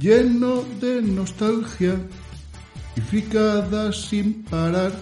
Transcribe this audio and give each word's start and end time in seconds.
lleno 0.00 0.62
de 0.80 1.02
nostalgia 1.02 1.94
y 2.96 3.00
fricadas 3.02 4.08
sin 4.08 4.42
parar. 4.44 4.92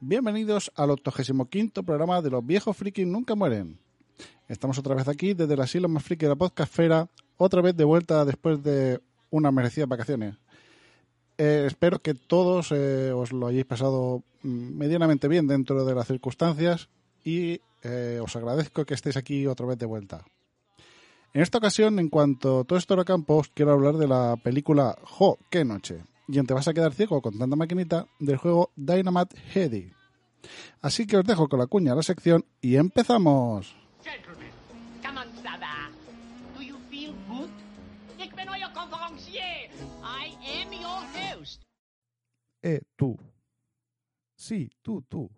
Bienvenidos 0.00 0.70
al 0.76 0.90
85 0.90 1.82
programa 1.82 2.22
de 2.22 2.30
Los 2.30 2.46
viejos 2.46 2.76
frikis 2.76 3.06
nunca 3.06 3.34
mueren. 3.34 3.85
Estamos 4.48 4.78
otra 4.78 4.94
vez 4.94 5.08
aquí 5.08 5.34
desde 5.34 5.54
el 5.54 5.60
asilo 5.60 5.88
más 5.88 6.04
friki 6.04 6.26
de 6.26 6.30
la 6.30 6.36
podcastfera, 6.36 7.08
otra 7.36 7.62
vez 7.62 7.76
de 7.76 7.84
vuelta 7.84 8.24
después 8.24 8.62
de 8.62 9.00
unas 9.30 9.52
merecidas 9.52 9.88
vacaciones. 9.88 10.36
Eh, 11.38 11.64
espero 11.66 11.98
que 11.98 12.14
todos 12.14 12.72
eh, 12.72 13.12
os 13.12 13.32
lo 13.32 13.46
hayáis 13.48 13.66
pasado 13.66 14.22
mm, 14.42 14.76
medianamente 14.76 15.28
bien 15.28 15.46
dentro 15.46 15.84
de 15.84 15.94
las 15.94 16.06
circunstancias 16.06 16.88
y 17.24 17.60
eh, 17.82 18.20
os 18.22 18.34
agradezco 18.36 18.84
que 18.84 18.94
estéis 18.94 19.16
aquí 19.16 19.46
otra 19.46 19.66
vez 19.66 19.78
de 19.78 19.86
vuelta. 19.86 20.24
En 21.34 21.42
esta 21.42 21.58
ocasión, 21.58 21.98
en 21.98 22.08
cuanto 22.08 22.60
a 22.60 22.64
todo 22.64 22.78
esto 22.78 22.98
a 22.98 23.04
campo, 23.04 23.36
os 23.36 23.48
quiero 23.48 23.72
hablar 23.72 23.96
de 23.96 24.08
la 24.08 24.36
película 24.42 24.96
Jo, 25.02 25.38
qué 25.50 25.64
noche. 25.64 26.02
Y 26.28 26.42
Te 26.42 26.54
vas 26.54 26.66
a 26.66 26.72
quedar 26.72 26.94
ciego 26.94 27.20
con 27.20 27.38
tanta 27.38 27.56
maquinita 27.56 28.06
del 28.18 28.38
juego 28.38 28.70
Dynamite 28.74 29.36
Heady. 29.52 29.92
Así 30.80 31.06
que 31.06 31.18
os 31.18 31.24
dejo 31.24 31.48
con 31.48 31.58
la 31.58 31.66
cuña 31.66 31.92
a 31.92 31.96
la 31.96 32.02
sección 32.02 32.44
y 32.62 32.76
empezamos. 32.76 33.85
Do 35.16 36.62
you 36.62 36.76
feel 36.90 37.14
good? 37.26 37.48
Ik 38.18 38.34
ben 38.34 38.48
conferencier. 38.74 39.70
I 40.02 40.36
am 40.60 40.72
your 40.72 41.00
host. 41.16 41.62
Eh, 42.60 42.82
tú. 42.96 43.16
Sí, 44.34 44.70
tú, 44.82 45.00
tú. 45.08 45.30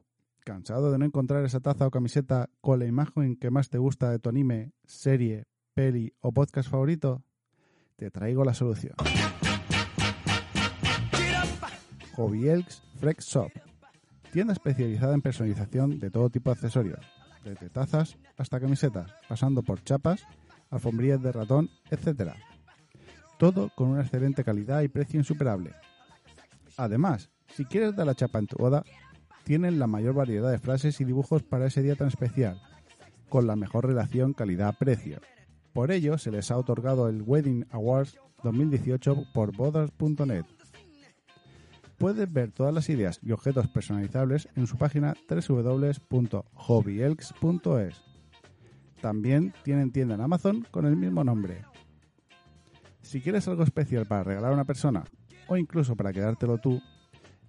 ¿Cansado 0.45 0.91
de 0.91 0.99
no 0.99 1.05
encontrar 1.05 1.45
esa 1.45 1.61
taza 1.61 1.87
o 1.87 1.91
camiseta 1.93 2.51
con 2.61 2.81
la 2.81 2.87
imagen 2.87 3.37
que 3.37 3.53
más 3.53 3.69
te 3.69 3.79
gusta 3.79 4.11
de 4.11 4.19
tu 4.19 4.29
anime, 4.31 4.73
serie, 4.85 5.45
peli 5.75 6.13
o 6.19 6.33
podcast 6.33 6.69
favorito? 6.69 7.23
Te 7.95 8.11
traigo 8.11 8.45
la 8.45 8.55
solución. 8.55 8.95
Hobby 12.17 12.49
Elks 12.49 12.83
Frex 12.99 13.27
Shop. 13.27 13.53
Tienda 14.33 14.55
especializada 14.55 15.15
en 15.15 15.23
personalización 15.23 16.01
de 16.01 16.11
todo 16.11 16.31
tipo 16.31 16.51
de 16.51 16.55
accesorios 16.55 17.18
desde 17.45 17.71
tazas 17.71 18.17
hasta 18.37 18.61
camisetas, 18.61 19.13
pasando 19.29 19.63
por 19.63 19.83
chapas, 19.83 20.25
alfombrillas 20.71 21.23
de 21.23 21.33
ratón, 21.33 21.71
etc. 21.91 22.33
Todo 23.39 23.71
con 23.75 23.89
una 23.89 24.03
excelente 24.03 24.45
calidad 24.45 24.83
y 24.83 24.89
precio 24.89 25.19
insuperable. 25.19 25.73
Además, 26.77 27.31
si 27.55 27.65
quieres 27.65 27.97
dar 27.97 28.07
la 28.07 28.15
chapa 28.15 28.39
en 28.39 28.47
tu 28.47 28.57
boda, 28.57 28.85
tienen 29.45 29.79
la 29.79 29.87
mayor 29.87 30.15
variedad 30.15 30.51
de 30.51 30.59
frases 30.59 31.01
y 31.01 31.05
dibujos 31.05 31.43
para 31.43 31.67
ese 31.67 31.83
día 31.83 31.97
tan 31.97 32.09
especial, 32.09 32.61
con 33.29 33.47
la 33.47 33.57
mejor 33.57 33.87
relación 33.87 34.35
calidad-precio. 34.35 35.21
Por 35.73 35.91
ello, 35.91 36.19
se 36.19 36.31
les 36.31 36.51
ha 36.51 36.59
otorgado 36.59 37.09
el 37.09 37.23
Wedding 37.23 37.67
Awards 37.71 38.19
2018 38.43 39.25
por 39.33 39.57
bodas.net 39.57 40.45
Puedes 41.99 42.33
ver 42.33 42.53
todas 42.53 42.73
las 42.73 42.89
ideas 42.89 43.19
y 43.23 43.33
objetos 43.33 43.69
personalizables 43.69 44.49
en 44.55 44.69
su 44.69 44.79
página 44.79 45.17
www.hobbyelks.es. 45.29 48.03
También 49.01 49.53
tienen 49.65 49.91
tienda 49.91 50.15
en 50.15 50.21
Amazon 50.21 50.65
con 50.71 50.87
el 50.87 50.95
mismo 50.97 51.25
nombre. 51.25 51.65
Si 53.03 53.21
quieres 53.21 53.49
algo 53.49 53.65
especial 53.65 54.07
para 54.07 54.23
regalar 54.23 54.53
a 54.53 54.55
una 54.55 54.65
persona 54.65 55.03
o 55.49 55.57
incluso 55.57 55.97
para 55.97 56.13
quedártelo 56.13 56.59
tú, 56.59 56.81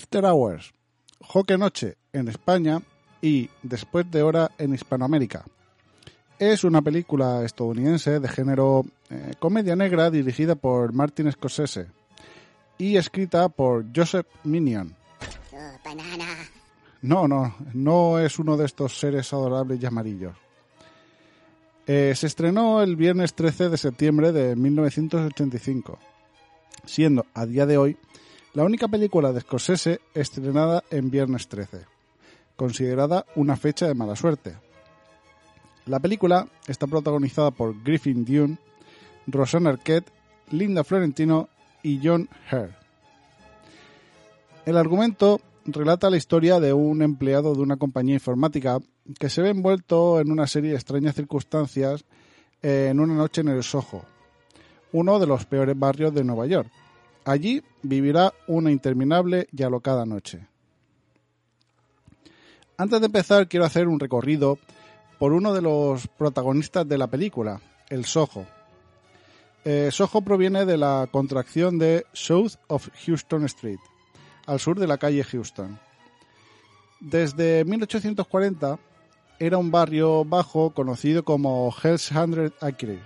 After 0.00 0.24
Hours, 0.24 0.72
Joque 1.20 1.58
Noche 1.58 1.98
en 2.14 2.28
España 2.28 2.80
y 3.20 3.50
Después 3.62 4.10
de 4.10 4.22
Hora 4.22 4.50
en 4.56 4.72
Hispanoamérica. 4.72 5.44
Es 6.38 6.64
una 6.64 6.80
película 6.80 7.44
estadounidense 7.44 8.18
de 8.18 8.28
género 8.28 8.86
eh, 9.10 9.34
comedia 9.38 9.76
negra 9.76 10.10
dirigida 10.10 10.54
por 10.54 10.94
Martin 10.94 11.30
Scorsese 11.30 11.88
y 12.78 12.96
escrita 12.96 13.50
por 13.50 13.84
Joseph 13.94 14.26
Minion. 14.42 14.96
No, 17.02 17.28
no, 17.28 17.54
no 17.74 18.18
es 18.18 18.38
uno 18.38 18.56
de 18.56 18.64
estos 18.64 18.98
seres 18.98 19.30
adorables 19.34 19.82
y 19.82 19.86
amarillos. 19.86 20.34
Eh, 21.86 22.14
se 22.16 22.26
estrenó 22.26 22.82
el 22.82 22.96
viernes 22.96 23.34
13 23.34 23.68
de 23.68 23.76
septiembre 23.76 24.32
de 24.32 24.56
1985, 24.56 25.98
siendo 26.86 27.26
a 27.34 27.44
día 27.44 27.66
de 27.66 27.76
hoy 27.76 27.98
la 28.52 28.64
única 28.64 28.88
película 28.88 29.32
de 29.32 29.40
Scorsese 29.40 30.00
estrenada 30.12 30.82
en 30.90 31.10
viernes 31.10 31.46
13, 31.48 31.84
considerada 32.56 33.24
una 33.36 33.56
fecha 33.56 33.86
de 33.86 33.94
mala 33.94 34.16
suerte. 34.16 34.54
La 35.86 36.00
película 36.00 36.48
está 36.66 36.86
protagonizada 36.86 37.52
por 37.52 37.80
Griffin 37.82 38.24
Dune, 38.24 38.58
Rosanna 39.26 39.70
Arquette, 39.70 40.10
Linda 40.50 40.82
Florentino 40.82 41.48
y 41.82 42.00
John 42.02 42.28
Hare. 42.50 42.74
El 44.66 44.76
argumento 44.76 45.40
relata 45.64 46.10
la 46.10 46.16
historia 46.16 46.58
de 46.58 46.72
un 46.72 47.02
empleado 47.02 47.54
de 47.54 47.62
una 47.62 47.76
compañía 47.76 48.14
informática 48.14 48.78
que 49.18 49.30
se 49.30 49.42
ve 49.42 49.50
envuelto 49.50 50.20
en 50.20 50.30
una 50.30 50.46
serie 50.46 50.70
de 50.70 50.76
extrañas 50.76 51.14
circunstancias 51.14 52.04
en 52.62 52.98
una 53.00 53.14
noche 53.14 53.40
en 53.40 53.48
el 53.48 53.62
Soho, 53.62 54.04
uno 54.92 55.18
de 55.18 55.26
los 55.26 55.46
peores 55.46 55.78
barrios 55.78 56.12
de 56.12 56.24
Nueva 56.24 56.46
York. 56.46 56.70
Allí 57.24 57.62
vivirá 57.82 58.32
una 58.46 58.70
interminable 58.70 59.48
y 59.52 59.62
alocada 59.62 60.06
noche. 60.06 60.46
Antes 62.76 63.00
de 63.00 63.06
empezar, 63.06 63.46
quiero 63.46 63.66
hacer 63.66 63.88
un 63.88 64.00
recorrido 64.00 64.58
por 65.18 65.32
uno 65.32 65.52
de 65.52 65.60
los 65.60 66.08
protagonistas 66.08 66.88
de 66.88 66.96
la 66.96 67.08
película, 67.08 67.60
el 67.90 68.06
Soho. 68.06 68.46
Eh, 69.66 69.90
Soho 69.92 70.22
proviene 70.22 70.64
de 70.64 70.78
la 70.78 71.06
contracción 71.12 71.78
de 71.78 72.06
South 72.14 72.52
of 72.68 72.88
Houston 73.04 73.44
Street, 73.44 73.80
al 74.46 74.60
sur 74.60 74.78
de 74.78 74.86
la 74.86 74.96
calle 74.96 75.22
Houston. 75.22 75.78
Desde 77.00 77.66
1840 77.66 78.78
era 79.38 79.58
un 79.58 79.70
barrio 79.70 80.24
bajo 80.24 80.70
conocido 80.70 81.22
como 81.22 81.74
Hell's 81.82 82.10
Hundred 82.10 82.52
Acres, 82.62 83.02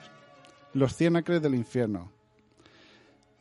los 0.73 0.95
100 0.95 1.17
acres 1.17 1.43
del 1.43 1.57
infierno, 1.57 2.14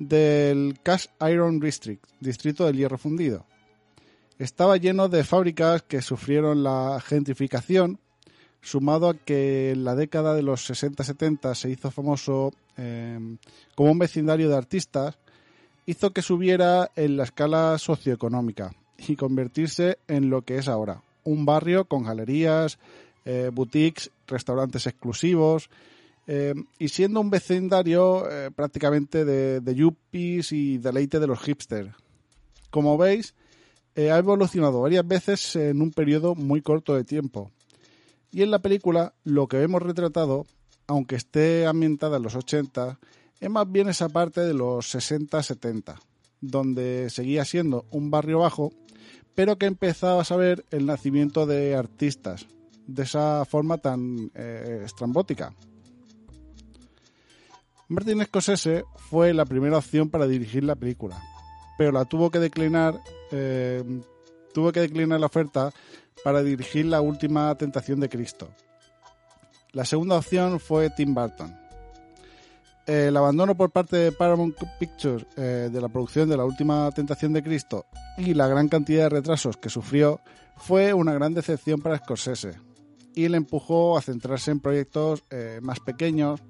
del 0.08 0.80
Cast 0.84 1.12
Iron 1.30 1.60
District, 1.60 2.04
distrito 2.20 2.66
del 2.66 2.78
hierro 2.78 2.98
fundido. 2.98 3.46
Estaba 4.40 4.78
lleno 4.78 5.10
de 5.10 5.24
fábricas 5.24 5.84
que 5.84 6.02
sufrieron 6.02 6.64
la 6.64 7.02
gentrificación, 7.06 8.00
sumado 8.62 9.10
a 9.10 9.14
que 9.14 9.72
en 9.72 9.84
la 9.84 9.96
década 9.96 10.34
de 10.34 10.42
los 10.42 10.70
60-70 10.70 11.54
se 11.56 11.70
hizo 11.70 11.92
famoso 11.92 12.54
eh, 12.78 13.20
como 13.76 13.92
un 13.92 14.00
vecindario 14.00 14.50
de 14.50 14.58
artistas, 14.58 15.18
hizo 15.86 16.12
que 16.12 16.22
subiera 16.22 16.92
en 16.96 17.18
la 17.18 17.24
escala 17.24 17.78
socioeconómica 17.78 18.74
y 18.98 19.16
convertirse 19.16 20.00
en 20.08 20.30
lo 20.30 20.42
que 20.44 20.58
es 20.58 20.68
ahora, 20.68 21.02
un 21.24 21.46
barrio 21.46 21.86
con 21.86 22.04
galerías, 22.04 22.80
eh, 23.26 23.50
boutiques, 23.54 24.12
restaurantes 24.28 24.88
exclusivos, 24.88 25.70
eh, 26.28 26.54
y 26.80 26.90
siendo 26.90 27.20
un 27.20 27.30
vecindario 27.30 28.30
eh, 28.30 28.52
prácticamente 28.52 29.26
de, 29.26 29.60
de 29.62 29.76
yuppies 29.76 30.52
y 30.52 30.78
deleite 30.78 31.20
de 31.20 31.28
los 31.28 31.40
hipsters. 31.40 31.92
Como 32.70 32.98
veis, 32.98 33.36
ha 33.96 34.18
evolucionado 34.18 34.82
varias 34.82 35.08
veces 35.08 35.56
en 35.56 35.82
un 35.82 35.92
periodo 35.92 36.34
muy 36.34 36.62
corto 36.62 36.96
de 36.96 37.04
tiempo. 37.04 37.52
Y 38.32 38.42
en 38.42 38.50
la 38.50 38.60
película 38.60 39.14
lo 39.24 39.48
que 39.48 39.58
vemos 39.58 39.84
retratado, 39.84 40.48
aunque 40.88 41.16
esté 41.16 41.68
ambientada 41.68 42.18
en 42.18 42.24
los 42.24 42.36
80, 42.36 42.98
es 43.40 43.50
más 43.50 43.72
bien 43.72 43.90
esa 43.90 44.10
parte 44.10 44.42
de 44.42 44.54
los 44.54 44.96
60-70, 44.96 46.00
donde 46.42 47.10
seguía 47.10 47.46
siendo 47.46 47.86
un 47.92 48.10
barrio 48.10 48.40
bajo, 48.40 48.72
pero 49.36 49.58
que 49.58 49.66
empezaba 49.66 50.22
a 50.22 50.26
saber 50.26 50.66
el 50.72 50.86
nacimiento 50.86 51.46
de 51.46 51.76
artistas, 51.76 52.48
de 52.88 53.04
esa 53.04 53.44
forma 53.46 53.78
tan 53.80 54.32
eh, 54.34 54.84
estrambótica. 54.86 55.54
Martin 57.88 58.24
Scorsese 58.26 58.86
fue 58.96 59.34
la 59.34 59.46
primera 59.46 59.78
opción 59.78 60.10
para 60.10 60.28
dirigir 60.28 60.64
la 60.64 60.76
película, 60.76 61.22
pero 61.78 61.92
la 61.92 62.06
tuvo 62.06 62.32
que 62.32 62.40
declinar, 62.40 63.00
eh, 63.32 63.84
tuvo 64.54 64.72
que 64.72 64.82
declinar 64.82 65.20
la 65.20 65.26
oferta 65.26 65.72
para 66.24 66.42
dirigir 66.42 66.86
la 66.86 67.02
última 67.02 67.54
tentación 67.56 68.00
de 68.00 68.10
Cristo. 68.10 68.50
La 69.72 69.86
segunda 69.86 70.18
opción 70.18 70.60
fue 70.60 70.90
Tim 70.92 71.14
Burton. 71.14 71.56
El 72.86 73.16
abandono 73.16 73.56
por 73.56 73.72
parte 73.72 73.96
de 73.96 74.12
Paramount 74.12 74.58
Pictures 74.78 75.26
eh, 75.38 75.70
de 75.72 75.82
la 75.82 75.88
producción 75.88 76.28
de 76.30 76.36
la 76.36 76.44
última 76.44 76.92
tentación 76.92 77.32
de 77.32 77.42
Cristo 77.42 77.86
y 78.18 78.34
la 78.34 78.48
gran 78.48 78.68
cantidad 78.68 79.04
de 79.04 79.10
retrasos 79.10 79.56
que 79.56 79.70
sufrió 79.70 80.20
fue 80.58 80.94
una 80.94 81.14
gran 81.14 81.34
decepción 81.34 81.82
para 81.82 81.98
Scorsese 81.98 82.54
y 83.16 83.28
le 83.30 83.38
empujó 83.38 83.98
a 83.98 84.02
centrarse 84.02 84.52
en 84.52 84.60
proyectos 84.60 85.24
eh, 85.30 85.60
más 85.62 85.80
pequeños. 85.80 86.42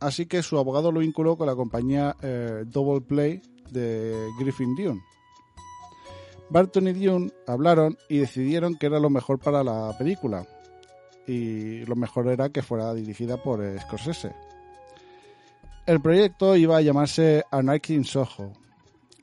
Así 0.00 0.26
que 0.26 0.42
su 0.42 0.58
abogado 0.58 0.90
lo 0.90 1.00
vinculó 1.00 1.36
con 1.36 1.46
la 1.46 1.54
compañía 1.54 2.16
eh, 2.22 2.64
Double 2.66 3.02
Play 3.02 3.42
de 3.70 4.28
Griffin 4.38 4.74
Dune. 4.74 5.02
Barton 6.48 6.88
y 6.88 6.92
Dune 6.92 7.30
hablaron 7.46 7.96
y 8.08 8.18
decidieron 8.18 8.76
que 8.76 8.86
era 8.86 8.98
lo 8.98 9.10
mejor 9.10 9.38
para 9.38 9.62
la 9.62 9.96
película. 9.96 10.46
Y 11.26 11.84
lo 11.84 11.94
mejor 11.94 12.28
era 12.28 12.48
que 12.48 12.62
fuera 12.62 12.92
dirigida 12.94 13.36
por 13.40 13.62
Scorsese. 13.80 14.34
El 15.86 16.00
proyecto 16.00 16.56
iba 16.56 16.76
a 16.76 16.80
llamarse 16.80 17.44
Anarchy 17.50 17.94
in 17.94 18.04
Soho. 18.04 18.52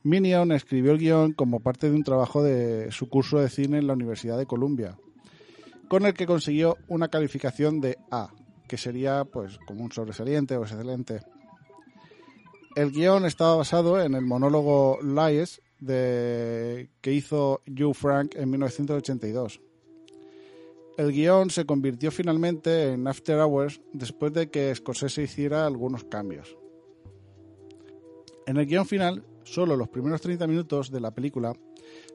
Minion 0.03 0.51
escribió 0.51 0.93
el 0.93 0.99
guion 0.99 1.33
como 1.33 1.59
parte 1.59 1.89
de 1.89 1.95
un 1.95 2.03
trabajo 2.03 2.43
de 2.43 2.91
su 2.91 3.09
curso 3.09 3.39
de 3.39 3.49
cine 3.49 3.79
en 3.79 3.87
la 3.87 3.93
Universidad 3.93 4.37
de 4.37 4.45
Columbia, 4.45 4.97
con 5.89 6.05
el 6.05 6.13
que 6.13 6.25
consiguió 6.25 6.77
una 6.87 7.09
calificación 7.09 7.81
de 7.81 7.97
A, 8.09 8.29
que 8.67 8.77
sería 8.77 9.25
pues 9.25 9.57
como 9.65 9.83
un 9.83 9.91
sobresaliente 9.91 10.57
o 10.57 10.63
excelente. 10.63 11.21
El 12.75 12.91
guion 12.91 13.25
estaba 13.25 13.55
basado 13.55 14.01
en 14.01 14.13
el 14.13 14.25
monólogo 14.25 14.99
Lies 15.01 15.61
de, 15.79 16.89
que 17.01 17.13
hizo 17.13 17.61
Joe 17.75 17.93
Frank 17.93 18.35
en 18.35 18.49
1982. 18.51 19.61
El 20.97 21.11
guion 21.11 21.49
se 21.49 21.65
convirtió 21.65 22.11
finalmente 22.11 22.93
en 22.93 23.07
After 23.07 23.39
Hours 23.39 23.81
después 23.93 24.33
de 24.33 24.49
que 24.49 24.73
Scorsese 24.73 25.23
hiciera 25.23 25.65
algunos 25.65 26.03
cambios. 26.03 26.57
En 28.47 28.57
el 28.57 28.65
guion 28.65 28.85
final, 28.85 29.23
solo 29.43 29.75
los 29.75 29.89
primeros 29.89 30.21
30 30.21 30.47
minutos 30.47 30.91
de 30.91 30.99
la 30.99 31.11
película 31.11 31.53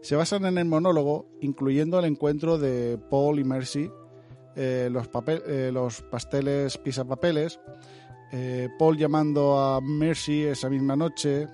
se 0.00 0.16
basan 0.16 0.44
en 0.46 0.58
el 0.58 0.64
monólogo, 0.64 1.26
incluyendo 1.40 1.98
el 1.98 2.06
encuentro 2.06 2.58
de 2.58 2.98
Paul 3.10 3.38
y 3.38 3.44
Mercy, 3.44 3.90
eh, 4.56 4.88
los, 4.90 5.08
eh, 5.26 5.70
los, 5.72 6.02
pasteles 6.02 6.76
pisapapeles, 6.78 7.60
eh, 8.32 8.68
Paul 8.78 8.96
llamando 8.96 9.58
a 9.58 9.80
Mercy 9.80 10.42
esa 10.42 10.68
misma 10.68 10.96
noche 10.96 11.48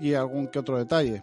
y 0.00 0.14
algún 0.14 0.48
que 0.48 0.58
otro 0.58 0.78
detalle. 0.78 1.22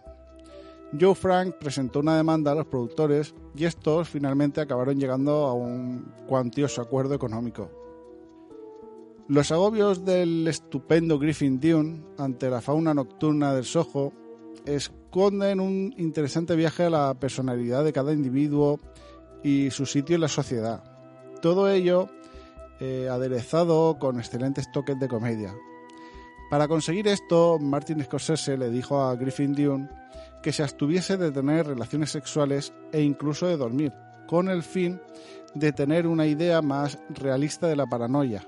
Joe 0.98 1.14
Frank 1.14 1.56
presentó 1.60 2.00
una 2.00 2.16
demanda 2.16 2.52
a 2.52 2.54
los 2.54 2.66
productores 2.66 3.34
y 3.54 3.64
estos 3.64 4.08
finalmente 4.08 4.60
acabaron 4.60 4.98
llegando 4.98 5.46
a 5.46 5.54
un 5.54 6.12
cuantioso 6.26 6.82
acuerdo 6.82 7.14
económico. 7.14 7.70
Los 9.28 9.52
agobios 9.52 10.04
del 10.04 10.48
estupendo 10.48 11.18
Griffin 11.18 11.60
Dune 11.60 12.02
ante 12.18 12.50
la 12.50 12.60
fauna 12.60 12.92
nocturna 12.92 13.54
del 13.54 13.64
Soho 13.64 14.12
esconden 14.66 15.60
un 15.60 15.94
interesante 15.98 16.56
viaje 16.56 16.84
a 16.84 16.90
la 16.90 17.14
personalidad 17.14 17.84
de 17.84 17.92
cada 17.92 18.12
individuo 18.12 18.80
y 19.42 19.70
su 19.70 19.86
sitio 19.86 20.14
en 20.14 20.22
la 20.22 20.28
sociedad. 20.28 20.82
Todo 21.40 21.68
ello 21.70 22.08
eh, 22.80 23.08
aderezado 23.10 23.98
con 23.98 24.18
excelentes 24.18 24.70
toques 24.72 24.98
de 24.98 25.08
comedia. 25.08 25.54
Para 26.50 26.66
conseguir 26.66 27.06
esto, 27.08 27.58
Martin 27.60 28.02
Scorsese 28.02 28.56
le 28.56 28.70
dijo 28.70 29.00
a 29.00 29.14
Griffin 29.16 29.54
Dune 29.54 29.88
que 30.42 30.52
se 30.52 30.62
abstuviese 30.62 31.16
de 31.16 31.30
tener 31.30 31.66
relaciones 31.66 32.10
sexuales 32.10 32.72
e 32.92 33.02
incluso 33.02 33.46
de 33.46 33.56
dormir, 33.56 33.92
con 34.26 34.48
el 34.48 34.62
fin 34.62 35.00
de 35.54 35.72
tener 35.72 36.06
una 36.06 36.26
idea 36.26 36.62
más 36.62 36.98
realista 37.10 37.66
de 37.66 37.76
la 37.76 37.86
paranoia. 37.86 38.44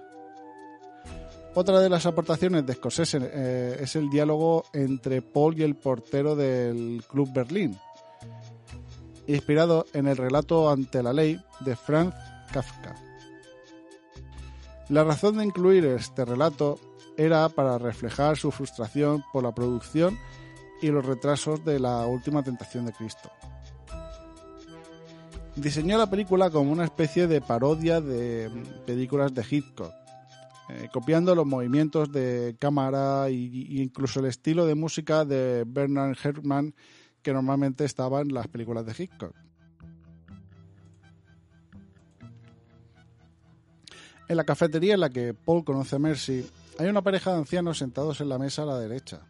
Otra 1.54 1.80
de 1.80 1.90
las 1.90 2.06
aportaciones 2.06 2.64
de 2.64 2.72
Scorsese 2.72 3.18
eh, 3.20 3.76
es 3.80 3.94
el 3.94 4.08
diálogo 4.08 4.64
entre 4.72 5.20
Paul 5.20 5.58
y 5.58 5.62
el 5.62 5.74
portero 5.74 6.34
del 6.34 7.04
Club 7.06 7.30
Berlín, 7.32 7.78
inspirado 9.26 9.86
en 9.92 10.06
el 10.08 10.16
relato 10.16 10.70
Ante 10.70 11.02
la 11.02 11.12
ley 11.12 11.40
de 11.60 11.76
Franz 11.76 12.14
Kafka. 12.52 12.94
La 14.88 15.04
razón 15.04 15.38
de 15.38 15.44
incluir 15.44 15.84
este 15.86 16.24
relato 16.24 16.78
era 17.16 17.48
para 17.48 17.78
reflejar 17.78 18.36
su 18.36 18.50
frustración 18.50 19.24
por 19.32 19.42
la 19.42 19.54
producción 19.54 20.18
y 20.80 20.88
los 20.88 21.04
retrasos 21.04 21.64
de 21.64 21.78
la 21.78 22.06
última 22.06 22.42
tentación 22.42 22.86
de 22.86 22.92
Cristo. 22.92 23.30
Diseñó 25.54 25.98
la 25.98 26.10
película 26.10 26.50
como 26.50 26.72
una 26.72 26.84
especie 26.84 27.26
de 27.26 27.40
parodia 27.40 28.00
de 28.00 28.50
películas 28.86 29.34
de 29.34 29.44
Hitchcock, 29.48 29.92
eh, 30.70 30.88
copiando 30.92 31.34
los 31.34 31.46
movimientos 31.46 32.10
de 32.10 32.56
cámara 32.58 33.28
e 33.28 33.32
incluso 33.32 34.20
el 34.20 34.26
estilo 34.26 34.64
de 34.64 34.74
música 34.74 35.24
de 35.24 35.64
Bernard 35.66 36.16
Herrmann 36.22 36.74
que 37.22 37.32
normalmente 37.32 37.84
estaba 37.84 38.20
en 38.20 38.34
las 38.34 38.48
películas 38.48 38.84
de 38.84 38.94
Hitchcock. 38.96 39.34
En 44.28 44.36
la 44.36 44.44
cafetería 44.44 44.94
en 44.94 45.00
la 45.00 45.10
que 45.10 45.34
Paul 45.34 45.64
conoce 45.64 45.96
a 45.96 45.98
Mercy, 45.98 46.48
hay 46.78 46.88
una 46.88 47.02
pareja 47.02 47.32
de 47.32 47.38
ancianos 47.38 47.78
sentados 47.78 48.20
en 48.20 48.28
la 48.28 48.38
mesa 48.38 48.62
a 48.62 48.66
la 48.66 48.78
derecha. 48.78 49.20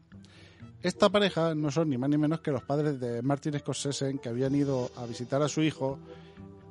Esta 0.82 1.10
pareja 1.10 1.54
no 1.54 1.70
son 1.70 1.90
ni 1.90 1.98
más 1.98 2.10
ni 2.10 2.18
menos 2.18 2.40
que 2.40 2.50
los 2.50 2.62
padres 2.62 2.98
de 2.98 3.22
Martin 3.22 3.58
Scorsese 3.58 4.18
que 4.18 4.28
habían 4.28 4.54
ido 4.54 4.90
a 4.96 5.06
visitar 5.06 5.40
a 5.42 5.48
su 5.48 5.62
hijo 5.62 5.98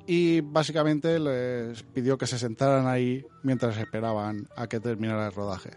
y 0.06 0.40
básicamente 0.40 1.18
les 1.18 1.82
pidió 1.82 2.18
que 2.18 2.26
se 2.26 2.38
sentaran 2.38 2.86
ahí 2.86 3.24
mientras 3.42 3.76
esperaban 3.78 4.48
a 4.56 4.66
que 4.66 4.80
terminara 4.80 5.26
el 5.26 5.32
rodaje. 5.32 5.70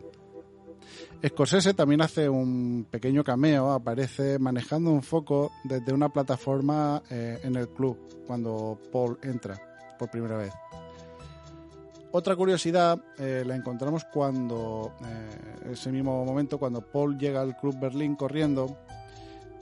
Scorsese 1.28 1.74
también 1.74 2.02
hace 2.02 2.30
un 2.30 2.86
pequeño 2.92 3.24
cameo, 3.24 3.72
aparece 3.72 4.38
manejando 4.38 4.92
un 4.92 5.02
foco 5.02 5.52
desde 5.64 5.92
una 5.92 6.10
plataforma 6.10 7.02
eh, 7.10 7.40
en 7.44 7.56
el 7.56 7.68
club 7.70 7.98
cuando 8.28 8.80
Paul 8.92 9.18
entra 9.24 9.60
por 9.98 10.12
primera 10.12 10.38
vez. 10.38 10.54
Otra 12.12 12.36
curiosidad 12.36 13.00
eh, 13.18 13.44
la 13.46 13.56
encontramos 13.56 14.06
cuando, 14.06 14.94
eh, 15.04 15.72
ese 15.72 15.92
mismo 15.92 16.24
momento, 16.24 16.60
cuando 16.60 16.82
Paul 16.82 17.18
llega 17.18 17.42
al 17.42 17.58
Club 17.58 17.80
Berlín 17.80 18.16
corriendo, 18.16 18.78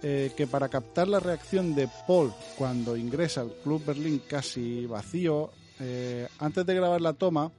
que 0.01 0.47
para 0.51 0.67
captar 0.67 1.07
la 1.07 1.21
reacción 1.21 1.73
de 1.75 1.87
Paul 2.05 2.33
cuando 2.57 2.97
ingresa 2.97 3.39
al 3.39 3.53
Club 3.63 3.85
Berlín 3.85 4.21
casi 4.27 4.85
vacío, 4.85 5.51
antes 6.39 6.65
de 6.65 6.75
grabar 6.75 6.99
la 6.99 7.13
toma, 7.13 7.53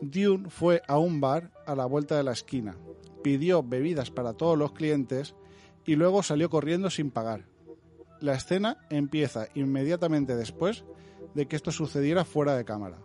Dune 0.00 0.48
fue 0.50 0.82
a 0.86 0.98
un 0.98 1.20
bar 1.20 1.50
a 1.66 1.74
la 1.74 1.86
vuelta 1.86 2.16
de 2.16 2.22
la 2.22 2.30
esquina, 2.30 2.76
pidió 3.24 3.62
bebidas 3.62 4.10
para 4.10 4.34
todos 4.34 4.58
los 4.58 4.72
clientes 4.72 5.34
y 5.86 5.96
luego 5.96 6.22
salió 6.22 6.50
corriendo 6.50 6.90
sin 6.90 7.10
pagar. 7.10 7.46
La 8.20 8.34
escena 8.34 8.86
empieza 8.90 9.48
inmediatamente 9.54 10.36
después 10.36 10.84
de 11.34 11.46
que 11.48 11.56
esto 11.56 11.72
sucediera 11.72 12.26
fuera 12.26 12.54
de 12.54 12.66
cámara. 12.66 12.98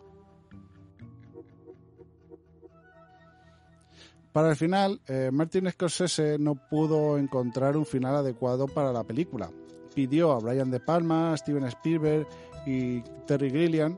Para 4.34 4.50
el 4.50 4.56
final, 4.58 5.02
eh, 5.08 5.30
Martin 5.32 5.72
Scorsese 5.72 6.38
no 6.38 6.56
pudo 6.56 7.18
encontrar 7.18 7.78
un 7.78 7.86
final 7.86 8.18
adecuado 8.18 8.68
para 8.68 8.92
la 8.92 9.06
película. 9.06 9.50
Pidió 9.96 10.34
a 10.34 10.40
Brian 10.40 10.70
De 10.70 10.82
Palma, 10.82 11.36
Steven 11.38 11.64
Spielberg 11.64 12.28
y 12.66 13.02
Terry 13.26 13.50
Gilliam 13.50 13.98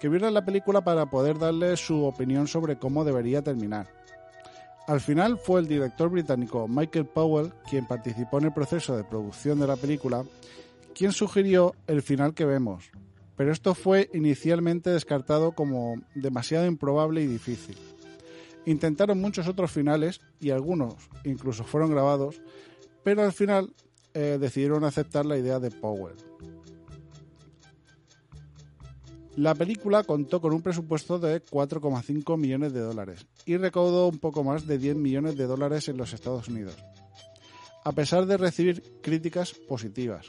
que 0.00 0.08
vieran 0.08 0.34
la 0.34 0.44
película 0.44 0.80
para 0.80 1.06
poder 1.06 1.38
darle 1.38 1.76
su 1.76 2.04
opinión 2.04 2.48
sobre 2.48 2.78
cómo 2.78 3.04
debería 3.04 3.42
terminar. 3.42 3.99
Al 4.90 5.00
final 5.00 5.38
fue 5.38 5.60
el 5.60 5.68
director 5.68 6.10
británico 6.10 6.66
Michael 6.66 7.06
Powell 7.06 7.52
quien 7.70 7.86
participó 7.86 8.38
en 8.38 8.46
el 8.46 8.52
proceso 8.52 8.96
de 8.96 9.04
producción 9.04 9.60
de 9.60 9.68
la 9.68 9.76
película, 9.76 10.24
quien 10.96 11.12
sugirió 11.12 11.76
el 11.86 12.02
final 12.02 12.34
que 12.34 12.44
vemos, 12.44 12.90
pero 13.36 13.52
esto 13.52 13.76
fue 13.76 14.10
inicialmente 14.14 14.90
descartado 14.90 15.52
como 15.52 15.94
demasiado 16.16 16.66
improbable 16.66 17.22
y 17.22 17.28
difícil. 17.28 17.76
Intentaron 18.66 19.20
muchos 19.20 19.46
otros 19.46 19.70
finales 19.70 20.22
y 20.40 20.50
algunos 20.50 20.96
incluso 21.22 21.62
fueron 21.62 21.92
grabados, 21.92 22.42
pero 23.04 23.22
al 23.22 23.32
final 23.32 23.72
eh, 24.12 24.38
decidieron 24.40 24.82
aceptar 24.82 25.24
la 25.24 25.38
idea 25.38 25.60
de 25.60 25.70
Powell. 25.70 26.16
La 29.36 29.54
película 29.54 30.02
contó 30.02 30.40
con 30.40 30.52
un 30.52 30.60
presupuesto 30.60 31.18
de 31.18 31.42
4,5 31.42 32.36
millones 32.36 32.72
de 32.72 32.80
dólares 32.80 33.26
y 33.46 33.56
recaudó 33.56 34.08
un 34.08 34.18
poco 34.18 34.42
más 34.42 34.66
de 34.66 34.78
10 34.78 34.96
millones 34.96 35.36
de 35.36 35.46
dólares 35.46 35.88
en 35.88 35.96
los 35.96 36.12
Estados 36.12 36.48
Unidos, 36.48 36.76
a 37.84 37.92
pesar 37.92 38.26
de 38.26 38.36
recibir 38.36 38.82
críticas 39.02 39.52
positivas. 39.52 40.26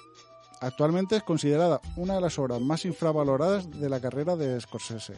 Actualmente 0.60 1.15
es 1.15 1.24
considerada 1.24 1.81
una 1.96 2.15
de 2.15 2.22
las 2.22 2.38
obras 2.38 2.62
más 2.62 2.86
infravaloradas 2.86 3.70
de 3.72 3.89
la 3.89 4.00
carrera 4.00 4.36
de 4.36 4.62
Scorsese. 4.62 5.15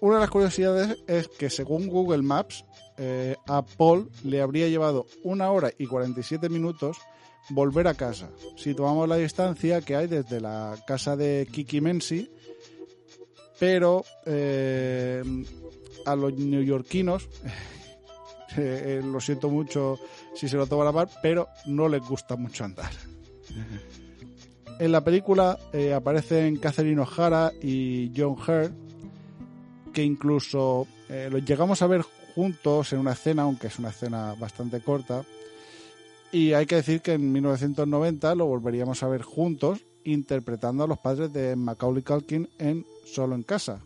Una 0.00 0.14
de 0.14 0.20
las 0.20 0.30
curiosidades 0.30 1.02
es 1.08 1.26
que 1.26 1.50
según 1.50 1.88
Google 1.88 2.22
Maps, 2.22 2.64
eh, 2.98 3.36
a 3.46 3.62
Paul 3.62 4.10
le 4.22 4.40
habría 4.40 4.68
llevado 4.68 5.06
una 5.24 5.50
hora 5.50 5.72
y 5.76 5.86
47 5.86 6.48
minutos 6.48 6.98
volver 7.50 7.86
a 7.88 7.94
casa. 7.94 8.30
Si 8.56 8.74
tomamos 8.74 9.08
la 9.08 9.16
distancia 9.16 9.80
que 9.80 9.96
hay 9.96 10.06
desde 10.06 10.40
la 10.40 10.76
casa 10.86 11.16
de 11.16 11.48
Kiki 11.50 11.80
Mensi, 11.80 12.30
pero 13.58 14.04
eh, 14.26 15.22
a 16.04 16.16
los 16.16 16.34
neoyorquinos, 16.34 17.28
eh, 18.56 18.98
eh, 18.98 19.00
lo 19.04 19.20
siento 19.20 19.48
mucho 19.48 19.98
si 20.34 20.48
se 20.48 20.56
lo 20.56 20.66
tomo 20.66 20.82
a 20.82 20.86
la 20.86 20.92
par, 20.92 21.08
pero 21.22 21.48
no 21.66 21.88
les 21.88 22.02
gusta 22.02 22.36
mucho 22.36 22.64
andar. 22.64 22.90
En 24.78 24.90
la 24.90 25.04
película 25.04 25.58
aparecen 25.94 26.56
Catherine 26.56 27.02
O'Hara 27.02 27.52
y 27.62 28.10
John 28.16 28.32
Hurt, 28.32 28.72
que 29.92 30.02
incluso 30.02 30.88
los 31.30 31.44
llegamos 31.44 31.82
a 31.82 31.86
ver 31.86 32.02
juntos 32.34 32.92
en 32.92 32.98
una 32.98 33.12
escena, 33.12 33.42
aunque 33.42 33.68
es 33.68 33.78
una 33.78 33.90
escena 33.90 34.34
bastante 34.34 34.80
corta. 34.80 35.22
Y 36.32 36.54
hay 36.54 36.64
que 36.64 36.76
decir 36.76 37.02
que 37.02 37.12
en 37.12 37.30
1990 37.30 38.34
lo 38.34 38.46
volveríamos 38.46 39.02
a 39.02 39.08
ver 39.08 39.20
juntos 39.20 39.84
interpretando 40.04 40.82
a 40.82 40.86
los 40.86 40.98
padres 40.98 41.30
de 41.32 41.54
Macaulay 41.56 42.02
Culkin 42.02 42.48
en 42.58 42.86
Solo 43.04 43.34
en 43.34 43.42
casa. 43.42 43.82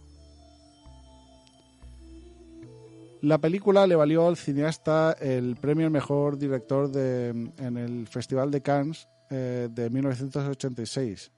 La 3.21 3.39
película 3.39 3.85
le 3.89 3.97
valió 3.97 4.29
al 4.29 4.37
cineasta 4.37 5.17
el 5.21 5.57
premio 5.57 5.87
al 5.87 5.93
mejor 5.93 6.39
director 6.39 6.89
en 6.97 7.77
el 7.77 8.07
Festival 8.07 8.53
de 8.53 8.63
Cannes 8.63 9.09
eh, 9.31 9.69
de 9.69 9.91
1986 9.91 11.33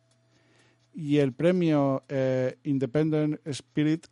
y 0.92 1.18
el 1.18 1.32
premio 1.32 2.02
eh, 2.08 2.58
Independent 2.64 3.40
Spirit, 3.46 4.06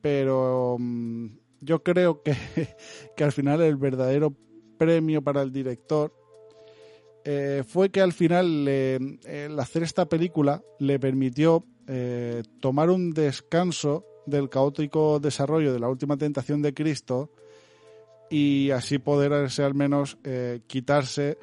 pero 0.00 0.76
mm, 0.76 1.26
yo 1.60 1.84
creo 1.84 2.22
que, 2.22 2.34
que 3.16 3.22
al 3.22 3.30
final 3.30 3.60
el 3.60 3.76
verdadero 3.76 4.34
premio 4.78 5.20
para 5.22 5.42
el 5.42 5.52
director 5.52 6.12
eh, 7.24 7.62
fue 7.66 7.90
que 7.90 8.00
al 8.00 8.12
final 8.12 8.64
le- 8.64 9.18
el 9.24 9.58
hacer 9.58 9.82
esta 9.82 10.08
película 10.08 10.62
le 10.78 10.98
permitió 10.98 11.64
eh, 11.86 12.42
tomar 12.60 12.90
un 12.90 13.12
descanso 13.12 14.04
del 14.26 14.48
caótico 14.48 15.18
desarrollo 15.20 15.72
de 15.72 15.78
la 15.80 15.88
última 15.88 16.16
tentación 16.16 16.62
de 16.62 16.72
Cristo 16.74 17.30
y 18.30 18.70
así 18.70 18.98
poderse 18.98 19.62
al 19.62 19.74
menos 19.74 20.18
eh, 20.24 20.60
quitarse 20.66 21.38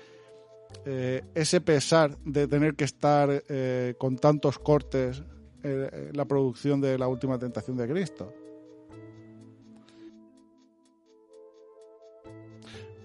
eh, 0.86 1.22
ese 1.34 1.62
pesar 1.62 2.18
de 2.25 2.48
tener 2.48 2.75
que 2.75 2.84
estar 2.84 3.44
eh, 3.50 3.96
con 3.98 4.18
tantos 4.18 4.60
cortes 4.60 5.24
eh, 5.63 6.10
en 6.10 6.18
la 6.18 6.25
producción 6.25 6.80
de 6.82 6.98
la 7.00 7.08
última 7.08 7.39
tentación 7.39 7.75
de 7.77 7.88
Cristo. 7.88 8.32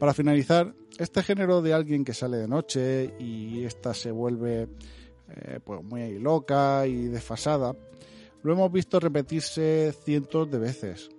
Para 0.01 0.15
finalizar, 0.15 0.75
este 0.99 1.23
género 1.23 1.61
de 1.61 1.75
alguien 1.75 2.07
que 2.07 2.15
sale 2.15 2.39
de 2.39 2.49
noche 2.49 3.13
y 3.19 3.65
esta 3.65 3.93
se 3.93 4.11
vuelve 4.11 4.67
eh, 5.29 5.61
pues 5.63 5.85
muy 5.85 6.19
loca 6.19 6.87
y 6.87 7.09
desfasada, 7.09 7.77
lo 8.43 8.53
hemos 8.55 8.73
visto 8.73 8.99
repetirse 8.99 9.93
cientos 10.03 10.51
de 10.51 10.59
veces. 10.59 11.11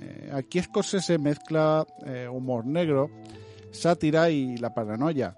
Eh, 0.00 0.30
aquí 0.32 0.62
Scorsese 0.62 1.18
mezcla 1.18 1.84
eh, 2.06 2.28
humor 2.30 2.64
negro, 2.66 3.10
sátira 3.72 4.30
y 4.30 4.56
la 4.58 4.72
paranoia, 4.72 5.36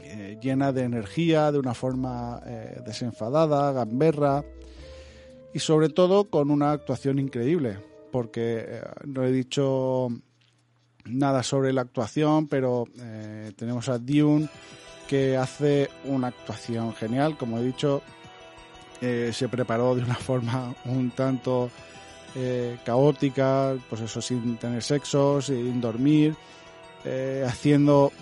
eh, 0.00 0.36
llena 0.42 0.72
de 0.72 0.82
energía, 0.82 1.50
de 1.52 1.58
una 1.58 1.72
forma 1.72 2.38
desenfadada, 2.84 3.72
gamberra 3.72 4.44
y 5.54 5.58
sobre 5.58 5.88
todo 5.88 6.28
con 6.28 6.50
una 6.50 6.72
actuación 6.72 7.18
increíble, 7.18 7.78
porque 8.12 8.82
no 9.06 9.24
he 9.24 9.32
dicho 9.32 10.10
nada 11.04 11.42
sobre 11.42 11.72
la 11.72 11.82
actuación, 11.82 12.48
pero 12.48 12.86
eh, 12.98 13.52
tenemos 13.56 13.88
a 13.88 13.98
Dune 13.98 14.48
que 15.08 15.36
hace 15.36 15.90
una 16.04 16.28
actuación 16.28 16.94
genial, 16.94 17.36
como 17.36 17.58
he 17.58 17.62
dicho, 17.62 18.02
eh, 19.00 19.32
se 19.32 19.48
preparó 19.48 19.94
de 19.94 20.02
una 20.02 20.14
forma 20.28 20.74
un 20.86 21.10
tanto 21.10 21.70
eh, 22.34 22.78
caótica, 22.84 23.76
pues 23.88 24.02
eso, 24.02 24.20
sin 24.20 24.56
tener 24.56 24.82
sexo, 24.82 25.42
sin 25.42 25.80
dormir, 25.80 26.34
eh, 27.04 27.44
haciendo 27.46 28.12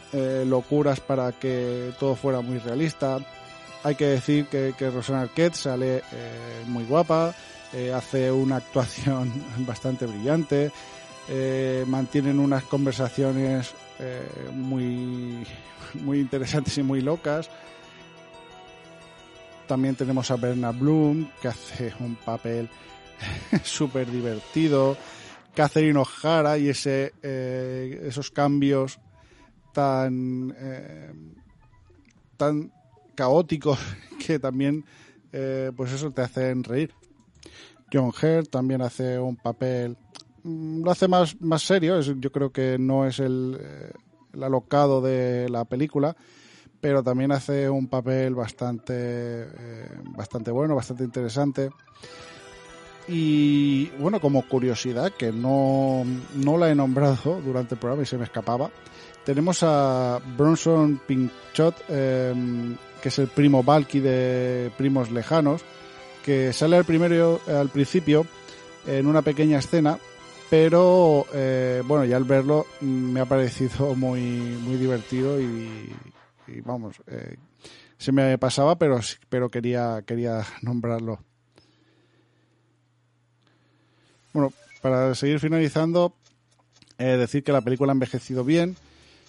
locuras 0.47 1.01
para 1.01 1.33
que 1.33 1.93
todo 1.99 2.17
fuera 2.17 2.41
muy 2.41 2.59
realista. 2.59 3.19
Hay 3.85 3.95
que 3.95 4.07
decir 4.07 4.47
que, 4.47 4.75
que 4.77 4.91
Rosanna 4.91 5.23
Arquette 5.23 5.55
sale 5.55 6.03
muy 6.67 6.85
guapa, 6.85 7.35
hace 7.95 8.31
una 8.31 8.57
actuación 8.57 9.33
bastante 9.59 10.07
brillante, 10.07 10.71
eh, 11.29 11.85
mantienen 11.87 12.39
unas 12.39 12.65
conversaciones 12.65 13.75
eh, 13.99 14.51
muy, 14.53 15.47
muy 16.03 16.19
interesantes 16.19 16.77
y 16.79 16.83
muy 16.83 17.01
locas. 17.01 17.49
También 19.69 19.95
tenemos 19.95 20.31
a 20.31 20.37
Bernard 20.37 20.77
Bloom, 20.77 21.31
que 21.41 21.49
hace 21.49 21.95
un 22.01 22.17
papel 22.17 22.69
súper 23.63 24.11
divertido. 24.11 24.97
Catherine 25.55 25.99
O'Hara 25.99 26.59
y 26.59 26.71
ese, 26.71 27.13
eh, 27.23 28.03
esos 28.07 28.31
cambios 28.31 28.99
tan, 29.73 30.53
eh, 30.59 31.13
tan 32.37 32.73
caóticos 33.15 33.79
que 34.27 34.39
también, 34.39 34.85
pues 35.77 35.93
eso, 35.93 36.11
te 36.11 36.23
hacen 36.23 36.65
reír. 36.65 36.93
John 37.93 38.09
Hurt 38.09 38.51
también 38.51 38.83
hace 38.83 39.19
un 39.19 39.37
papel, 39.37 39.97
lo 40.45 40.91
hace 40.91 41.09
más, 41.09 41.41
más 41.41 41.63
serio, 41.63 41.99
es- 41.99 42.13
yo 42.19 42.33
creo 42.33 42.51
que 42.51 42.77
no 42.79 43.07
es 43.07 43.19
el, 43.21 43.59
eh, 43.61 43.91
el 44.33 44.43
alocado 44.43 45.01
de 45.01 45.49
la 45.49 45.65
película, 45.65 46.17
pero 46.81 47.03
también 47.03 47.31
hace 47.33 47.69
un 47.71 47.87
papel 47.87 48.35
bastante, 48.35 48.93
eh, 48.97 49.89
bastante 50.17 50.51
bueno, 50.51 50.75
bastante 50.75 51.05
interesante. 51.05 51.71
Y 53.09 53.87
bueno, 53.99 54.21
como 54.21 54.47
curiosidad, 54.49 55.13
que 55.17 55.33
no, 55.33 56.05
no 56.37 56.57
la 56.57 56.71
he 56.71 56.75
nombrado 56.75 57.41
durante 57.45 57.75
el 57.75 57.81
programa 57.81 58.05
y 58.05 58.07
se 58.07 58.17
me 58.17 58.25
escapaba, 58.25 58.71
tenemos 59.25 59.63
a 59.63 60.21
Bronson 60.37 61.01
Pinchot, 61.07 61.75
eh, 61.89 62.33
que 63.03 63.09
es 63.09 63.19
el 63.19 63.29
primo 63.29 63.63
Valky 63.65 63.99
de 64.01 64.71
Primos 64.79 65.11
Lejanos, 65.11 65.63
que 66.25 66.53
sale 66.53 66.77
al, 66.77 66.85
primero, 66.85 67.41
al 67.49 67.69
principio 67.71 68.25
en 68.87 69.07
una 69.09 69.23
pequeña 69.23 69.59
escena, 69.59 69.99
pero 70.53 71.25
eh, 71.33 71.83
bueno, 71.87 72.05
ya 72.05 72.19
al 72.19 72.25
verlo 72.25 72.67
me 72.83 73.21
ha 73.21 73.25
parecido 73.25 73.95
muy, 73.97 74.21
muy 74.21 74.77
divertido 74.77 75.41
y, 75.41 75.91
y 76.47 76.61
vamos, 76.61 76.97
eh, 77.07 77.37
se 77.97 78.13
me 78.13 78.37
pasaba, 78.37 78.77
pero, 78.77 79.01
pero 79.31 79.49
quería, 79.49 80.03
quería 80.07 80.45
nombrarlo. 80.61 81.21
Bueno, 84.35 84.53
para 84.83 85.15
seguir 85.15 85.41
finalizando, 85.41 86.15
eh, 86.99 87.17
decir 87.17 87.43
que 87.43 87.53
la 87.53 87.63
película 87.63 87.93
ha 87.93 87.95
envejecido 87.95 88.45
bien, 88.45 88.77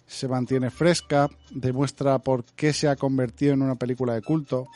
se 0.05 0.27
mantiene 0.27 0.71
fresca, 0.71 1.29
demuestra 1.51 2.19
por 2.19 2.43
qué 2.43 2.73
se 2.73 2.89
ha 2.89 2.97
convertido 2.97 3.53
en 3.53 3.61
una 3.61 3.75
película 3.75 4.13
de 4.13 4.23
culto 4.23 4.67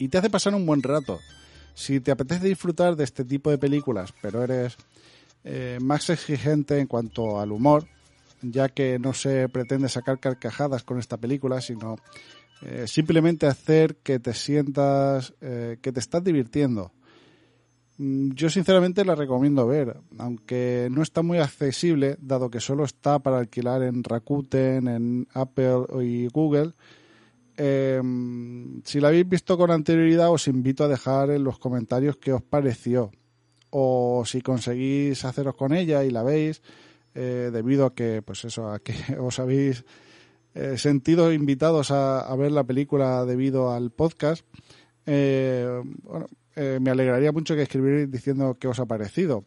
y 0.00 0.08
te 0.08 0.18
hace 0.18 0.30
pasar 0.30 0.52
un 0.56 0.66
buen 0.66 0.82
rato. 0.82 1.20
Si 1.74 2.00
te 2.00 2.10
apetece 2.10 2.48
disfrutar 2.48 2.96
de 2.96 3.04
este 3.04 3.24
tipo 3.24 3.50
de 3.50 3.58
películas, 3.58 4.12
pero 4.20 4.42
eres 4.42 4.76
eh, 5.44 5.78
más 5.80 6.08
exigente 6.10 6.78
en 6.78 6.86
cuanto 6.86 7.38
al 7.38 7.52
humor, 7.52 7.86
ya 8.40 8.68
que 8.68 8.98
no 8.98 9.12
se 9.12 9.48
pretende 9.48 9.88
sacar 9.88 10.18
carcajadas 10.18 10.82
con 10.82 10.98
esta 10.98 11.18
película, 11.18 11.60
sino 11.60 11.96
eh, 12.62 12.86
simplemente 12.86 13.46
hacer 13.46 13.96
que 13.96 14.18
te 14.18 14.32
sientas 14.32 15.34
eh, 15.40 15.78
que 15.82 15.92
te 15.92 16.00
estás 16.00 16.24
divirtiendo. 16.24 16.92
Mm, 17.98 18.32
yo 18.32 18.48
sinceramente 18.48 19.04
la 19.04 19.14
recomiendo 19.14 19.66
ver, 19.66 19.96
aunque 20.18 20.88
no 20.90 21.02
está 21.02 21.22
muy 21.22 21.38
accesible, 21.38 22.16
dado 22.20 22.50
que 22.50 22.60
solo 22.60 22.84
está 22.84 23.18
para 23.18 23.38
alquilar 23.38 23.82
en 23.82 24.02
Rakuten, 24.02 24.88
en 24.88 25.28
Apple 25.34 25.84
y 26.02 26.26
Google. 26.28 26.72
Em, 27.56 28.82
si 28.82 28.98
la 28.98 29.08
habéis 29.08 29.28
visto 29.28 29.56
con 29.56 29.70
anterioridad, 29.70 30.30
os 30.30 30.48
invito 30.48 30.84
a 30.84 30.88
dejar 30.88 31.30
en 31.30 31.44
los 31.44 31.58
comentarios 31.58 32.16
qué 32.16 32.32
os 32.32 32.42
pareció. 32.42 33.12
O 33.76 34.22
si 34.24 34.40
conseguís 34.40 35.24
haceros 35.24 35.56
con 35.56 35.74
ella 35.74 36.04
y 36.04 36.10
la 36.10 36.22
veis, 36.22 36.62
eh, 37.12 37.50
debido 37.52 37.86
a 37.86 37.94
que, 37.94 38.22
pues 38.22 38.44
eso, 38.44 38.70
a 38.70 38.78
que 38.78 38.94
os 39.18 39.40
habéis 39.40 39.84
eh, 40.54 40.78
sentido 40.78 41.32
invitados 41.32 41.90
a, 41.90 42.32
ver 42.36 42.52
la 42.52 42.62
película 42.62 43.24
debido 43.24 43.72
al 43.72 43.90
podcast. 43.90 44.46
Eh, 45.06 45.82
bueno, 46.04 46.28
me 46.54 46.90
alegraría 46.90 47.32
mucho 47.32 47.56
que 47.56 47.62
escribierais 47.62 48.08
diciendo 48.08 48.56
qué 48.60 48.68
os 48.68 48.78
ha 48.78 48.86
parecido. 48.86 49.44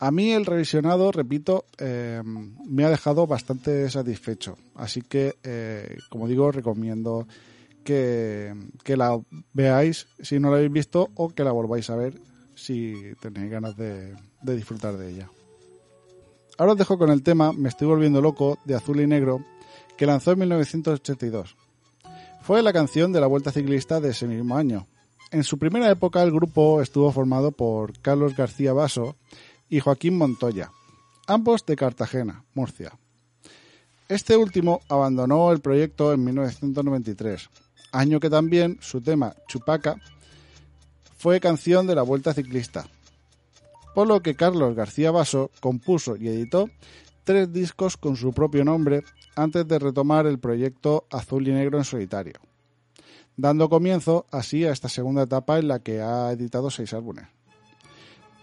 A 0.00 0.10
mí 0.10 0.32
el 0.32 0.44
revisionado, 0.44 1.12
repito, 1.12 1.64
me 1.78 2.84
ha 2.84 2.90
dejado 2.90 3.28
bastante 3.28 3.88
satisfecho. 3.88 4.58
Así 4.74 5.00
que, 5.00 5.36
como 6.10 6.26
digo, 6.26 6.50
recomiendo 6.50 7.28
que, 7.84 8.52
que, 8.82 8.96
la 8.96 9.20
veáis 9.52 10.08
si 10.20 10.40
no 10.40 10.50
la 10.50 10.56
habéis 10.56 10.72
visto 10.72 11.08
o 11.14 11.28
que 11.28 11.44
la 11.44 11.52
volváis 11.52 11.88
a 11.90 11.96
ver 11.96 12.14
si 12.58 13.14
tenéis 13.20 13.50
ganas 13.50 13.76
de 13.76 14.16
disfrutar 14.42 14.96
de 14.96 15.10
ella. 15.10 15.30
Ahora 16.58 16.72
os 16.72 16.78
dejo 16.78 16.98
con 16.98 17.10
el 17.10 17.22
tema 17.22 17.52
Me 17.52 17.68
estoy 17.68 17.86
volviendo 17.86 18.20
loco 18.20 18.58
de 18.64 18.74
Azul 18.74 19.00
y 19.00 19.06
Negro, 19.06 19.44
que 19.96 20.06
lanzó 20.06 20.32
en 20.32 20.40
1982. 20.40 21.56
Fue 22.42 22.62
la 22.62 22.72
canción 22.72 23.12
de 23.12 23.20
la 23.20 23.28
Vuelta 23.28 23.52
Ciclista 23.52 24.00
de 24.00 24.10
ese 24.10 24.26
mismo 24.26 24.56
año. 24.56 24.88
En 25.30 25.44
su 25.44 25.56
primera 25.58 25.88
época 25.88 26.20
el 26.22 26.32
grupo 26.32 26.82
estuvo 26.82 27.12
formado 27.12 27.52
por 27.52 27.96
Carlos 28.00 28.34
García 28.34 28.72
Baso 28.72 29.14
y 29.68 29.78
Joaquín 29.78 30.18
Montoya, 30.18 30.72
ambos 31.28 31.64
de 31.64 31.76
Cartagena, 31.76 32.44
Murcia. 32.54 32.98
Este 34.08 34.36
último 34.36 34.80
abandonó 34.88 35.52
el 35.52 35.60
proyecto 35.60 36.12
en 36.12 36.24
1993, 36.24 37.50
año 37.92 38.18
que 38.18 38.30
también 38.30 38.78
su 38.80 39.00
tema 39.00 39.36
Chupaca 39.46 39.96
fue 41.18 41.40
canción 41.40 41.86
de 41.86 41.96
la 41.96 42.02
Vuelta 42.02 42.32
Ciclista, 42.32 42.86
por 43.94 44.06
lo 44.06 44.22
que 44.22 44.36
Carlos 44.36 44.76
García 44.76 45.10
Baso 45.10 45.50
compuso 45.60 46.16
y 46.16 46.28
editó 46.28 46.70
tres 47.24 47.52
discos 47.52 47.96
con 47.96 48.16
su 48.16 48.32
propio 48.32 48.64
nombre 48.64 49.02
antes 49.34 49.66
de 49.66 49.78
retomar 49.78 50.26
el 50.26 50.38
proyecto 50.38 51.06
Azul 51.10 51.46
y 51.48 51.52
Negro 51.52 51.76
en 51.76 51.84
solitario, 51.84 52.34
dando 53.36 53.68
comienzo 53.68 54.26
así 54.30 54.64
a 54.64 54.72
esta 54.72 54.88
segunda 54.88 55.24
etapa 55.24 55.58
en 55.58 55.68
la 55.68 55.80
que 55.80 56.00
ha 56.00 56.30
editado 56.32 56.70
seis 56.70 56.94
álbumes. 56.94 57.26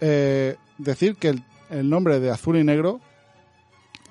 Eh, 0.02 0.56
decir 0.76 1.16
que 1.16 1.34
el, 1.70 1.88
nombre 1.88 2.20
de 2.20 2.30
Azul 2.30 2.58
y 2.58 2.64
Negro 2.64 3.00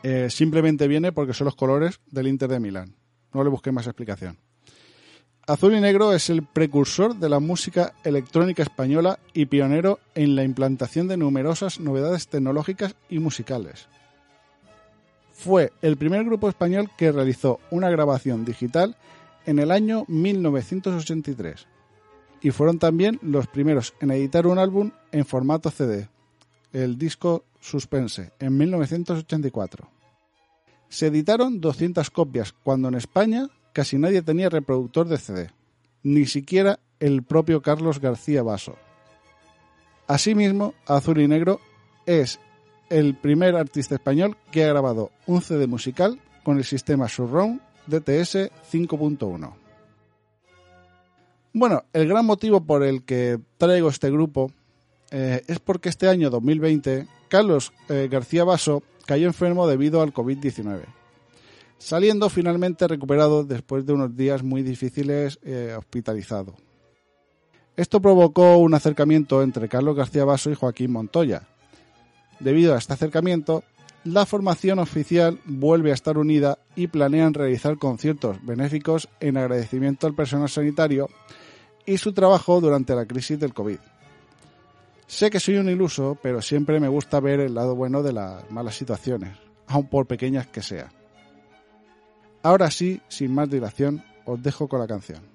eh, 0.02 0.30
simplemente 0.32 0.88
viene 0.88 1.12
porque 1.12 1.34
son 1.34 1.46
los 1.46 1.56
colores 1.56 2.00
del 2.08 2.28
Inter 2.28 2.50
de 2.50 2.60
Milán. 2.60 2.96
No 3.32 3.44
le 3.44 3.52
busqué 3.52 3.72
más 3.72 3.86
explicación. 3.86 4.40
Azul 5.48 5.76
y 5.76 5.80
Negro 5.80 6.12
es 6.12 6.32
el 6.32 6.42
precursor 6.42 7.18
de 7.18 7.30
la 7.30 7.40
música 7.40 7.94
electrónica 8.04 8.64
española 8.64 9.20
y 9.32 9.46
pionero 9.46 10.00
en 10.16 10.36
la 10.36 10.44
implantación 10.44 11.08
de 11.08 11.18
numerosas 11.18 11.80
novedades 11.80 12.28
tecnológicas 12.28 12.96
y 13.10 13.20
musicales. 13.20 13.88
Fue 15.34 15.72
el 15.84 15.98
primer 15.98 16.24
grupo 16.24 16.50
español 16.50 16.90
que 16.98 17.12
realizó 17.12 17.60
una 17.70 17.92
grabación 17.92 18.44
digital 18.44 18.96
en 19.46 19.60
el 19.60 19.70
año 19.70 20.06
1983 20.08 21.68
y 22.42 22.50
fueron 22.50 22.80
también 22.80 23.20
los 23.22 23.46
primeros 23.46 23.94
en 24.00 24.10
editar 24.10 24.48
un 24.48 24.58
álbum 24.58 24.94
en 25.12 25.26
formato 25.26 25.70
CD, 25.70 26.10
el 26.74 26.98
disco 26.98 27.44
Suspense, 27.60 28.32
en 28.40 28.58
1984. 28.58 29.92
Se 30.90 31.08
editaron 31.08 31.62
200 31.62 32.10
copias, 32.10 32.52
cuando 32.52 32.88
en 32.88 32.96
España 32.96 33.48
casi 33.76 33.98
nadie 33.98 34.22
tenía 34.22 34.50
reproductor 34.50 35.06
de 35.10 35.18
CD, 35.18 35.50
ni 36.02 36.26
siquiera 36.28 36.80
el 37.02 37.24
propio 37.24 37.62
Carlos 37.62 38.00
García 38.00 38.42
Baso. 38.42 38.78
Asimismo, 40.08 40.74
Azul 40.88 41.20
y 41.20 41.28
Negro 41.28 41.60
es 42.06 42.40
el 42.90 43.16
primer 43.16 43.58
artista 43.58 43.96
español 43.96 44.38
que 44.50 44.64
ha 44.64 44.70
grabado 44.70 45.12
un 45.28 45.42
CD 45.42 45.68
musical 45.68 46.22
con 46.46 46.58
el 46.58 46.64
sistema 46.64 47.10
Surround 47.10 47.60
DTS 47.88 48.50
5.1. 48.72 49.54
Bueno, 51.52 51.84
el 51.92 52.08
gran 52.08 52.26
motivo 52.26 52.62
por 52.62 52.82
el 52.82 53.04
que 53.04 53.40
traigo 53.58 53.90
este 53.90 54.10
grupo 54.10 54.54
eh, 55.12 55.44
es 55.48 55.60
porque 55.60 55.90
este 55.90 56.08
año 56.08 56.30
2020 56.30 57.08
Carlos 57.28 57.74
eh, 57.90 58.08
García 58.10 58.46
Baso 58.46 58.84
cayó 59.06 59.28
enfermo 59.28 59.68
debido 59.68 60.02
al 60.02 60.14
COVID-19 60.14 60.86
saliendo 61.78 62.30
finalmente 62.30 62.88
recuperado 62.88 63.44
después 63.44 63.86
de 63.86 63.94
unos 63.94 64.16
días 64.16 64.44
muy 64.44 64.64
difíciles 64.64 65.40
eh, 65.44 65.76
hospitalizado. 65.78 66.56
Esto 67.76 68.02
provocó 68.02 68.58
un 68.58 68.74
acercamiento 68.74 69.44
entre 69.44 69.68
Carlos 69.68 69.96
García 69.96 70.24
Baso 70.24 70.50
y 70.50 70.56
Joaquín 70.56 70.92
Montoya. 70.92 71.44
Debido 72.40 72.74
a 72.74 72.78
este 72.78 72.94
acercamiento, 72.94 73.64
la 74.06 74.26
formación 74.26 74.80
oficial 74.80 75.40
vuelve 75.46 75.92
a 75.92 75.94
estar 75.96 76.18
unida 76.18 76.60
y 76.76 76.88
planean 76.88 77.34
realizar 77.34 77.78
conciertos 77.78 78.38
benéficos 78.46 79.10
en 79.20 79.36
agradecimiento 79.36 80.08
al 80.08 80.16
personal 80.16 80.48
sanitario 80.48 81.10
y 81.86 81.98
su 81.98 82.14
trabajo 82.14 82.62
durante 82.62 82.96
la 82.96 83.06
crisis 83.06 83.40
del 83.40 83.54
COVID. 83.54 83.80
Sé 85.08 85.30
que 85.30 85.40
soy 85.40 85.58
un 85.58 85.70
iluso, 85.70 86.18
pero 86.22 86.42
siempre 86.42 86.80
me 86.80 86.88
gusta 86.88 87.20
ver 87.20 87.40
el 87.40 87.54
lado 87.54 87.76
bueno 87.76 88.02
de 88.02 88.14
las 88.14 88.50
malas 88.50 88.76
situaciones, 88.76 89.38
aun 89.68 89.88
por 89.88 90.08
pequeñas 90.08 90.48
que 90.48 90.62
sean. 90.62 90.95
Ahora 92.46 92.70
sí, 92.70 93.02
sin 93.08 93.34
más 93.34 93.50
dilación, 93.50 94.04
os 94.24 94.44
dejo 94.44 94.68
con 94.68 94.80
la 94.80 94.86
canción. 94.86 95.35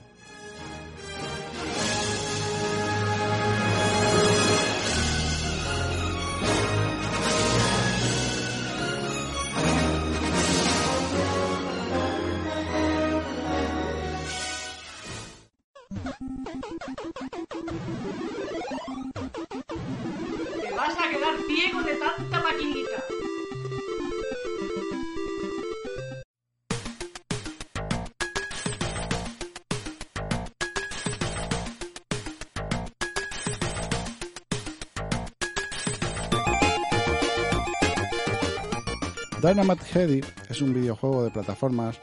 Dynamite 39.41 39.83
Heady 39.91 40.21
es 40.49 40.61
un 40.61 40.71
videojuego 40.71 41.23
de 41.23 41.31
plataformas, 41.31 41.97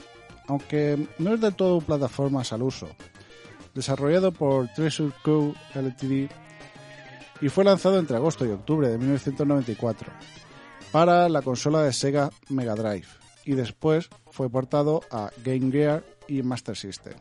aunque 0.48 1.06
no 1.18 1.34
es 1.34 1.40
del 1.40 1.54
todo 1.54 1.80
plataformas 1.80 2.52
al 2.52 2.62
uso, 2.62 2.88
desarrollado 3.74 4.32
por 4.32 4.66
Treasure 4.74 5.12
Co. 5.22 5.54
Ltd. 5.72 6.28
y 7.40 7.48
fue 7.48 7.62
lanzado 7.62 8.00
entre 8.00 8.16
agosto 8.16 8.44
y 8.44 8.50
octubre 8.50 8.88
de 8.88 8.98
1994 8.98 10.10
para 10.90 11.28
la 11.28 11.42
consola 11.42 11.82
de 11.82 11.92
Sega 11.92 12.30
Mega 12.48 12.74
Drive 12.74 13.06
y 13.44 13.52
después 13.52 14.10
fue 14.32 14.50
portado 14.50 15.02
a 15.12 15.30
Game 15.44 15.70
Gear 15.70 16.02
y 16.26 16.42
Master 16.42 16.76
System. 16.76 17.14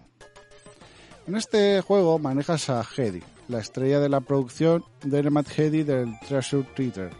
En 1.28 1.36
este 1.36 1.82
juego 1.82 2.18
manejas 2.18 2.72
a 2.72 2.84
Heady, 2.84 3.22
la 3.50 3.60
estrella 3.60 4.00
de 4.00 4.10
la 4.10 4.22
producción 4.22 4.84
Dynamite 5.04 5.54
Heady 5.54 5.84
del 5.84 6.20
Treasure 6.28 6.68
Theater. 6.76 7.12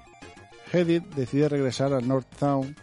Heady 0.74 1.00
decide 1.16 1.48
regresar 1.48 1.94
a 1.94 2.02
North 2.02 2.28
Town 2.40 2.76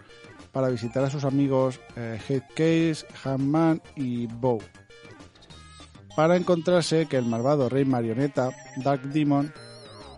para 0.55 0.69
visitar 0.69 1.05
a 1.05 1.11
sus 1.11 1.25
amigos 1.25 1.81
eh, 1.97 2.19
Headcase, 2.27 3.05
Handman 3.25 3.83
y 3.97 4.29
Bow, 4.29 4.61
para 6.17 6.37
encontrarse 6.37 7.07
que 7.07 7.17
el 7.17 7.27
malvado 7.27 7.69
rey 7.69 7.85
marioneta, 7.85 8.51
Dark 8.77 9.03
Demon, 9.03 9.53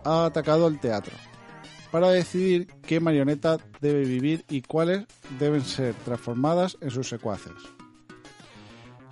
ha 0.05 0.25
atacado 0.25 0.67
el 0.67 0.79
teatro, 0.79 1.13
para 1.91 2.11
decidir 2.11 2.67
qué 2.83 2.99
marioneta 2.99 3.57
debe 3.81 4.05
vivir 4.05 4.45
y 4.47 4.61
cuáles 4.61 5.05
deben 5.39 5.63
ser 5.63 5.95
transformadas 6.05 6.77
en 6.81 6.91
sus 6.91 7.09
secuaces. 7.09 7.53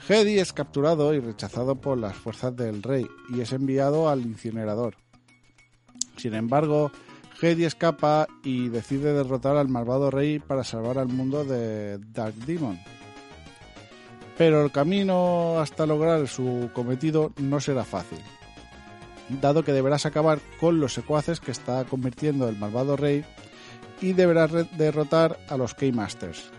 Hedy 0.08 0.38
es 0.38 0.54
capturado 0.54 1.16
y 1.16 1.20
rechazado 1.20 1.82
por 1.82 1.98
las 1.98 2.16
fuerzas 2.16 2.56
del 2.56 2.84
rey 2.84 3.08
y 3.30 3.42
es 3.42 3.52
enviado 3.52 4.08
al 4.08 4.22
incinerador. 4.22 4.96
Sin 6.18 6.36
embargo, 6.36 6.92
Hedy 7.42 7.66
escapa 7.66 8.28
y 8.44 8.70
decide 8.70 9.14
derrotar 9.14 9.58
al 9.58 9.68
malvado 9.68 10.10
rey 10.10 10.40
para 10.40 10.64
salvar 10.64 10.98
al 10.98 11.08
mundo 11.08 11.44
de 11.44 12.00
Dark 12.14 12.36
Demon. 12.46 12.80
Pero 14.38 14.64
el 14.64 14.72
camino 14.72 15.60
hasta 15.60 15.86
lograr 15.86 16.28
su 16.28 16.70
cometido 16.74 17.32
no 17.38 17.60
será 17.60 17.84
fácil, 17.86 18.20
dado 19.42 19.64
que 19.64 19.72
deberás 19.72 20.06
acabar 20.06 20.40
con 20.60 20.80
los 20.80 20.94
secuaces 20.94 21.40
que 21.40 21.52
está 21.52 21.86
convirtiendo 21.86 22.48
el 22.50 22.58
malvado 22.58 22.98
rey 22.98 23.24
y 24.02 24.14
deberás 24.14 24.52
derrotar 24.78 25.40
a 25.48 25.58
los 25.58 25.74
Keymasters, 25.74 26.52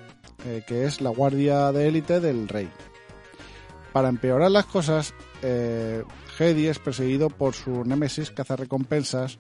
eh, 0.47 0.63
que 0.67 0.85
es 0.85 1.01
la 1.01 1.11
guardia 1.11 1.71
de 1.73 1.89
élite 1.89 2.21
del 2.21 2.49
rey. 2.49 2.71
Para 3.93 4.09
empeorar 4.09 4.51
las 4.51 4.67
cosas, 4.67 5.15
eh, 5.43 6.03
Hedy 6.39 6.69
es 6.69 6.79
perseguido 6.79 7.31
por 7.31 7.55
su 7.55 7.85
némesis 7.85 8.31
cazarrecompensas 8.31 9.39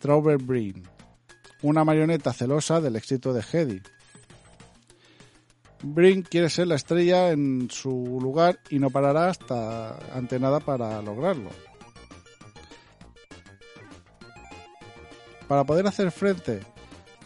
Trover 0.00 0.38
Breen, 0.38 0.82
una 1.60 1.84
marioneta 1.84 2.32
celosa 2.32 2.80
del 2.80 2.96
éxito 2.96 3.34
de 3.34 3.44
Hedy. 3.52 3.82
Breen 5.82 6.22
quiere 6.22 6.48
ser 6.48 6.68
la 6.68 6.76
estrella 6.76 7.30
en 7.30 7.68
su 7.70 8.18
lugar 8.20 8.58
y 8.70 8.78
no 8.78 8.88
parará 8.88 9.28
hasta 9.28 9.98
ante 10.16 10.40
nada 10.40 10.60
para 10.60 11.02
lograrlo. 11.02 11.50
Para 15.46 15.64
poder 15.64 15.86
hacer 15.86 16.10
frente 16.10 16.60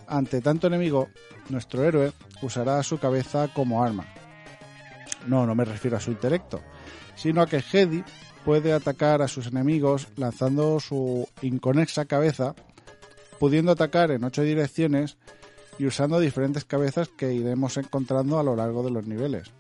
ante 0.09 0.41
tanto 0.41 0.67
enemigo, 0.67 1.09
nuestro 1.51 1.85
héroe 1.85 2.13
usará 2.43 2.83
su 2.83 2.99
cabeza 2.99 3.49
como 3.55 3.85
arma. 3.85 4.05
No, 5.29 5.47
no 5.47 5.55
me 5.55 5.65
refiero 5.65 5.97
a 5.97 6.01
su 6.01 6.11
intelecto, 6.11 6.61
sino 7.15 7.41
a 7.41 7.47
que 7.47 7.63
Hedy 7.73 8.03
puede 8.45 8.73
atacar 8.73 9.23
a 9.23 9.29
sus 9.29 9.47
enemigos 9.47 10.09
lanzando 10.17 10.79
su 10.81 11.29
inconexa 11.43 12.05
cabeza, 12.05 12.55
pudiendo 13.39 13.73
atacar 13.73 14.11
en 14.11 14.25
ocho 14.25 14.43
direcciones 14.43 15.17
y 15.79 15.87
usando 15.87 16.21
diferentes 16.21 16.65
cabezas 16.65 17.09
que 17.09 17.33
iremos 17.33 17.77
encontrando 17.77 18.39
a 18.39 18.43
lo 18.43 18.55
largo 18.55 18.83
de 18.83 18.91
los 18.91 19.07
niveles. 19.07 19.51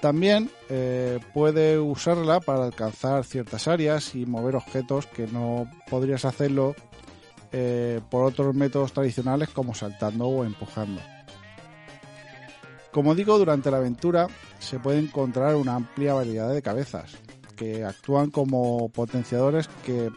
También 0.00 0.50
eh, 0.68 1.20
puede 1.32 1.78
usarla 1.78 2.40
para 2.40 2.64
alcanzar 2.64 3.24
ciertas 3.24 3.68
áreas 3.68 4.16
y 4.16 4.26
mover 4.26 4.56
objetos 4.56 5.06
que 5.06 5.28
no 5.28 5.70
podrías 5.88 6.24
hacerlo 6.24 6.74
eh, 7.52 8.00
por 8.10 8.24
otros 8.24 8.54
métodos 8.54 8.92
tradicionales 8.92 9.50
como 9.50 9.74
saltando 9.74 10.26
o 10.26 10.44
empujando. 10.44 11.00
Como 12.92 13.14
digo, 13.14 13.38
durante 13.38 13.70
la 13.70 13.78
aventura 13.78 14.28
se 14.58 14.78
puede 14.78 14.98
encontrar 14.98 15.56
una 15.56 15.74
amplia 15.74 16.12
variedad 16.12 16.52
de 16.52 16.60
cabezas 16.60 17.16
que 17.56 17.84
actúan 17.84 18.30
como 18.30 18.90
potenciadores 18.90 19.68
que 19.84 20.10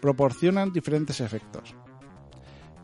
proporcionan 0.00 0.72
diferentes 0.72 1.20
efectos. 1.20 1.74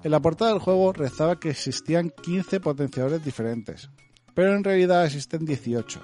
En 0.04 0.12
la 0.12 0.20
portada 0.20 0.52
del 0.52 0.60
juego 0.60 0.92
rezaba 0.92 1.40
que 1.40 1.50
existían 1.50 2.10
15 2.22 2.60
potenciadores 2.60 3.22
diferentes, 3.24 3.90
pero 4.32 4.54
en 4.54 4.64
realidad 4.64 5.04
existen 5.04 5.44
18, 5.44 6.00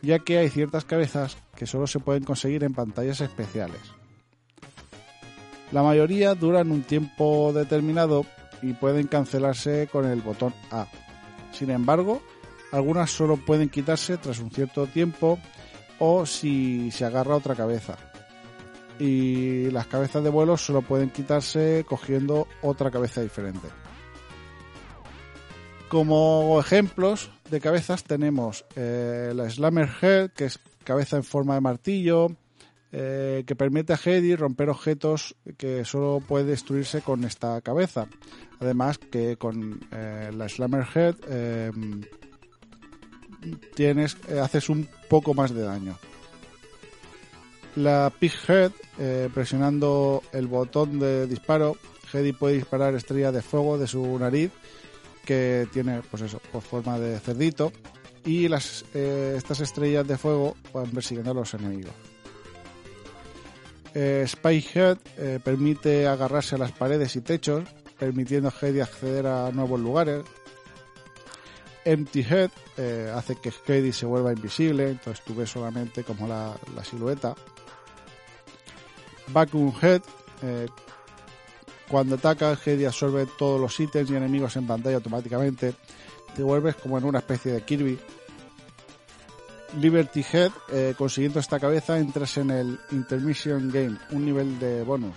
ya 0.00 0.20
que 0.20 0.38
hay 0.38 0.48
ciertas 0.48 0.84
cabezas 0.84 1.36
que 1.56 1.66
solo 1.66 1.86
se 1.86 1.98
pueden 1.98 2.24
conseguir 2.24 2.62
en 2.64 2.74
pantallas 2.74 3.20
especiales. 3.20 3.80
La 5.72 5.82
mayoría 5.82 6.34
duran 6.34 6.70
un 6.70 6.82
tiempo 6.82 7.52
determinado 7.52 8.24
y 8.62 8.72
pueden 8.72 9.08
cancelarse 9.08 9.88
con 9.90 10.06
el 10.06 10.20
botón 10.20 10.54
A. 10.70 10.86
Sin 11.52 11.70
embargo, 11.70 12.22
algunas 12.72 13.10
solo 13.10 13.36
pueden 13.36 13.68
quitarse 13.68 14.16
tras 14.16 14.38
un 14.38 14.50
cierto 14.50 14.86
tiempo 14.86 15.38
o 15.98 16.26
si 16.26 16.90
se 16.90 17.04
agarra 17.04 17.36
otra 17.36 17.54
cabeza. 17.54 17.96
Y 18.98 19.70
las 19.70 19.86
cabezas 19.86 20.22
de 20.22 20.30
vuelo 20.30 20.56
solo 20.56 20.82
pueden 20.82 21.10
quitarse 21.10 21.84
cogiendo 21.88 22.46
otra 22.62 22.90
cabeza 22.90 23.22
diferente. 23.22 23.68
Como 25.88 26.60
ejemplos 26.60 27.30
de 27.50 27.60
cabezas 27.60 28.04
tenemos 28.04 28.64
eh, 28.76 29.32
la 29.34 29.50
Slammer 29.50 29.90
Head, 30.00 30.30
que 30.30 30.44
es 30.44 30.60
cabeza 30.84 31.16
en 31.16 31.24
forma 31.24 31.54
de 31.54 31.60
martillo, 31.60 32.28
eh, 32.92 33.44
que 33.46 33.54
permite 33.54 33.92
a 33.92 34.00
Hedy 34.02 34.34
romper 34.34 34.68
objetos 34.68 35.36
que 35.56 35.84
solo 35.84 36.20
puede 36.26 36.46
destruirse 36.46 37.02
con 37.02 37.22
esta 37.22 37.60
cabeza. 37.60 38.08
Además 38.58 38.98
que 38.98 39.36
con 39.36 39.80
eh, 39.92 40.30
la 40.34 40.48
Slammer 40.48 40.86
Head 40.92 41.14
eh, 41.28 41.70
haces 44.42 44.68
un 44.68 44.88
poco 45.08 45.34
más 45.34 45.54
de 45.54 45.62
daño. 45.62 45.96
La 47.76 48.12
Pig 48.18 48.32
Head, 48.48 48.72
presionando 49.32 50.24
el 50.32 50.48
botón 50.48 50.98
de 50.98 51.28
disparo, 51.28 51.76
Hedy 52.12 52.32
puede 52.32 52.56
disparar 52.56 52.96
estrellas 52.96 53.32
de 53.32 53.42
fuego 53.42 53.78
de 53.78 53.86
su 53.86 54.18
nariz, 54.18 54.50
que 55.24 55.68
tiene, 55.72 56.02
pues 56.10 56.24
eso, 56.24 56.40
por 56.50 56.62
forma 56.62 56.98
de 56.98 57.20
cerdito, 57.20 57.70
y 58.24 58.46
estas 58.52 59.60
estrellas 59.60 60.08
de 60.08 60.18
fuego 60.18 60.56
van 60.74 60.90
persiguiendo 60.90 61.30
a 61.30 61.34
los 61.34 61.54
enemigos. 61.54 61.94
Eh, 63.94 64.24
Spy 64.26 64.64
Head 64.74 64.98
eh, 65.16 65.40
permite 65.42 66.06
agarrarse 66.06 66.54
a 66.54 66.58
las 66.58 66.72
paredes 66.72 67.16
y 67.16 67.20
techos, 67.20 67.64
permitiendo 67.98 68.48
a 68.48 68.54
Hedy 68.66 68.80
acceder 68.80 69.26
a 69.26 69.50
nuevos 69.50 69.80
lugares. 69.80 70.24
Empty 71.84 72.20
Head 72.20 72.50
eh, 72.76 73.12
hace 73.14 73.36
que 73.36 73.52
Hedy 73.66 73.92
se 73.92 74.06
vuelva 74.06 74.32
invisible, 74.32 74.90
entonces 74.90 75.24
tú 75.24 75.34
ves 75.34 75.50
solamente 75.50 76.04
como 76.04 76.28
la, 76.28 76.54
la 76.74 76.84
silueta. 76.84 77.34
Vacuum 79.28 79.72
Head. 79.80 80.02
eh, 80.42 80.66
cuando 81.88 82.14
ataca, 82.14 82.54
Heady 82.54 82.84
absorbe 82.84 83.26
todos 83.36 83.60
los 83.60 83.78
ítems 83.80 84.10
y 84.10 84.16
enemigos 84.16 84.54
en 84.54 84.66
pantalla 84.66 84.96
automáticamente. 84.96 85.74
Te 86.36 86.42
vuelves 86.44 86.76
como 86.76 86.96
en 86.96 87.04
una 87.04 87.18
especie 87.18 87.52
de 87.52 87.62
Kirby. 87.62 87.98
Liberty 89.78 90.24
Head, 90.32 90.52
eh, 90.72 90.94
consiguiendo 90.96 91.40
esta 91.40 91.60
cabeza 91.60 91.98
entras 91.98 92.36
en 92.38 92.50
el 92.50 92.80
Intermission 92.90 93.70
Game, 93.70 93.96
un 94.10 94.24
nivel 94.24 94.58
de 94.58 94.82
bonus. 94.82 95.16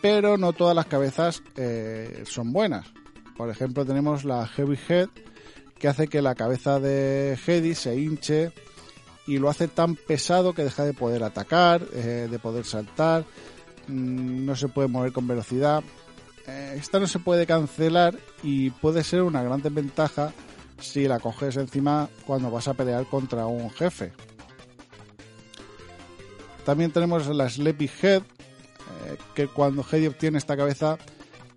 Pero 0.00 0.36
no 0.36 0.52
todas 0.52 0.74
las 0.74 0.86
cabezas 0.86 1.42
eh, 1.56 2.24
son 2.26 2.52
buenas. 2.52 2.86
Por 3.36 3.50
ejemplo, 3.50 3.84
tenemos 3.84 4.24
la 4.24 4.46
Heavy 4.46 4.78
Head, 4.88 5.08
que 5.78 5.88
hace 5.88 6.08
que 6.08 6.22
la 6.22 6.34
cabeza 6.34 6.80
de 6.80 7.38
Heady 7.46 7.74
se 7.74 7.96
hinche 7.96 8.52
y 9.26 9.38
lo 9.38 9.50
hace 9.50 9.68
tan 9.68 9.96
pesado 9.96 10.54
que 10.54 10.64
deja 10.64 10.84
de 10.84 10.94
poder 10.94 11.22
atacar, 11.22 11.82
eh, 11.92 12.28
de 12.30 12.38
poder 12.38 12.64
saltar, 12.64 13.24
mm, 13.88 14.46
no 14.46 14.56
se 14.56 14.68
puede 14.68 14.88
mover 14.88 15.12
con 15.12 15.26
velocidad. 15.26 15.82
Esta 16.46 17.00
no 17.00 17.08
se 17.08 17.18
puede 17.18 17.44
cancelar 17.44 18.16
y 18.44 18.70
puede 18.70 19.02
ser 19.02 19.22
una 19.22 19.42
gran 19.42 19.62
desventaja 19.62 20.32
si 20.78 21.08
la 21.08 21.18
coges 21.18 21.56
encima 21.56 22.08
cuando 22.26 22.50
vas 22.50 22.68
a 22.68 22.74
pelear 22.74 23.06
contra 23.06 23.46
un 23.46 23.70
jefe. 23.70 24.12
También 26.64 26.90
tenemos 26.90 27.26
la 27.28 27.48
Sleepy 27.48 27.90
Head, 28.02 28.22
eh, 28.22 29.16
que 29.34 29.46
cuando 29.46 29.84
Heady 29.84 30.08
obtiene 30.08 30.38
esta 30.38 30.56
cabeza 30.56 30.98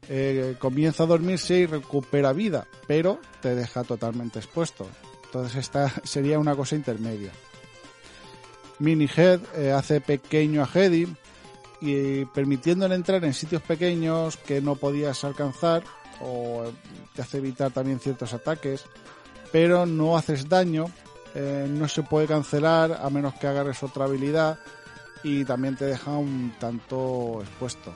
eh, 0.07 0.55
comienza 0.59 1.03
a 1.03 1.07
dormirse 1.07 1.59
y 1.59 1.65
recupera 1.65 2.33
vida, 2.33 2.67
pero 2.87 3.19
te 3.41 3.55
deja 3.55 3.83
totalmente 3.83 4.39
expuesto. 4.39 4.87
Entonces 5.25 5.55
esta 5.55 5.89
sería 6.03 6.39
una 6.39 6.55
cosa 6.55 6.75
intermedia. 6.75 7.31
Mini 8.79 9.09
Head 9.13 9.41
eh, 9.55 9.71
hace 9.71 9.99
pequeño 9.99 10.63
a 10.63 10.69
Heady 10.73 11.07
y 11.81 12.25
permitiéndole 12.25 12.95
entrar 12.95 13.23
en 13.25 13.33
sitios 13.33 13.61
pequeños 13.61 14.37
que 14.37 14.61
no 14.61 14.75
podías 14.75 15.23
alcanzar 15.23 15.83
o 16.21 16.71
te 17.13 17.21
hace 17.21 17.37
evitar 17.37 17.71
también 17.71 17.99
ciertos 17.99 18.33
ataques, 18.33 18.85
pero 19.51 19.85
no 19.85 20.17
haces 20.17 20.47
daño, 20.47 20.85
eh, 21.35 21.67
no 21.69 21.87
se 21.87 22.03
puede 22.03 22.27
cancelar 22.27 22.99
a 23.01 23.09
menos 23.09 23.33
que 23.35 23.47
agarres 23.47 23.81
otra 23.83 24.05
habilidad 24.05 24.59
y 25.23 25.45
también 25.45 25.75
te 25.75 25.85
deja 25.85 26.11
un 26.11 26.53
tanto 26.59 27.41
expuesto. 27.41 27.93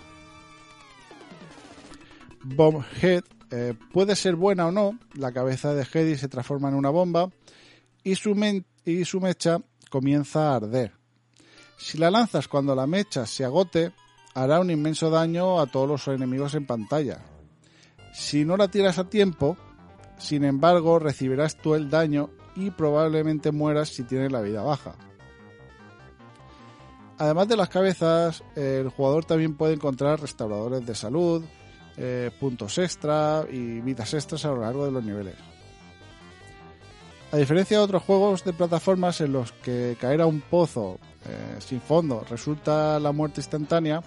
Bomb 2.43 2.83
Head 3.01 3.23
eh, 3.51 3.73
puede 3.91 4.15
ser 4.15 4.35
buena 4.35 4.67
o 4.67 4.71
no, 4.71 4.97
la 5.13 5.31
cabeza 5.31 5.73
de 5.73 5.85
Heady 5.85 6.17
se 6.17 6.27
transforma 6.27 6.69
en 6.69 6.75
una 6.75 6.89
bomba 6.89 7.29
y 8.03 8.15
su 8.15 8.35
mecha 8.35 9.59
comienza 9.89 10.51
a 10.51 10.55
arder. 10.55 10.91
Si 11.77 11.97
la 11.97 12.11
lanzas 12.11 12.47
cuando 12.47 12.75
la 12.75 12.87
mecha 12.87 13.25
se 13.25 13.45
agote, 13.45 13.91
hará 14.33 14.59
un 14.59 14.71
inmenso 14.71 15.09
daño 15.09 15.59
a 15.59 15.67
todos 15.67 15.87
los 15.87 16.07
enemigos 16.07 16.55
en 16.55 16.65
pantalla. 16.65 17.32
Si 18.13 18.45
no 18.45 18.55
la 18.57 18.67
tiras 18.67 18.99
a 18.99 19.09
tiempo, 19.09 19.57
sin 20.17 20.45
embargo, 20.45 20.99
recibirás 20.99 21.57
tú 21.57 21.75
el 21.75 21.89
daño 21.89 22.29
y 22.55 22.69
probablemente 22.69 23.51
mueras 23.51 23.89
si 23.89 24.03
tienes 24.03 24.31
la 24.31 24.41
vida 24.41 24.61
baja. 24.61 24.95
Además 27.17 27.47
de 27.47 27.57
las 27.57 27.69
cabezas, 27.69 28.43
el 28.55 28.89
jugador 28.89 29.25
también 29.25 29.55
puede 29.55 29.73
encontrar 29.73 30.21
restauradores 30.21 30.85
de 30.85 30.95
salud, 30.95 31.43
eh, 31.97 32.31
puntos 32.39 32.77
extra 32.77 33.45
y 33.51 33.81
vidas 33.81 34.13
extras 34.13 34.45
a 34.45 34.49
lo 34.49 34.61
largo 34.61 34.85
de 34.85 34.91
los 34.91 35.03
niveles. 35.03 35.35
A 37.31 37.37
diferencia 37.37 37.77
de 37.77 37.83
otros 37.83 38.03
juegos 38.03 38.43
de 38.43 38.53
plataformas 38.53 39.19
en 39.21 39.33
los 39.33 39.51
que 39.51 39.97
caer 39.99 40.21
a 40.21 40.27
un 40.27 40.41
pozo 40.41 40.99
eh, 41.25 41.55
sin 41.59 41.81
fondo 41.81 42.23
resulta 42.29 42.99
la 42.99 43.11
muerte 43.11 43.41
instantánea, 43.41 44.03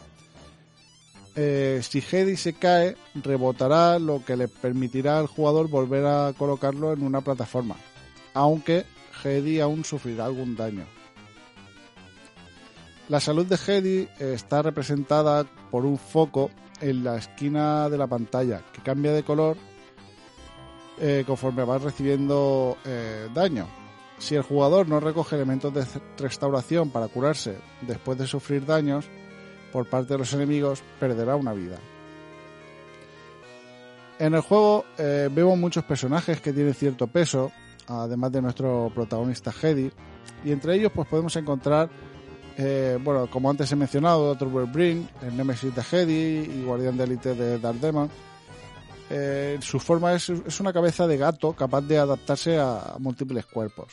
eh, 1.39 1.81
si 1.83 2.01
Heady 2.01 2.37
se 2.39 2.55
cae, 2.55 2.97
rebotará 3.15 3.99
lo 3.99 4.25
que 4.25 4.39
le 4.39 4.49
permitirá 4.49 5.19
al 5.19 5.27
jugador 5.27 5.69
volver 5.69 6.07
a 6.07 6.33
colocarlo 6.37 6.95
en 6.95 7.03
una 7.03 7.21
plataforma, 7.21 7.77
aunque 8.33 8.87
Heady 9.23 9.61
aún 9.61 9.85
sufrirá 9.85 10.25
algún 10.25 10.57
daño. 10.57 10.87
La 13.11 13.21
salud 13.21 13.45
de 13.45 13.57
Heady 13.57 14.09
eh, 14.19 14.33
está 14.35 14.63
representada 14.63 15.45
por 15.71 15.85
un 15.85 15.99
foco 15.99 16.51
en 16.81 17.05
la 17.05 17.17
esquina 17.17 17.91
de 17.91 17.99
la 17.99 18.07
pantalla 18.07 18.63
que 18.73 18.81
cambia 18.81 19.13
de 19.13 19.23
color 19.23 19.59
eh, 20.99 21.23
conforme 21.27 21.65
vas 21.65 21.83
recibiendo 21.83 22.79
daño. 23.35 23.69
Si 24.19 24.35
el 24.35 24.43
jugador 24.43 24.89
no 24.89 24.99
recoge 24.99 25.37
elementos 25.37 25.75
de 25.75 25.85
restauración 26.17 26.89
para 26.89 27.09
curarse 27.09 27.59
después 27.83 28.17
de 28.17 28.27
sufrir 28.27 28.65
daños 28.65 29.07
por 29.73 29.87
parte 29.87 30.15
de 30.15 30.19
los 30.19 30.33
enemigos, 30.33 30.83
perderá 30.99 31.37
una 31.37 31.53
vida. 31.53 31.77
En 34.19 34.35
el 34.35 34.41
juego 34.41 34.85
eh, 34.97 35.29
vemos 35.31 35.59
muchos 35.59 35.85
personajes 35.85 36.41
que 36.41 36.53
tienen 36.53 36.75
cierto 36.75 37.07
peso, 37.07 37.53
además 37.87 38.33
de 38.33 38.41
nuestro 38.43 38.91
protagonista 38.95 39.53
Heady, 39.53 39.91
y 40.45 40.53
entre 40.53 40.75
ellos 40.75 40.91
pues 40.95 41.07
podemos 41.07 41.37
encontrar, 41.37 41.91
eh, 42.57 42.99
bueno, 43.03 43.29
como 43.31 43.51
antes 43.51 43.71
he 43.73 43.77
mencionado, 43.77 44.35
Dr. 44.35 44.67
Bring, 44.73 45.07
el 45.21 45.37
Nemesis 45.37 45.75
de 45.75 45.83
Heady 45.83 46.61
y 46.61 46.65
Guardián 46.65 46.97
de 46.97 47.05
Elite 47.05 47.35
de 47.35 47.59
Dark 47.59 47.79
Demon. 47.79 48.09
Eh, 49.11 49.59
su 49.61 49.79
forma 49.79 50.15
es, 50.15 50.31
es 50.31 50.61
una 50.61 50.73
cabeza 50.73 51.07
de 51.07 51.17
gato 51.17 51.53
capaz 51.53 51.83
de 51.83 51.99
adaptarse 51.99 52.59
a 52.59 52.97
múltiples 52.99 53.45
cuerpos. 53.47 53.93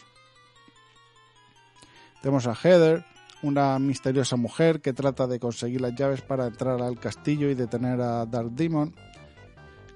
Tenemos 2.22 2.48
a 2.48 2.56
Heather, 2.56 3.04
una 3.44 3.78
misteriosa 3.78 4.36
mujer 4.36 4.82
que 4.82 4.94
trata 4.94 5.28
de 5.28 5.40
conseguir 5.40 5.82
las 5.82 5.94
llaves 5.96 6.22
para 6.22 6.48
entrar 6.48 6.82
al 6.82 7.00
castillo 7.00 7.50
y 7.50 7.56
detener 7.56 8.02
a 8.02 8.26
Dark 8.26 8.52
Demon. 8.52 8.94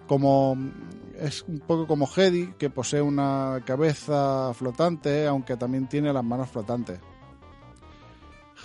Como 0.06 0.58
es 1.20 1.44
un 1.48 1.60
poco 1.60 1.88
como 1.88 2.08
Heady, 2.08 2.54
que 2.58 2.70
posee 2.70 3.02
una 3.02 3.62
cabeza 3.66 4.54
flotante, 4.54 5.26
aunque 5.26 5.58
también 5.58 5.88
tiene 5.88 6.14
las 6.14 6.24
manos 6.24 6.50
flotantes. 6.50 7.00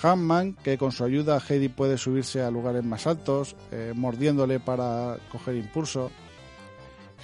Hanman, 0.02 0.54
que 0.54 0.78
con 0.78 0.92
su 0.92 1.04
ayuda 1.04 1.40
Heady 1.40 1.68
puede 1.68 1.98
subirse 1.98 2.42
a 2.42 2.50
lugares 2.50 2.84
más 2.84 3.06
altos, 3.06 3.56
eh, 3.70 3.92
mordiéndole 3.94 4.60
para 4.60 5.18
coger 5.30 5.56
impulso. 5.56 6.10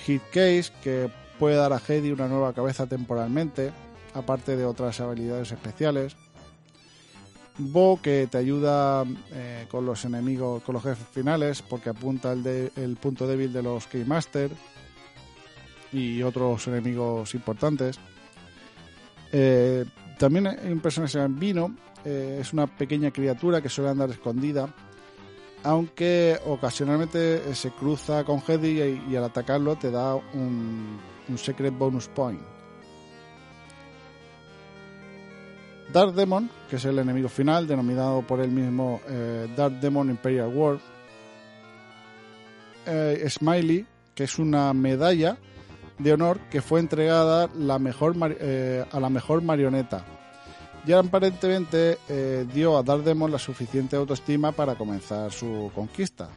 Hitcase, 0.06 0.72
que 0.82 1.10
puede 1.38 1.56
dar 1.56 1.72
a 1.72 1.80
Heady 1.80 2.12
una 2.12 2.28
nueva 2.28 2.52
cabeza 2.52 2.86
temporalmente, 2.86 3.72
aparte 4.14 4.56
de 4.56 4.64
otras 4.64 5.00
habilidades 5.00 5.52
especiales. 5.52 6.16
Bo, 7.58 8.00
que 8.00 8.28
te 8.30 8.38
ayuda 8.38 9.04
eh, 9.32 9.66
con 9.68 9.84
los 9.84 10.04
enemigos, 10.04 10.62
con 10.62 10.74
los 10.74 10.82
jefes 10.82 11.06
finales, 11.08 11.60
porque 11.62 11.90
apunta 11.90 12.32
el, 12.32 12.96
punto 13.00 13.26
débil 13.26 13.52
de 13.52 13.62
los 13.62 13.86
Keymaster 13.88 14.50
y 15.92 16.22
otros 16.22 16.68
enemigos 16.68 17.34
importantes. 17.34 17.98
Eh, 19.32 19.84
también 20.18 20.46
hay 20.46 20.70
un 20.70 20.80
personaje 20.80 21.10
que 21.10 21.12
se 21.12 21.18
llama 21.18 21.38
Vino, 21.38 21.74
eh, 22.04 22.38
es 22.40 22.52
una 22.52 22.68
pequeña 22.68 23.10
criatura 23.10 23.60
que 23.60 23.68
suele 23.68 23.90
andar 23.90 24.10
escondida, 24.10 24.72
aunque 25.64 26.38
ocasionalmente 26.46 27.54
se 27.56 27.70
cruza 27.72 28.22
con 28.22 28.40
Heady 28.40 29.02
y, 29.10 29.16
al 29.16 29.24
atacarlo 29.24 29.76
te 29.76 29.90
da 29.90 30.14
un 30.14 30.98
Secret 31.36 31.76
Bonus 31.76 32.06
Point. 32.06 32.57
Dark 35.92 36.12
Demon, 36.14 36.50
que 36.68 36.76
es 36.76 36.84
el 36.84 36.98
enemigo 36.98 37.28
final, 37.28 37.66
denominado 37.66 38.22
por 38.22 38.40
él 38.40 38.50
mismo 38.50 39.00
eh, 39.08 39.48
Dark 39.56 39.80
Demon 39.80 40.10
Imperial 40.10 40.48
War. 40.54 40.78
Eh, 42.86 43.26
Smiley, 43.28 43.86
que 44.14 44.24
es 44.24 44.38
una 44.38 44.72
medalla 44.74 45.38
de 45.98 46.12
honor 46.12 46.40
que 46.50 46.60
fue 46.60 46.80
entregada 46.80 47.48
eh, 47.48 48.84
a 48.90 49.00
la 49.00 49.08
mejor 49.08 49.42
marioneta. 49.42 50.04
Y 50.86 50.92
aparentemente 50.92 51.98
dio 52.54 52.78
a 52.78 52.82
Dark 52.82 53.02
Demon 53.02 53.30
la 53.30 53.38
suficiente 53.38 53.96
autoestima 53.96 54.52
para 54.52 54.74
comenzar 54.74 55.30
su 55.30 55.70
conquista. 55.74 56.30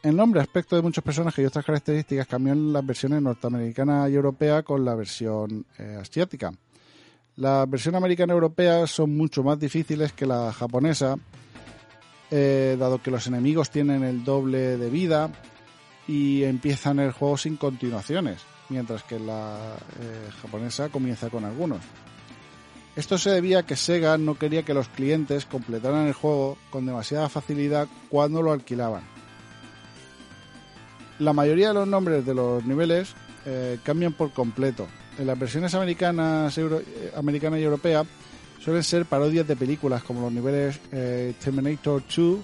El 0.00 0.14
nombre, 0.14 0.40
aspecto 0.40 0.76
de 0.76 0.82
muchos 0.82 1.02
personajes 1.02 1.42
y 1.42 1.46
otras 1.46 1.64
características 1.64 2.28
cambió 2.28 2.52
en 2.52 2.72
las 2.72 2.86
versiones 2.86 3.20
norteamericana 3.20 4.08
y 4.08 4.14
europea 4.14 4.62
con 4.62 4.84
la 4.84 4.94
versión 4.94 5.66
eh, 5.76 5.98
asiática. 6.00 6.52
La 7.34 7.66
versión 7.66 7.96
americana 7.96 8.32
y 8.32 8.34
europea 8.34 8.86
son 8.86 9.16
mucho 9.16 9.42
más 9.42 9.58
difíciles 9.58 10.12
que 10.12 10.24
la 10.24 10.52
japonesa, 10.52 11.16
eh, 12.30 12.76
dado 12.78 13.02
que 13.02 13.10
los 13.10 13.26
enemigos 13.26 13.70
tienen 13.70 14.04
el 14.04 14.22
doble 14.22 14.76
de 14.76 14.88
vida 14.88 15.30
y 16.06 16.44
empiezan 16.44 17.00
el 17.00 17.10
juego 17.10 17.36
sin 17.36 17.56
continuaciones, 17.56 18.42
mientras 18.68 19.02
que 19.02 19.18
la 19.18 19.76
eh, 20.00 20.30
japonesa 20.40 20.90
comienza 20.90 21.28
con 21.28 21.44
algunos. 21.44 21.80
Esto 22.94 23.18
se 23.18 23.30
debía 23.30 23.60
a 23.60 23.66
que 23.66 23.76
Sega 23.76 24.16
no 24.16 24.36
quería 24.36 24.62
que 24.62 24.74
los 24.74 24.88
clientes 24.88 25.44
completaran 25.44 26.06
el 26.06 26.12
juego 26.12 26.56
con 26.70 26.86
demasiada 26.86 27.28
facilidad 27.28 27.88
cuando 28.08 28.42
lo 28.42 28.52
alquilaban. 28.52 29.17
La 31.18 31.32
mayoría 31.32 31.68
de 31.68 31.74
los 31.74 31.88
nombres 31.88 32.24
de 32.24 32.34
los 32.34 32.64
niveles 32.64 33.14
eh, 33.46 33.78
cambian 33.82 34.12
por 34.12 34.32
completo. 34.32 34.86
En 35.18 35.26
las 35.26 35.38
versiones 35.38 35.74
americanas, 35.74 36.56
euro- 36.58 36.80
eh, 36.80 37.12
americana 37.16 37.58
y 37.58 37.62
europea 37.64 38.04
suelen 38.62 38.84
ser 38.84 39.04
parodias 39.06 39.46
de 39.48 39.56
películas 39.56 40.02
como 40.02 40.20
los 40.22 40.32
niveles 40.32 40.78
eh, 40.92 41.34
Terminator 41.42 42.02
2, 42.14 42.38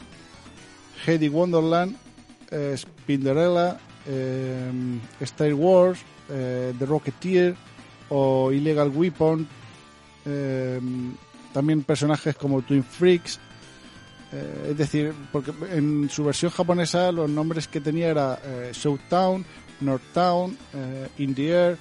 Heady 1.06 1.28
Wonderland, 1.28 1.96
Spinderella, 2.76 3.78
Star 5.20 5.54
Wars, 5.54 5.98
The 6.28 6.86
Rocketeer 6.86 7.54
o 8.10 8.52
Illegal 8.52 8.90
Weapon. 8.90 9.46
también 11.52 11.82
personajes 11.82 12.36
como 12.36 12.62
Twin 12.62 12.84
Freaks. 12.84 13.38
Eh, 14.34 14.68
es 14.70 14.76
decir, 14.76 15.14
porque 15.30 15.52
en 15.70 16.08
su 16.10 16.24
versión 16.24 16.50
japonesa 16.50 17.12
los 17.12 17.30
nombres 17.30 17.68
que 17.68 17.80
tenía 17.80 18.08
era 18.08 18.40
eh, 18.44 18.70
Southtown, 18.72 19.44
Northtown, 19.80 20.56
eh, 20.74 21.08
In 21.18 21.34
the 21.34 21.48
Air. 21.50 21.78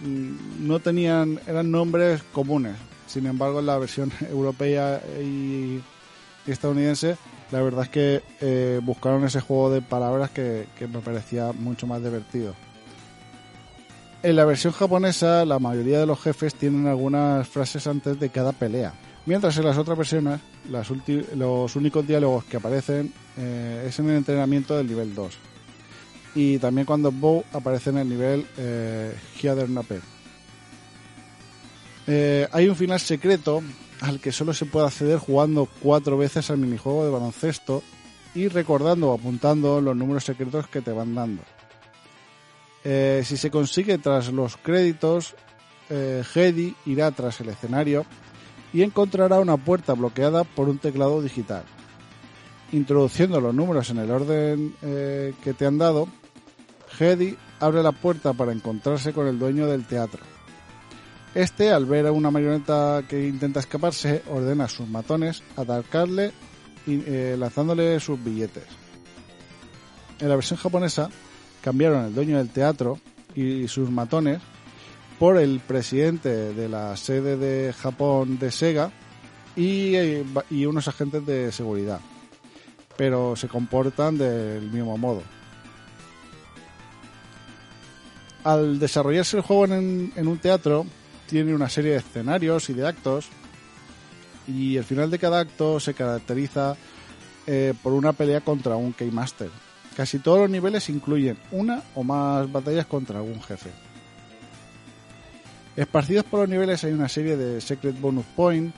Mm, 0.00 0.66
No 0.66 0.78
tenían, 0.78 1.40
eran 1.46 1.70
nombres 1.70 2.22
comunes. 2.32 2.76
Sin 3.06 3.26
embargo, 3.26 3.58
en 3.60 3.66
la 3.66 3.78
versión 3.78 4.12
europea 4.30 5.02
y 5.20 5.80
estadounidense, 6.46 7.16
la 7.50 7.60
verdad 7.62 7.84
es 7.84 7.88
que 7.90 8.22
eh, 8.40 8.80
buscaron 8.82 9.24
ese 9.24 9.40
juego 9.40 9.70
de 9.70 9.82
palabras 9.82 10.30
que 10.30 10.66
me 10.80 11.00
parecía 11.00 11.52
mucho 11.52 11.86
más 11.86 12.02
divertido. 12.02 12.54
En 14.22 14.36
la 14.36 14.44
versión 14.44 14.72
japonesa, 14.74 15.44
la 15.46 15.58
mayoría 15.58 15.98
de 16.00 16.06
los 16.06 16.20
jefes 16.20 16.54
tienen 16.54 16.86
algunas 16.86 17.48
frases 17.48 17.86
antes 17.86 18.20
de 18.20 18.28
cada 18.28 18.52
pelea, 18.52 18.92
mientras 19.30 19.56
en 19.58 19.64
las 19.64 19.78
otras 19.78 19.96
versiones, 19.96 20.40
los 20.68 21.76
únicos 21.76 22.04
diálogos 22.04 22.44
que 22.46 22.56
aparecen 22.56 23.12
eh, 23.36 23.86
es 23.86 23.96
en 24.00 24.10
el 24.10 24.16
entrenamiento 24.16 24.76
del 24.76 24.88
nivel 24.88 25.14
2. 25.14 25.38
Y 26.34 26.58
también 26.58 26.84
cuando 26.84 27.12
Bow 27.12 27.44
aparece 27.52 27.90
en 27.90 27.98
el 27.98 28.08
nivel 28.08 28.44
eh. 28.58 29.14
Eh, 32.08 32.48
hay 32.50 32.68
un 32.68 32.74
final 32.74 32.98
secreto 32.98 33.62
al 34.00 34.18
que 34.18 34.32
solo 34.32 34.52
se 34.52 34.66
puede 34.66 34.88
acceder 34.88 35.18
jugando 35.18 35.68
cuatro 35.80 36.18
veces 36.18 36.50
al 36.50 36.58
minijuego 36.58 37.04
de 37.04 37.12
baloncesto 37.12 37.84
y 38.34 38.48
recordando 38.48 39.10
o 39.10 39.14
apuntando 39.14 39.80
los 39.80 39.94
números 39.94 40.24
secretos 40.24 40.66
que 40.66 40.80
te 40.80 40.90
van 40.90 41.14
dando. 41.14 41.42
Eh, 42.82 43.22
si 43.24 43.36
se 43.36 43.48
consigue 43.48 43.98
tras 43.98 44.32
los 44.32 44.56
créditos, 44.56 45.36
eh, 45.88 46.24
Hedy 46.34 46.74
irá 46.86 47.12
tras 47.12 47.40
el 47.40 47.50
escenario 47.50 48.04
y 48.72 48.82
encontrará 48.82 49.40
una 49.40 49.56
puerta 49.56 49.94
bloqueada 49.94 50.44
por 50.44 50.68
un 50.68 50.78
teclado 50.78 51.22
digital. 51.22 51.64
Introduciendo 52.72 53.40
los 53.40 53.54
números 53.54 53.90
en 53.90 53.98
el 53.98 54.10
orden 54.10 54.74
eh, 54.82 55.34
que 55.42 55.54
te 55.54 55.66
han 55.66 55.78
dado, 55.78 56.08
Hedy 56.98 57.36
abre 57.58 57.82
la 57.82 57.92
puerta 57.92 58.32
para 58.32 58.52
encontrarse 58.52 59.12
con 59.12 59.26
el 59.26 59.38
dueño 59.38 59.66
del 59.66 59.86
teatro. 59.86 60.20
Este, 61.34 61.70
al 61.70 61.86
ver 61.86 62.06
a 62.06 62.12
una 62.12 62.30
marioneta 62.30 63.02
que 63.08 63.28
intenta 63.28 63.60
escaparse, 63.60 64.22
ordena 64.28 64.64
a 64.64 64.68
sus 64.68 64.88
matones 64.88 65.42
atacarle 65.56 66.32
eh, 66.86 67.36
lanzándole 67.38 68.00
sus 68.00 68.22
billetes. 68.22 68.64
En 70.18 70.28
la 70.28 70.34
versión 70.34 70.58
japonesa 70.58 71.08
cambiaron 71.62 72.04
el 72.04 72.14
dueño 72.14 72.38
del 72.38 72.50
teatro 72.50 72.98
y 73.34 73.68
sus 73.68 73.90
matones 73.90 74.40
por 75.20 75.36
el 75.36 75.60
presidente 75.60 76.54
de 76.54 76.66
la 76.66 76.96
sede 76.96 77.36
de 77.36 77.74
Japón 77.74 78.38
de 78.38 78.50
Sega 78.50 78.90
y, 79.54 79.94
eh, 79.94 80.24
y 80.48 80.64
unos 80.64 80.88
agentes 80.88 81.26
de 81.26 81.52
seguridad, 81.52 82.00
pero 82.96 83.36
se 83.36 83.46
comportan 83.46 84.16
del 84.16 84.70
mismo 84.70 84.96
modo. 84.96 85.22
Al 88.44 88.78
desarrollarse 88.78 89.36
el 89.36 89.42
juego 89.42 89.66
en, 89.66 90.10
en 90.16 90.26
un 90.26 90.38
teatro, 90.38 90.86
tiene 91.26 91.54
una 91.54 91.68
serie 91.68 91.90
de 91.90 91.98
escenarios 91.98 92.70
y 92.70 92.72
de 92.72 92.88
actos 92.88 93.28
y 94.48 94.78
el 94.78 94.84
final 94.84 95.10
de 95.10 95.18
cada 95.18 95.40
acto 95.40 95.80
se 95.80 95.92
caracteriza 95.92 96.76
eh, 97.46 97.74
por 97.82 97.92
una 97.92 98.14
pelea 98.14 98.40
contra 98.40 98.76
un 98.76 98.94
Keymaster. 98.94 99.50
Casi 99.94 100.18
todos 100.18 100.38
los 100.38 100.50
niveles 100.50 100.88
incluyen 100.88 101.36
una 101.50 101.82
o 101.94 102.02
más 102.04 102.50
batallas 102.50 102.86
contra 102.86 103.18
algún 103.18 103.42
jefe. 103.42 103.68
Esparcidos 105.76 106.24
por 106.24 106.40
los 106.40 106.48
niveles 106.48 106.82
hay 106.84 106.92
una 106.92 107.08
serie 107.08 107.36
de 107.36 107.60
Secret 107.60 108.00
Bonus 108.00 108.26
Point. 108.36 108.74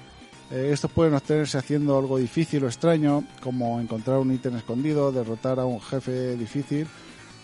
Eh, 0.51 0.71
estos 0.73 0.91
pueden 0.91 1.15
obtenerse 1.15 1.57
haciendo 1.57 1.99
algo 1.99 2.19
difícil 2.19 2.65
o 2.65 2.67
extraño, 2.67 3.25
como 3.41 3.81
encontrar 3.81 4.19
un 4.19 4.33
ítem 4.33 4.57
escondido, 4.57 5.11
derrotar 5.11 5.59
a 5.59 5.65
un 5.65 5.81
jefe 5.81 6.37
difícil 6.37 6.87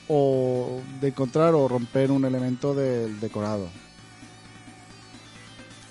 o 0.09 0.81
de 1.01 1.09
encontrar 1.09 1.55
o 1.55 1.67
romper 1.67 2.11
un 2.11 2.25
elemento 2.25 2.75
del 2.75 3.19
decorado. 3.21 3.69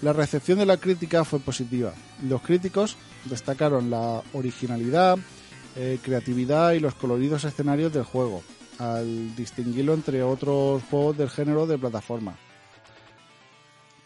La 0.03 0.13
recepción 0.13 0.59
de 0.59 0.65
la 0.67 0.77
crítica 0.77 1.25
fue 1.25 1.39
positiva. 1.39 1.91
Los 2.23 2.41
críticos 2.43 2.95
destacaron 3.25 3.89
la 3.89 4.21
originalidad, 4.33 5.17
eh, 5.75 5.97
creatividad 6.03 6.73
y 6.73 6.79
los 6.79 6.93
coloridos 6.93 7.43
escenarios 7.43 7.91
del 7.91 8.03
juego, 8.03 8.43
al 8.77 9.35
distinguirlo 9.35 9.95
entre 9.95 10.21
otros 10.21 10.83
juegos 10.89 11.17
del 11.17 11.31
género 11.31 11.65
de 11.65 11.79
plataforma. 11.79 12.37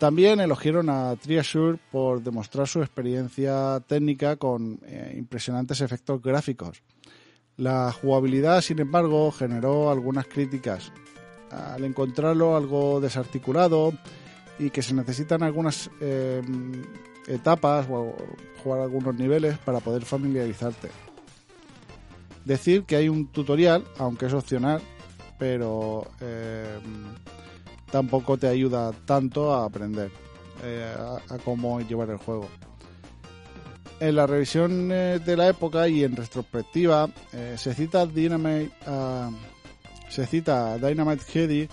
También 0.02 0.40
elogiaron 0.40 0.90
a 0.90 1.16
Triassure 1.16 1.78
por 1.92 2.24
demostrar 2.24 2.68
su 2.68 2.82
experiencia 2.82 3.80
técnica 3.86 4.36
con 4.36 4.80
eh, 4.84 5.14
impresionantes 5.16 5.80
efectos 5.80 6.20
gráficos. 6.24 6.82
La 7.56 7.92
jugabilidad, 7.92 8.62
sin 8.62 8.80
embargo, 8.80 9.32
generó 9.32 9.92
algunas 9.92 10.26
críticas. 10.26 10.92
Al 11.52 11.84
encontrarlo 11.84 12.58
algo 12.58 13.00
desarticulado, 13.00 13.94
y 14.58 14.72
que 14.72 14.82
se 14.82 14.96
necesitan 14.96 15.44
algunas 15.44 15.92
eh, 16.00 16.42
etapas 17.28 17.86
o 17.88 18.16
jugar 18.64 18.80
algunos 18.80 19.14
niveles 19.14 19.60
para 19.60 19.82
poder 19.82 20.04
familiarizarte. 20.04 20.90
Decir 22.44 22.86
que 22.86 22.96
hay 22.96 23.08
un 23.08 23.28
tutorial, 23.28 23.86
aunque 24.00 24.26
es 24.26 24.34
opcional, 24.34 24.82
pero 25.38 26.08
eh, 26.22 26.80
tampoco 27.92 28.38
te 28.38 28.48
ayuda 28.48 28.92
tanto 29.06 29.54
a 29.54 29.66
aprender 29.66 30.10
eh, 30.64 30.96
a, 31.30 31.38
cómo 31.40 31.80
llevar 31.82 32.10
el 32.10 32.18
juego. 32.18 32.48
En 34.00 34.16
la 34.16 34.26
revisión 34.26 34.92
eh, 34.92 35.20
de 35.24 35.38
la 35.38 35.48
época 35.48 35.88
y 35.88 36.04
en 36.04 36.16
retrospectiva 36.16 37.10
eh, 37.34 37.56
se 37.58 37.74
cita 37.74 38.06
Dynamite, 38.06 38.72
se 40.10 40.26
cita 40.26 40.78
Dynamite 40.78 41.24
Heady 41.32 41.70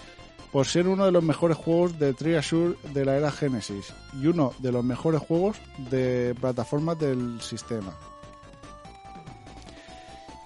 por 0.52 0.66
ser 0.66 0.88
uno 0.88 1.04
de 1.04 1.12
los 1.12 1.22
mejores 1.22 1.56
juegos 1.56 1.98
de 1.98 2.14
Triassure 2.14 2.76
de 2.94 3.04
la 3.04 3.16
era 3.16 3.30
Genesis 3.30 3.92
y 4.20 4.26
uno 4.26 4.52
de 4.58 4.72
los 4.72 4.84
mejores 4.84 5.20
juegos 5.20 5.58
de 5.90 6.34
plataformas 6.40 6.98
del 6.98 7.40
sistema. 7.40 7.92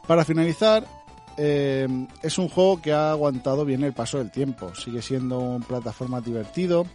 Para 0.06 0.24
finalizar, 0.24 0.84
eh, 1.36 1.88
es 2.22 2.38
un 2.38 2.48
juego 2.48 2.80
que 2.82 2.92
ha 2.92 3.10
aguantado 3.10 3.64
bien 3.64 3.82
el 3.84 3.92
paso 3.92 4.18
del 4.18 4.30
tiempo. 4.30 4.74
Sigue 4.74 5.02
siendo 5.02 5.38
un 5.38 5.62
plataforma 5.62 6.20
divertido, 6.20 6.86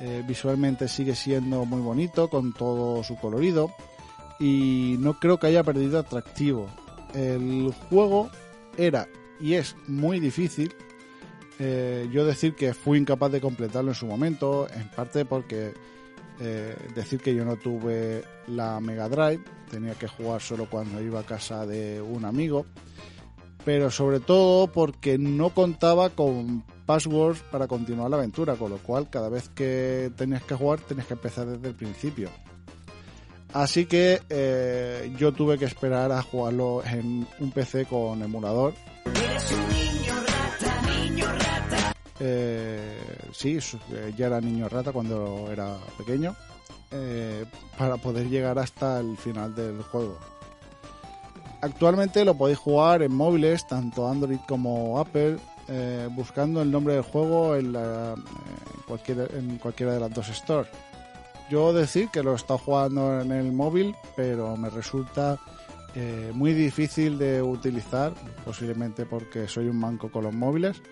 eh, 0.00 0.22
visualmente 0.26 0.88
sigue 0.88 1.14
siendo 1.14 1.64
muy 1.64 1.80
bonito 1.80 2.28
con 2.28 2.52
todo 2.52 3.02
su 3.02 3.16
colorido 3.16 3.72
y 4.38 4.96
no 4.98 5.18
creo 5.18 5.38
que 5.38 5.46
haya 5.46 5.62
perdido 5.62 5.98
atractivo. 5.98 6.68
El 7.14 7.72
juego 7.88 8.30
era 8.76 9.08
y 9.40 9.54
es 9.54 9.74
muy 9.86 10.20
difícil, 10.20 10.74
eh, 11.58 12.08
yo 12.12 12.24
decir 12.24 12.54
que 12.54 12.74
fui 12.74 12.98
incapaz 12.98 13.32
de 13.32 13.40
completarlo 13.40 13.90
en 13.90 13.94
su 13.94 14.06
momento, 14.06 14.68
en 14.74 14.88
parte 14.88 15.24
porque 15.24 15.72
decir 16.96 17.20
que 17.20 17.36
yo 17.36 17.44
no 17.44 17.54
tuve 17.54 18.24
la 18.48 18.80
Mega 18.80 19.08
Drive, 19.08 19.44
tenía 19.70 19.94
que 19.94 20.08
jugar 20.08 20.40
solo 20.40 20.68
cuando 20.68 21.00
iba 21.00 21.20
a 21.20 21.22
casa 21.22 21.64
de 21.66 22.02
un 22.02 22.24
amigo, 22.24 22.66
pero 23.64 23.90
sobre 23.90 24.20
todo 24.20 24.66
porque 24.66 25.18
no 25.18 25.50
contaba 25.50 26.10
con 26.10 26.64
passwords 26.86 27.40
para 27.50 27.68
continuar 27.68 28.10
la 28.10 28.16
aventura, 28.16 28.56
con 28.56 28.70
lo 28.70 28.78
cual 28.78 29.08
cada 29.08 29.28
vez 29.28 29.48
que 29.48 30.10
tenías 30.16 30.42
que 30.42 30.54
jugar 30.54 30.80
tenías 30.80 31.06
que 31.06 31.14
empezar 31.14 31.46
desde 31.46 31.68
el 31.68 31.74
principio. 31.74 32.28
Así 33.52 33.84
que 33.86 34.20
eh, 34.30 35.12
yo 35.18 35.32
tuve 35.32 35.58
que 35.58 35.66
esperar 35.66 36.10
a 36.10 36.22
jugarlo 36.22 36.82
en 36.84 37.26
un 37.38 37.50
PC 37.52 37.84
con 37.84 38.22
emulador. 38.22 38.74
Eh, 42.18 42.98
sí, 43.32 43.58
ya 44.16 44.26
era 44.26 44.40
niño 44.40 44.68
rata 44.68 44.92
cuando 44.92 45.50
era 45.50 45.76
pequeño, 45.98 46.34
eh, 46.92 47.44
para 47.76 47.96
poder 47.96 48.28
llegar 48.28 48.58
hasta 48.58 49.00
el 49.00 49.16
final 49.18 49.54
del 49.54 49.82
juego. 49.82 50.18
Actualmente 51.62 52.24
lo 52.24 52.34
podéis 52.34 52.58
jugar 52.58 53.02
en 53.02 53.14
móviles, 53.14 53.66
tanto 53.66 54.08
Android 54.08 54.40
como 54.48 54.98
Apple, 54.98 55.38
eh, 55.68 56.08
buscando 56.10 56.60
el 56.60 56.70
nombre 56.70 56.94
del 56.94 57.04
juego 57.04 57.54
en, 57.54 57.72
la, 57.72 58.14
en, 58.14 58.82
cualquier, 58.86 59.30
en 59.34 59.58
cualquiera 59.58 59.94
de 59.94 60.00
las 60.00 60.12
dos 60.12 60.26
stores. 60.26 60.70
Yo 61.48 61.72
decir 61.72 62.08
que 62.08 62.22
lo 62.22 62.32
he 62.32 62.36
estado 62.36 62.58
jugando 62.58 63.20
en 63.20 63.30
el 63.30 63.52
móvil, 63.52 63.94
pero 64.16 64.56
me 64.56 64.70
resulta 64.70 65.38
eh, 65.94 66.32
muy 66.34 66.52
difícil 66.52 67.16
de 67.16 67.42
utilizar, 67.42 68.12
posiblemente 68.44 69.06
porque 69.06 69.46
soy 69.46 69.68
un 69.68 69.78
manco 69.78 70.10
con 70.10 70.24
los 70.24 70.34
móviles, 70.34 70.82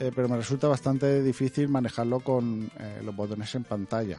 eh, 0.00 0.10
pero 0.14 0.28
me 0.28 0.36
resulta 0.36 0.68
bastante 0.68 1.22
difícil 1.22 1.68
manejarlo 1.68 2.20
con 2.20 2.70
eh, 2.78 3.02
los 3.04 3.14
botones 3.14 3.54
en 3.56 3.64
pantalla. 3.64 4.18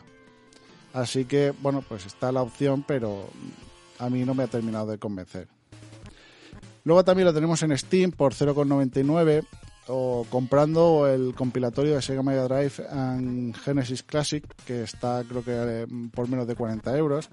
Así 0.94 1.26
que, 1.26 1.52
bueno, 1.62 1.84
pues 1.88 2.06
está 2.06 2.32
la 2.32 2.42
opción, 2.42 2.84
pero 2.86 3.30
a 3.98 4.10
mí 4.10 4.26
no 4.26 4.34
me 4.34 4.44
ha 4.44 4.48
terminado 4.48 4.88
de 4.88 4.98
convencer. 4.98 5.48
Luego 6.84 7.04
también 7.04 7.26
lo 7.26 7.34
tenemos 7.34 7.62
en 7.64 7.78
Steam 7.78 8.12
por 8.12 8.34
0,99 8.34 9.46
o 9.88 10.26
comprando 10.30 11.08
el 11.08 11.34
compilatorio 11.34 11.96
de 11.96 12.02
Sega 12.02 12.22
Mega 12.24 12.48
Drive 12.48 12.88
and 12.92 13.56
Genesis 13.56 14.04
Classic, 14.04 14.46
que 14.66 14.84
está 14.84 15.24
creo 15.28 15.44
que 15.44 15.52
eh, 15.54 15.88
por 16.14 16.30
menos 16.30 16.48
de 16.48 16.56
40 16.56 16.96
euros. 16.98 17.30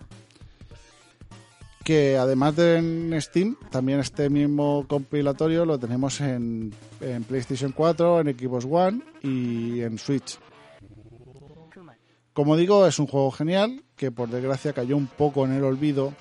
Que 1.84 2.16
además 2.16 2.57
de 2.57 2.78
en 2.78 3.22
Steam, 3.22 3.57
también 3.70 4.01
este 4.01 4.28
mismo 4.28 4.86
compilatorio 4.88 5.64
lo 5.64 5.78
tenemos 5.78 6.20
en, 6.20 6.74
en 7.01 7.24
PlayStation 7.24 7.72
4, 7.72 8.20
en 8.20 8.38
Xbox 8.38 8.66
One 8.68 9.03
y 9.22 9.82
en 9.82 9.99
Switch. 9.99 10.38
Como 12.32 12.57
digo, 12.57 12.86
es 12.86 12.99
un 12.99 13.07
juego 13.07 13.30
genial 13.30 13.84
que 13.97 14.11
por 14.11 14.28
desgracia 14.28 14.72
cayó 14.72 14.97
un 14.97 15.07
poco 15.07 15.44
en 15.44 15.53
el 15.53 15.62
olvido 15.62 16.12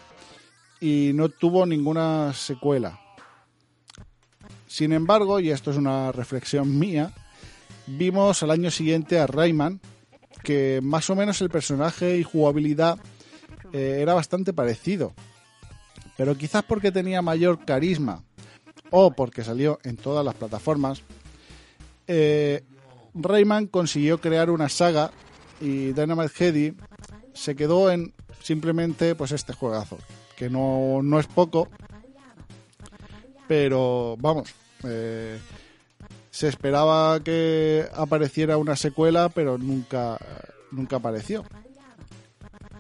y 0.79 1.11
no 1.15 1.29
tuvo 1.29 1.65
ninguna 1.65 2.31
secuela. 2.33 3.04
Sin 4.75 4.91
embargo, 4.91 5.39
y 5.39 5.51
esto 5.51 5.71
es 5.71 5.77
una 5.77 6.11
reflexión 6.11 6.77
mía, 6.77 7.13
vimos 7.87 8.43
al 8.43 8.51
año 8.51 8.69
siguiente 8.69 9.17
a 9.17 9.25
Rayman, 9.25 9.79
que 10.43 10.81
más 10.83 11.09
o 11.09 11.15
menos 11.15 11.39
el 11.39 11.49
personaje 11.49 12.17
y 12.17 12.23
jugabilidad 12.23 12.99
eh, 13.71 13.99
era 14.01 14.13
bastante 14.13 14.51
parecido. 14.51 15.13
Pero 16.17 16.37
quizás 16.37 16.65
porque 16.65 16.91
tenía 16.91 17.21
mayor 17.21 17.63
carisma 17.63 18.25
o 18.89 19.11
porque 19.11 19.45
salió 19.45 19.79
en 19.83 19.95
todas 19.95 20.25
las 20.25 20.35
plataformas, 20.35 21.03
eh, 22.07 22.65
Rayman 23.13 23.67
consiguió 23.67 24.19
crear 24.19 24.49
una 24.49 24.67
saga 24.67 25.11
y 25.61 25.93
Dynamite 25.93 26.33
Heady 26.37 26.73
se 27.33 27.55
quedó 27.55 27.89
en 27.91 28.13
simplemente 28.41 29.15
pues 29.15 29.31
este 29.31 29.53
juegazo, 29.53 29.97
que 30.35 30.49
no, 30.49 30.99
no 31.01 31.17
es 31.17 31.27
poco, 31.27 31.69
pero 33.47 34.17
vamos, 34.19 34.53
eh, 34.83 35.39
se 36.29 36.47
esperaba 36.47 37.19
que 37.21 37.87
apareciera 37.93 38.57
una 38.57 38.75
secuela, 38.75 39.29
pero 39.29 39.57
nunca, 39.57 40.17
nunca 40.71 40.97
apareció. 40.97 41.43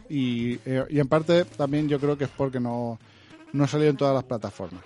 Y, 0.09 0.55
eh, 0.65 0.85
en 0.89 1.07
parte 1.07 1.45
también 1.45 1.87
yo 1.87 1.99
creo 1.99 2.17
que 2.17 2.25
es 2.25 2.29
porque 2.29 2.59
no, 2.59 2.99
no 3.53 3.67
salió 3.67 3.89
en 3.89 3.97
todas 3.97 4.13
las 4.13 4.23
plataformas. 4.23 4.83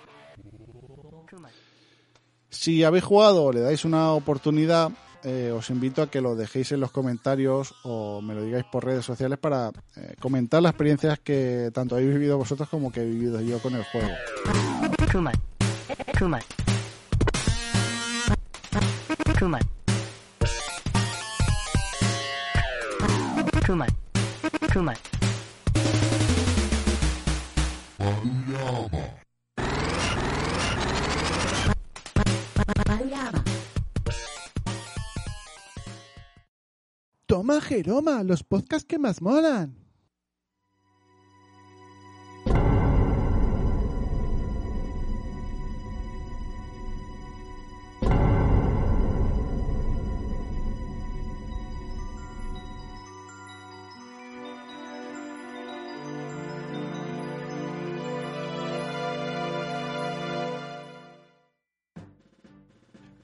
Si 2.48 2.82
habéis 2.84 3.04
jugado 3.04 3.44
o 3.44 3.52
le 3.52 3.60
dais 3.60 3.84
una 3.84 4.12
oportunidad, 4.12 4.90
eh, 5.22 5.52
os 5.54 5.70
invito 5.70 6.02
a 6.02 6.10
que 6.10 6.20
lo 6.20 6.34
dejéis 6.34 6.72
en 6.72 6.80
los 6.80 6.90
comentarios 6.90 7.74
o 7.84 8.20
me 8.20 8.34
lo 8.34 8.42
digáis 8.42 8.64
por 8.64 8.84
redes 8.84 9.04
sociales 9.04 9.38
para 9.38 9.70
comentar 10.20 10.62
las 10.62 10.70
experiencias 10.70 11.18
que 11.20 11.70
tanto 11.72 11.94
habéis 11.94 12.12
vivido 12.12 12.38
vosotros 12.38 12.68
como 12.68 12.90
que 12.90 13.02
he 13.02 13.06
vivido 13.06 13.40
yo 13.40 13.58
con 13.60 13.74
el 13.74 13.84
juego. 13.84 14.08
Kuman. 19.24 19.36
Kuman. 19.38 19.60
Kuman. 23.66 23.90
Kuman. 24.72 24.96
Kuman. 24.96 24.96
Toma 37.26 37.60
Jeroma, 37.60 38.24
los 38.24 38.42
podcasts 38.42 38.84
que 38.84 38.98
más 38.98 39.22
molan. 39.22 39.79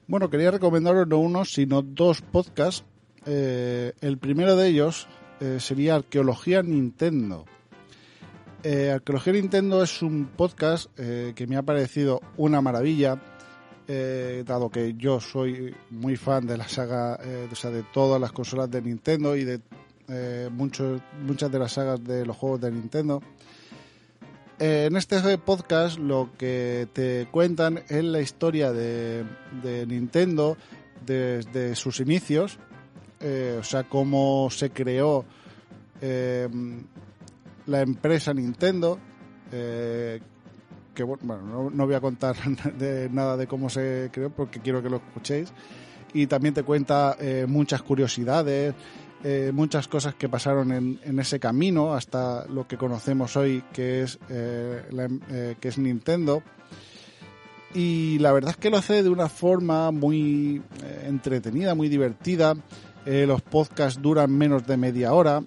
Bueno, 0.09 0.29
quería 0.29 0.51
recomendaros 0.51 1.05
no 1.05 1.19
uno, 1.19 1.43
sino 1.43 1.81
dos 1.81 2.21
podcasts. 2.21 2.85
Eh, 3.25 3.91
el 3.99 4.17
primero 4.17 4.55
de 4.55 4.69
ellos 4.69 5.05
eh, 5.41 5.57
sería 5.59 5.95
Arqueología 5.95 6.63
Nintendo. 6.63 7.43
Eh, 8.63 8.89
Arqueología 8.89 9.33
Nintendo 9.33 9.83
es 9.83 10.01
un 10.01 10.27
podcast 10.27 10.89
que 10.95 11.45
me 11.47 11.57
ha 11.57 11.61
parecido 11.61 12.21
una 12.37 12.61
maravilla, 12.61 13.21
dado 14.45 14.69
que 14.69 14.95
yo 14.95 15.19
soy 15.19 15.75
muy 15.89 16.15
fan 16.15 16.47
de 16.47 16.57
la 16.57 16.67
saga, 16.69 17.19
o 17.51 17.55
sea, 17.55 17.71
de 17.71 17.83
todas 17.83 18.19
las 18.19 18.31
consolas 18.31 18.71
de 18.71 18.81
Nintendo 18.81 19.35
y 19.35 19.43
de 19.43 19.59
muchos, 20.51 21.01
muchas 21.21 21.51
de 21.51 21.59
las 21.59 21.73
sagas 21.73 22.01
de 22.03 22.25
los 22.25 22.35
juegos 22.35 22.61
de 22.61 22.71
Nintendo. 22.71 23.21
Eh, 24.59 24.85
en 24.89 24.97
este 24.97 25.37
podcast 25.37 25.99
lo 25.99 26.31
que 26.35 26.87
te 26.91 27.27
cuentan 27.29 27.83
es 27.89 28.03
la 28.03 28.21
historia 28.21 28.71
de, 28.71 29.23
Nintendo 29.87 30.57
desde 31.05 31.75
sus 31.75 31.99
inicios, 31.99 32.57
eh, 33.19 33.57
o 33.59 33.63
sea, 33.63 33.83
cómo 33.83 34.49
se 34.49 34.71
creó 34.71 35.25
eh, 36.01 36.49
la 37.67 37.81
empresa 37.81 38.33
Nintendo, 38.33 38.97
eh, 39.51 40.21
que 40.95 41.03
bueno, 41.03 41.37
no, 41.37 41.69
no 41.69 41.85
voy 41.85 41.95
a 41.95 42.01
contar 42.01 42.35
nada 43.11 43.37
de 43.37 43.45
cómo 43.45 43.69
se 43.69 44.09
creó 44.11 44.31
porque 44.31 44.59
quiero 44.59 44.81
que 44.81 44.89
lo 44.89 44.97
escuchéis. 44.97 45.53
Y 46.13 46.25
también 46.25 46.55
te 46.55 46.63
cuenta 46.63 47.15
muchas 47.47 47.83
curiosidades, 47.83 48.73
eh, 49.23 49.51
muchas 49.53 49.87
cosas 49.87 50.13
que 50.13 50.29
pasaron 50.29 50.71
en, 50.71 50.99
en, 51.03 51.19
ese 51.19 51.39
camino 51.39 51.93
hasta 51.93 52.45
lo 52.47 52.67
que 52.67 52.77
conocemos 52.77 53.35
hoy, 53.35 53.63
que 53.73 54.03
es, 54.03 54.19
eh, 54.29 54.83
la, 54.91 55.09
eh, 55.29 55.55
que 55.59 55.69
es 55.69 55.77
Nintendo. 55.77 56.43
Y 57.73 58.19
la 58.19 58.31
verdad 58.31 58.51
es 58.51 58.57
que 58.57 58.69
lo 58.69 58.77
hace 58.77 59.01
de 59.01 59.09
una 59.09 59.27
forma 59.27 59.91
muy 59.91 60.61
entretenida, 61.03 61.75
muy 61.75 61.89
divertida. 61.89 62.55
Los 63.05 63.41
podcasts 63.41 64.01
duran 64.01 64.31
menos 64.31 64.67
de 64.67 64.75
media 64.75 65.13
hora, 65.13 65.41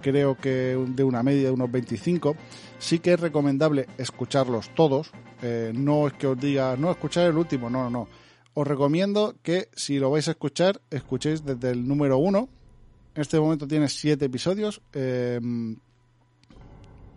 creo 0.00 0.36
que 0.36 0.76
de 0.88 1.04
una 1.04 1.22
media 1.22 1.44
de 1.44 1.50
unos 1.50 1.70
25. 1.70 2.34
Sí 2.78 2.98
que 2.98 3.12
es 3.12 3.20
recomendable 3.20 3.86
escucharlos 3.98 4.70
todos. 4.74 5.10
No 5.74 6.06
es 6.06 6.14
que 6.14 6.28
os 6.28 6.38
diga, 6.38 6.76
no, 6.76 6.90
escuchar 6.90 7.28
el 7.28 7.36
último, 7.36 7.68
no, 7.68 7.84
no, 7.84 7.90
no. 7.90 8.08
Os 8.54 8.66
recomiendo 8.66 9.34
que 9.42 9.68
si 9.74 9.98
lo 9.98 10.10
vais 10.10 10.28
a 10.28 10.32
escuchar, 10.32 10.80
escuchéis 10.90 11.44
desde 11.44 11.70
el 11.70 11.86
número 11.86 12.18
uno. 12.18 12.48
En 13.14 13.22
este 13.22 13.38
momento 13.38 13.66
tiene 13.66 13.88
siete 13.88 14.24
episodios. 14.24 14.80
Eh, 14.92 15.40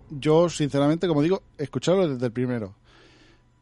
yo, 0.10 0.50
sinceramente, 0.50 1.08
como 1.08 1.22
digo, 1.22 1.42
escucharlo 1.58 2.08
desde 2.08 2.26
el 2.26 2.32
primero. 2.32 2.76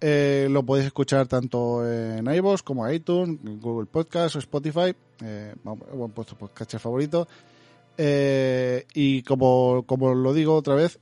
Eh, 0.02 0.48
lo 0.52 0.64
podéis 0.64 0.88
escuchar 0.88 1.28
tanto 1.28 1.90
en 1.90 2.28
iVoox 2.28 2.62
como 2.64 2.88
en 2.88 2.96
iTunes, 2.96 3.40
Google 3.62 3.88
Podcast 3.88 4.36
o 4.36 4.40
Spotify, 4.40 4.94
eh, 5.24 5.56
bueno, 5.64 6.14
vuestro 6.16 6.38
podcast 6.38 6.76
favorito. 6.78 7.28
Eh, 7.98 8.86
y 8.94 9.24
como, 9.24 9.84
como 9.88 10.14
lo 10.14 10.34
digo 10.34 10.54
otra 10.54 10.76
vez, 10.76 11.00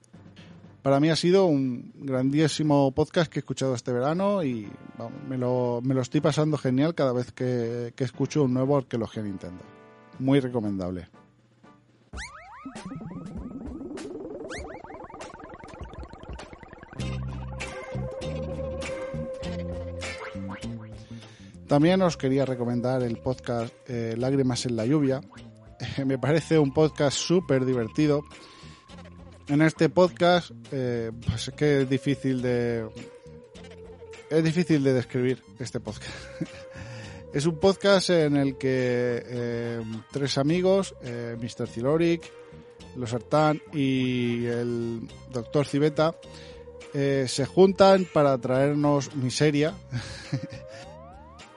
para 0.84 1.00
mí 1.00 1.10
ha 1.10 1.16
sido 1.16 1.46
un 1.48 1.92
grandísimo 1.96 2.92
podcast 2.92 3.32
que 3.32 3.40
he 3.40 3.42
escuchado 3.42 3.74
este 3.74 3.92
verano 3.92 4.44
y 4.44 4.70
me, 5.28 5.38
lo, 5.38 5.82
me 5.84 5.96
lo 5.96 6.02
estoy 6.02 6.22
pasando 6.22 6.58
genial 6.58 6.94
cada 6.94 7.14
vez 7.14 7.32
que, 7.32 7.94
que 7.96 8.04
escucho 8.04 8.44
un 8.44 8.54
nuevo 8.54 8.78
Arqueología 8.78 9.24
Nintendo. 9.24 9.64
Muy 10.20 10.40
recomendable. 10.40 11.08
También 21.68 22.04
os 22.04 22.18
quería 22.18 22.46
recomendar 22.46 23.02
el 23.02 23.18
podcast 23.18 23.74
eh, 23.88 24.14
Lágrimas 24.16 24.66
en 24.68 24.76
la 24.76 24.86
lluvia. 24.86 25.22
Me 26.06 26.20
parece 26.20 26.60
un 26.60 26.72
podcast 26.72 27.18
súper 27.18 27.66
divertido. 27.66 28.24
En 29.48 29.62
este 29.64 29.90
podcast, 29.90 30.52
eh, 30.72 31.12
pues 31.26 31.48
es 31.48 31.54
que 31.56 31.82
es 31.82 31.90
difícil 31.90 32.44
de. 32.44 32.88
Es 34.30 34.44
difícil 34.44 34.84
de 34.84 34.94
describir 34.94 35.42
este 35.60 35.80
podcast. 35.80 36.14
es 37.34 37.48
un 37.48 37.56
podcast 37.58 38.12
en 38.12 38.38
el 38.38 38.58
que 38.58 39.24
eh, 39.26 39.82
tres 40.12 40.38
amigos, 40.38 40.94
eh, 41.02 41.36
Mr. 41.42 41.68
Ziloric, 41.68 42.22
Los 42.96 43.12
Artán 43.14 43.60
y 43.74 44.46
el 44.46 45.10
Dr. 45.32 45.66
Civeta, 45.66 46.16
eh, 46.94 47.26
se 47.28 47.48
juntan 47.48 48.06
para 48.14 48.38
traernos 48.38 49.16
miseria. 49.16 49.74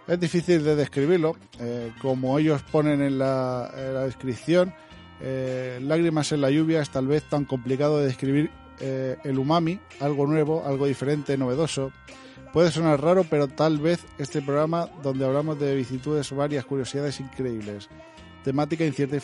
Es 0.08 0.20
difícil 0.20 0.62
de 0.62 0.76
describirlo, 0.76 1.34
eh, 1.58 1.90
como 2.00 2.38
ellos 2.38 2.62
ponen 2.70 3.02
en 3.02 3.18
la, 3.18 3.68
en 3.76 3.92
la 3.94 4.04
descripción, 4.04 4.72
Lágrimas 5.18 6.30
en 6.30 6.42
la 6.42 6.50
lluvia 6.50 6.80
es 6.80 6.90
tal 6.90 7.08
vez 7.08 7.24
tan 7.24 7.44
complicado 7.44 7.98
de 7.98 8.06
describir 8.06 8.50
el 8.78 9.38
umami, 9.38 9.80
algo 9.98 10.26
nuevo, 10.26 10.62
algo 10.64 10.86
diferente, 10.86 11.36
novedoso. 11.36 11.90
Puede 12.56 12.70
sonar 12.70 13.02
raro, 13.02 13.24
pero 13.28 13.48
tal 13.48 13.78
vez 13.78 14.00
este 14.16 14.40
programa 14.40 14.88
donde 15.02 15.26
hablamos 15.26 15.60
de 15.60 15.74
vicitudes 15.74 16.30
varias 16.30 16.64
curiosidades 16.64 17.20
increíbles, 17.20 17.90
temática 18.44 18.82
incierta 18.82 19.14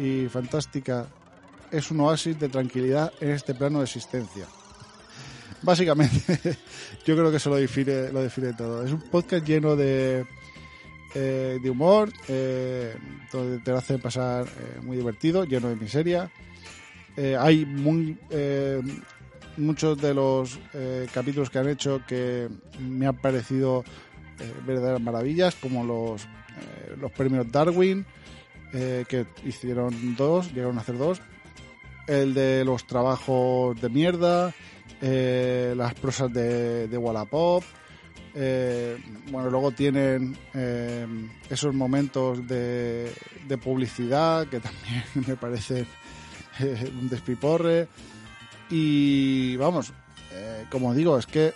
y, 0.00 0.28
fantástica, 0.30 1.06
es 1.70 1.90
un 1.90 2.00
oasis 2.00 2.40
de 2.40 2.48
tranquilidad 2.48 3.12
en 3.20 3.32
este 3.32 3.54
plano 3.54 3.80
de 3.80 3.84
existencia. 3.84 4.46
Básicamente, 5.60 6.38
yo 7.04 7.14
creo 7.14 7.30
que 7.30 7.36
eso 7.36 7.50
lo 7.50 7.56
define, 7.56 8.54
todo. 8.56 8.82
Es 8.82 8.92
un 8.92 9.02
podcast 9.10 9.46
lleno 9.46 9.76
de, 9.76 10.24
eh, 11.14 11.58
de 11.62 11.68
humor, 11.68 12.10
eh, 12.28 12.96
donde 13.30 13.58
te 13.58 13.72
lo 13.72 13.76
hace 13.76 13.98
pasar 13.98 14.46
eh, 14.46 14.80
muy 14.82 14.96
divertido, 14.96 15.44
lleno 15.44 15.68
de 15.68 15.76
miseria. 15.76 16.30
Hay 17.38 17.66
muy, 17.66 18.18
muchos 19.56 20.00
de 20.00 20.14
los 20.14 20.58
eh, 20.72 21.06
capítulos 21.12 21.50
que 21.50 21.58
han 21.58 21.68
hecho 21.68 22.02
que 22.06 22.48
me 22.78 23.06
han 23.06 23.16
parecido 23.16 23.84
eh, 24.38 24.52
verdaderas 24.66 25.00
maravillas, 25.00 25.54
como 25.54 25.84
los, 25.84 26.24
eh, 26.24 26.96
los 27.00 27.12
premios 27.12 27.50
Darwin, 27.50 28.04
que 28.72 29.26
hicieron 29.44 30.16
dos, 30.16 30.52
llegaron 30.52 30.78
a 30.78 30.80
hacer 30.80 30.98
dos. 30.98 31.22
El 32.08 32.34
de 32.34 32.64
los 32.64 32.84
trabajos 32.88 33.80
de 33.80 33.88
mierda, 33.88 34.52
las 35.00 35.94
prosas 35.94 36.32
de, 36.32 36.88
de 36.88 36.98
Wallapop. 36.98 37.62
Bueno, 38.34 39.48
luego 39.48 39.70
tienen 39.70 40.36
esos 41.48 41.72
momentos 41.72 42.44
de, 42.48 43.12
de 43.46 43.58
publicidad 43.58 44.48
que 44.48 44.58
también 44.58 45.04
me 45.28 45.36
parecen 45.36 45.86
eh, 46.60 46.92
un 47.00 47.08
despiporre. 47.08 47.88
Y 48.76 49.56
vamos, 49.56 49.92
eh, 50.32 50.64
como 50.68 50.94
digo, 50.94 51.16
es 51.16 51.26
que 51.26 51.52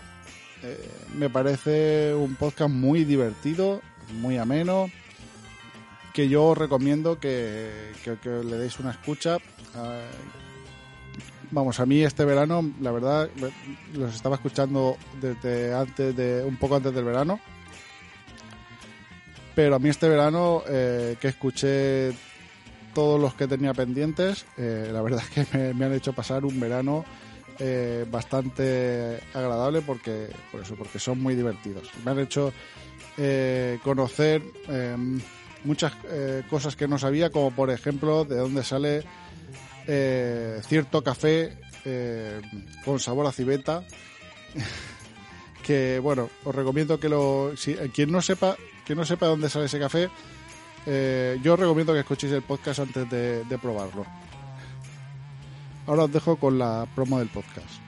eh, 0.62 0.90
me 1.16 1.28
parece 1.28 2.14
un 2.14 2.36
podcast 2.36 2.70
muy 2.70 3.02
divertido, 3.02 3.82
muy 4.20 4.36
ameno, 4.36 4.86
que 6.14 6.28
yo 6.28 6.44
os 6.44 6.56
recomiendo 6.56 7.18
que, 7.18 7.90
le 8.22 8.56
deis 8.56 8.78
una 8.78 8.92
escucha. 8.92 9.38
Eh, 9.38 10.10
vamos, 11.50 11.80
a 11.80 11.86
mí 11.86 12.02
este 12.02 12.24
verano, 12.24 12.70
la 12.80 12.92
verdad, 12.92 13.28
los 13.94 14.14
estaba 14.14 14.36
escuchando 14.36 14.96
desde 15.20 15.74
antes 15.74 16.14
de, 16.14 16.44
un 16.44 16.56
poco 16.56 16.76
antes 16.76 16.94
del 16.94 17.04
verano. 17.04 17.40
Pero 19.56 19.74
a 19.74 19.80
mí 19.80 19.88
este 19.88 20.08
verano, 20.08 20.62
eh, 20.68 21.16
que 21.20 21.26
escuché 21.26 22.12
todos 22.94 23.20
los 23.20 23.34
que 23.34 23.46
tenía 23.46 23.74
pendientes, 23.74 24.46
eh, 24.56 24.90
la 24.92 25.02
verdad 25.02 25.22
es 25.22 25.48
que 25.48 25.74
me, 25.74 25.84
han 25.84 25.92
hecho 25.92 26.12
pasar 26.12 26.44
un 26.44 26.58
verano 26.58 27.04
eh, 27.58 28.06
bastante 28.10 29.20
agradable 29.34 29.82
porque, 29.82 30.28
por 30.52 30.62
eso, 30.62 30.74
porque 30.76 30.98
son 30.98 31.20
muy 31.20 31.34
divertidos. 31.34 31.90
Me 32.04 32.10
han 32.12 32.20
hecho 32.20 32.52
eh, 33.16 33.78
conocer 33.82 34.42
eh, 34.68 34.96
muchas 35.64 35.92
cosas 36.48 36.76
que 36.76 36.86
no 36.86 36.98
sabía, 36.98 37.30
como 37.30 37.50
por 37.50 37.70
ejemplo 37.70 38.24
de 38.24 38.36
dónde 38.36 38.62
sale 38.62 39.02
cierto 40.62 41.02
café 41.02 41.56
eh, 41.84 42.42
con 42.84 43.00
sabor 43.00 43.26
a 43.26 43.32
civeta. 43.32 43.84
que 45.64 45.98
bueno, 46.00 46.28
os 46.44 46.54
recomiendo 46.54 46.98
que 46.98 47.08
lo. 47.08 47.52
Si, 47.56 47.74
quien 47.74 48.10
no 48.10 48.20
sepa, 48.20 48.56
quien 48.84 48.98
no 48.98 49.04
sepa 49.04 49.26
dónde 49.26 49.48
sale 49.48 49.66
ese 49.66 49.78
café, 49.78 50.10
eh, 50.86 51.38
yo 51.42 51.54
os 51.54 51.60
recomiendo 51.60 51.92
que 51.92 52.00
escuchéis 52.00 52.32
el 52.32 52.42
podcast 52.42 52.80
antes 52.80 53.08
de, 53.10 53.44
de 53.44 53.58
probarlo. 53.58 54.04
Ahora 55.86 56.04
os 56.04 56.12
dejo 56.12 56.36
con 56.36 56.58
la 56.58 56.86
promo 56.94 57.18
del 57.18 57.28
podcast. 57.28 57.80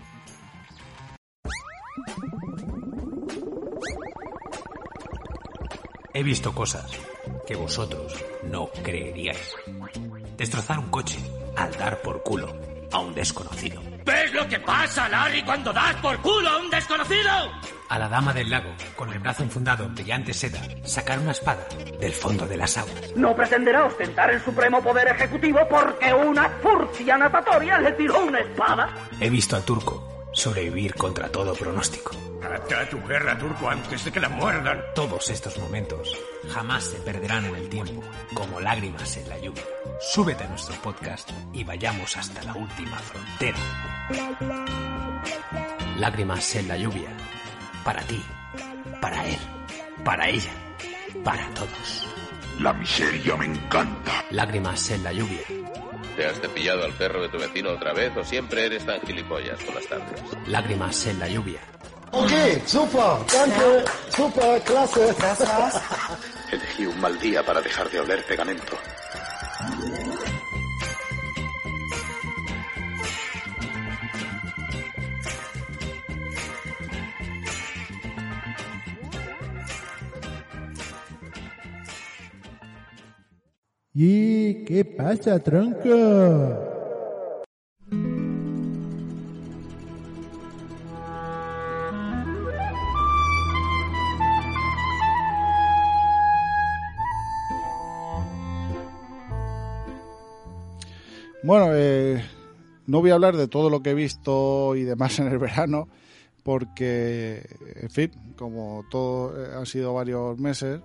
He 6.13 6.23
visto 6.23 6.53
cosas 6.55 6.91
que 7.47 7.57
vosotros 7.57 8.13
no 8.45 8.69
creeríais. 8.83 9.55
Destrozar 10.37 10.79
un 10.79 10.89
coche 10.91 11.19
al 11.57 11.73
dar 11.73 12.03
por 12.03 12.23
culo 12.23 12.53
a 12.91 12.99
un 12.99 13.15
desconocido. 13.15 13.90
¿Ves 14.05 14.33
lo 14.33 14.49
que 14.49 14.59
pasa, 14.61 15.09
Larry, 15.09 15.43
cuando 15.43 15.73
das 15.73 15.95
por 15.97 16.17
culo 16.19 16.49
a 16.49 16.59
un 16.59 16.71
desconocido? 16.71 17.31
A 17.89 17.99
la 17.99 18.09
dama 18.09 18.33
del 18.33 18.49
lago, 18.49 18.71
con 18.97 19.13
el 19.13 19.19
brazo 19.19 19.43
enfundado 19.43 19.85
en 19.85 19.95
brillante 19.95 20.33
seda, 20.33 20.61
sacar 20.85 21.19
una 21.19 21.33
espada 21.33 21.67
del 21.99 22.13
fondo 22.13 22.47
de 22.47 22.57
las 22.57 22.79
aguas. 22.79 23.17
No 23.17 23.35
pretenderá 23.35 23.85
ostentar 23.85 24.31
el 24.31 24.41
supremo 24.41 24.81
poder 24.83 25.09
ejecutivo 25.09 25.61
porque 25.69 26.13
una 26.15 26.49
furcia 26.63 27.19
natatoria 27.19 27.79
le 27.79 27.93
tiró 27.93 28.25
una 28.25 28.41
espada. 28.41 28.91
He 29.21 29.29
visto 29.29 29.57
al 29.57 29.65
turco 29.65 30.10
sobrevivir 30.41 30.95
contra 30.95 31.31
todo 31.31 31.53
pronóstico. 31.53 32.13
Ata 32.43 32.89
tu 32.89 32.99
guerra, 33.07 33.39
turco, 33.39 33.69
antes 33.69 34.03
de 34.07 34.11
que 34.11 34.21
la 34.21 34.31
muerdan. 34.31 34.83
Todos 34.95 35.29
estos 35.29 35.59
momentos 35.59 36.17
jamás 36.49 36.85
se 36.85 36.97
perderán 37.01 37.45
en 37.45 37.57
el 37.57 37.69
tiempo, 37.69 38.03
como 38.33 38.59
lágrimas 38.59 39.19
en 39.19 39.29
la 39.29 39.39
lluvia. 39.39 39.63
Súbete 40.01 40.45
a 40.45 40.49
nuestro 40.49 40.75
podcast 40.77 41.31
y 41.53 41.63
vayamos 41.63 42.17
hasta 42.17 42.43
la 42.43 42.55
última 42.55 42.97
frontera. 42.97 43.59
Lágrimas 45.99 46.57
en 46.57 46.69
la 46.69 46.77
lluvia. 46.79 47.11
Para 47.85 48.01
ti, 48.05 48.23
para 48.99 49.27
él, 49.27 49.39
para 50.03 50.29
ella, 50.29 50.53
para 51.23 51.47
todos. 51.51 52.07
La 52.61 52.73
miseria 52.73 53.37
me 53.37 53.45
encanta. 53.45 54.25
Lágrimas 54.31 54.91
en 54.91 55.05
la 55.05 55.13
lluvia. 55.13 55.43
¿Te 56.17 56.27
has 56.27 56.41
cepillado 56.41 56.85
al 56.85 56.93
perro 56.93 57.23
de 57.23 57.29
tu 57.29 57.39
vecino 57.39 57.71
otra 57.71 57.93
vez 57.93 58.17
o 58.17 58.25
siempre 58.25 58.67
eres 58.67 58.85
tan 58.85 59.01
gilipollas 59.03 59.59
por 59.63 59.75
las 59.75 59.87
tardes? 59.87 60.21
Lágrimas 60.47 61.07
en 61.07 61.19
la 61.19 61.29
lluvia. 61.29 61.61
Ok, 62.13 62.33
super, 62.67 63.27
danke, 63.33 63.91
super, 64.15 64.63
klasse. 64.63 65.15
Gracias. 65.19 65.83
Elegí 66.53 66.87
un 66.87 67.01
mal 67.01 67.19
día 67.21 67.45
para 67.45 67.61
dejar 67.61 67.89
de 67.89 68.01
oler 68.01 68.25
pegamento. 68.27 68.77
¿Y 83.93 84.65
qué 84.67 84.85
pasa, 84.85 85.41
tronco? 85.41 85.89
Bueno, 101.43 101.71
eh, 101.75 102.23
no 102.87 103.01
voy 103.01 103.11
a 103.11 103.15
hablar 103.15 103.37
de 103.37 103.49
todo 103.49 103.71
lo 103.71 103.83
que 103.83 103.91
he 103.91 103.95
visto 103.95 104.77
y 104.77 104.85
demás 104.85 105.19
en 105.19 105.27
el 105.27 105.39
verano, 105.39 105.89
porque, 106.45 107.43
en 107.75 107.91
fin, 107.91 108.13
como 108.37 108.85
todo 108.89 109.37
eh, 109.37 109.51
han 109.57 109.67
sido 109.67 109.95
varios 109.95 110.39
meses, 110.39 110.81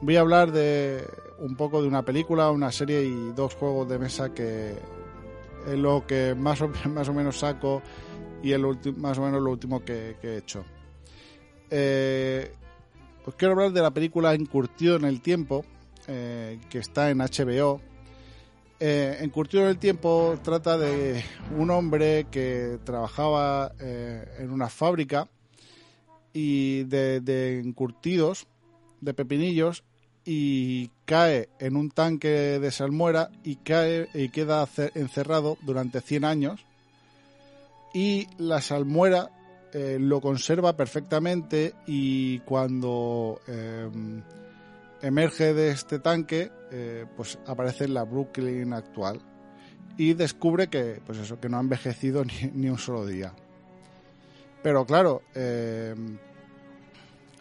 voy 0.00 0.16
a 0.16 0.20
hablar 0.20 0.52
de 0.52 1.04
un 1.38 1.56
poco 1.56 1.82
de 1.82 1.88
una 1.88 2.04
película, 2.04 2.50
una 2.50 2.72
serie 2.72 3.02
y 3.04 3.32
dos 3.34 3.54
juegos 3.54 3.88
de 3.88 3.98
mesa 3.98 4.32
que 4.32 4.74
es 5.66 5.78
lo 5.78 6.06
que 6.06 6.34
más 6.34 6.60
o, 6.62 6.68
más 6.88 7.08
o 7.08 7.12
menos 7.14 7.38
saco 7.38 7.82
y 8.42 8.50
ulti- 8.50 8.94
más 8.96 9.18
o 9.18 9.22
menos 9.22 9.42
lo 9.42 9.50
último 9.50 9.84
que, 9.84 10.16
he 10.22 10.36
hecho. 10.36 10.64
Eh, 11.70 12.52
os 13.24 13.34
quiero 13.34 13.54
hablar 13.54 13.72
de 13.72 13.82
la 13.82 13.90
película 13.90 14.34
Encurtido 14.34 14.96
en 14.96 15.04
el 15.04 15.20
Tiempo, 15.20 15.64
eh, 16.06 16.60
que 16.70 16.78
está 16.78 17.10
en 17.10 17.18
HBO. 17.18 17.80
Eh, 18.78 19.18
Encurtido 19.20 19.64
en 19.64 19.70
el 19.70 19.78
Tiempo 19.78 20.38
trata 20.42 20.78
de 20.78 21.24
un 21.58 21.70
hombre 21.70 22.26
que 22.30 22.78
trabajaba 22.84 23.72
eh, 23.80 24.24
en 24.38 24.50
una 24.52 24.68
fábrica 24.68 25.28
y 26.32 26.84
de 26.84 27.58
encurtidos, 27.64 28.46
de 29.00 29.14
pepinillos, 29.14 29.84
y 30.24 30.90
cae 31.04 31.48
en 31.60 31.76
un 31.76 31.90
tanque 31.90 32.28
de 32.58 32.70
salmuera 32.72 33.30
y 33.44 33.56
cae 33.56 34.08
y 34.12 34.28
queda 34.30 34.66
ce- 34.66 34.90
encerrado 34.96 35.56
durante 35.62 36.00
100 36.00 36.24
años. 36.24 36.64
Y 37.94 38.26
la 38.38 38.60
salmuera 38.60 39.30
eh, 39.72 39.98
lo 40.00 40.20
conserva 40.20 40.76
perfectamente 40.76 41.74
y 41.86 42.40
cuando 42.40 43.40
eh, 43.46 43.88
emerge 45.02 45.54
de 45.54 45.70
este 45.70 46.00
tanque, 46.00 46.50
eh, 46.72 47.06
pues 47.16 47.38
aparece 47.46 47.84
en 47.84 47.94
la 47.94 48.02
Brooklyn 48.04 48.72
actual 48.72 49.20
y 49.96 50.14
descubre 50.14 50.66
que, 50.68 51.00
pues 51.06 51.18
eso, 51.18 51.38
que 51.40 51.48
no 51.48 51.58
ha 51.58 51.60
envejecido 51.60 52.24
ni, 52.54 52.68
un 52.68 52.78
solo 52.78 53.06
día. 53.06 53.32
Pero 54.62 54.84
claro, 54.84 55.22
eh, 55.34 55.94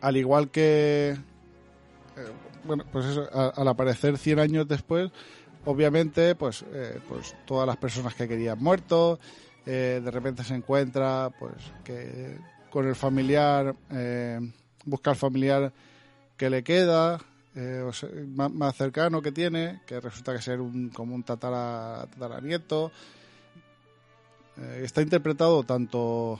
al 0.01 0.17
igual 0.17 0.51
que, 0.51 1.17
bueno, 2.65 2.85
pues 2.91 3.05
eso, 3.05 3.29
al 3.31 3.67
aparecer 3.67 4.17
100 4.17 4.39
años 4.39 4.67
después, 4.67 5.11
obviamente, 5.65 6.35
pues, 6.35 6.63
eh, 6.73 6.99
pues 7.07 7.35
todas 7.45 7.67
las 7.67 7.77
personas 7.77 8.15
que 8.15 8.27
querían 8.27 8.61
muertos, 8.61 9.19
eh, 9.65 9.99
de 10.03 10.11
repente 10.11 10.43
se 10.43 10.53
encuentra, 10.55 11.31
pues, 11.39 11.55
que 11.83 12.37
con 12.69 12.87
el 12.87 12.95
familiar, 12.95 13.75
eh, 13.91 14.39
busca 14.85 15.11
al 15.11 15.15
familiar 15.15 15.73
que 16.37 16.49
le 16.49 16.63
queda, 16.63 17.19
eh, 17.55 17.83
más, 18.27 18.75
cercano 18.75 19.21
que 19.21 19.31
tiene, 19.31 19.81
que 19.87 19.99
resulta 19.99 20.33
que 20.33 20.41
ser 20.41 20.61
un, 20.61 20.89
como 20.89 21.15
un 21.15 21.23
tatara, 21.23 22.05
tataranieto. 22.11 22.91
Está 24.81 25.01
interpretado 25.01 25.63
tanto 25.63 26.39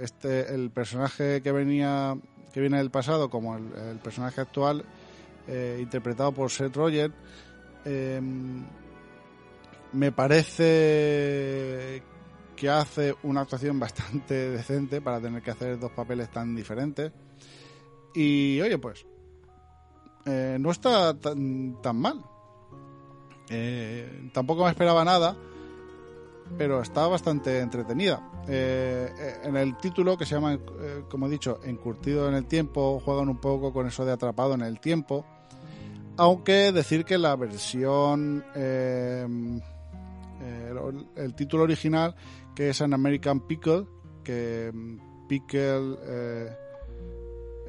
este 0.00 0.54
el 0.54 0.70
personaje 0.70 1.42
que 1.42 1.52
venía 1.52 2.16
que 2.54 2.60
viene 2.60 2.78
del 2.78 2.90
pasado 2.90 3.28
como 3.28 3.56
el 3.56 3.98
personaje 4.02 4.40
actual 4.40 4.84
eh, 5.48 5.78
interpretado 5.80 6.32
por 6.32 6.50
Seth 6.50 6.76
Rogen 6.76 7.14
eh, 7.84 8.20
me 9.92 10.12
parece 10.12 12.02
que 12.54 12.68
hace 12.68 13.14
una 13.22 13.40
actuación 13.40 13.80
bastante 13.80 14.34
decente 14.50 15.00
para 15.00 15.20
tener 15.20 15.42
que 15.42 15.50
hacer 15.50 15.78
dos 15.78 15.92
papeles 15.92 16.30
tan 16.30 16.54
diferentes 16.54 17.12
y 18.14 18.60
oye 18.60 18.76
pues 18.78 19.06
eh, 20.26 20.58
no 20.60 20.70
está 20.70 21.18
tan, 21.18 21.78
mal 21.94 22.22
Eh, 23.48 24.28
tampoco 24.34 24.64
me 24.64 24.70
esperaba 24.70 25.02
nada 25.02 25.34
pero 26.58 26.82
está 26.82 27.06
bastante 27.06 27.60
entretenida. 27.60 28.22
En 28.46 29.54
el 29.54 29.76
título, 29.76 30.16
que 30.16 30.24
se 30.24 30.34
llama, 30.34 30.58
como 31.10 31.26
he 31.26 31.30
dicho, 31.30 31.60
Encurtido 31.62 32.26
en 32.26 32.34
el 32.36 32.46
tiempo, 32.46 33.02
juegan 33.04 33.28
un 33.28 33.36
poco 33.38 33.70
con 33.70 33.86
eso 33.86 34.06
de 34.06 34.12
atrapado 34.12 34.54
en 34.54 34.62
el 34.62 34.80
tiempo. 34.80 35.26
Aunque 36.18 36.72
decir 36.72 37.04
que 37.04 37.16
la 37.16 37.36
versión, 37.36 38.44
eh, 38.54 39.26
eh, 40.42 40.74
el, 41.16 41.34
título 41.34 41.62
original, 41.62 42.14
que 42.54 42.70
es 42.70 42.82
An 42.82 42.92
American 42.92 43.46
Pickle, 43.46 43.86
que 44.24 44.70
mm, 44.72 45.28
pickle 45.28 45.96
eh, 46.02 46.56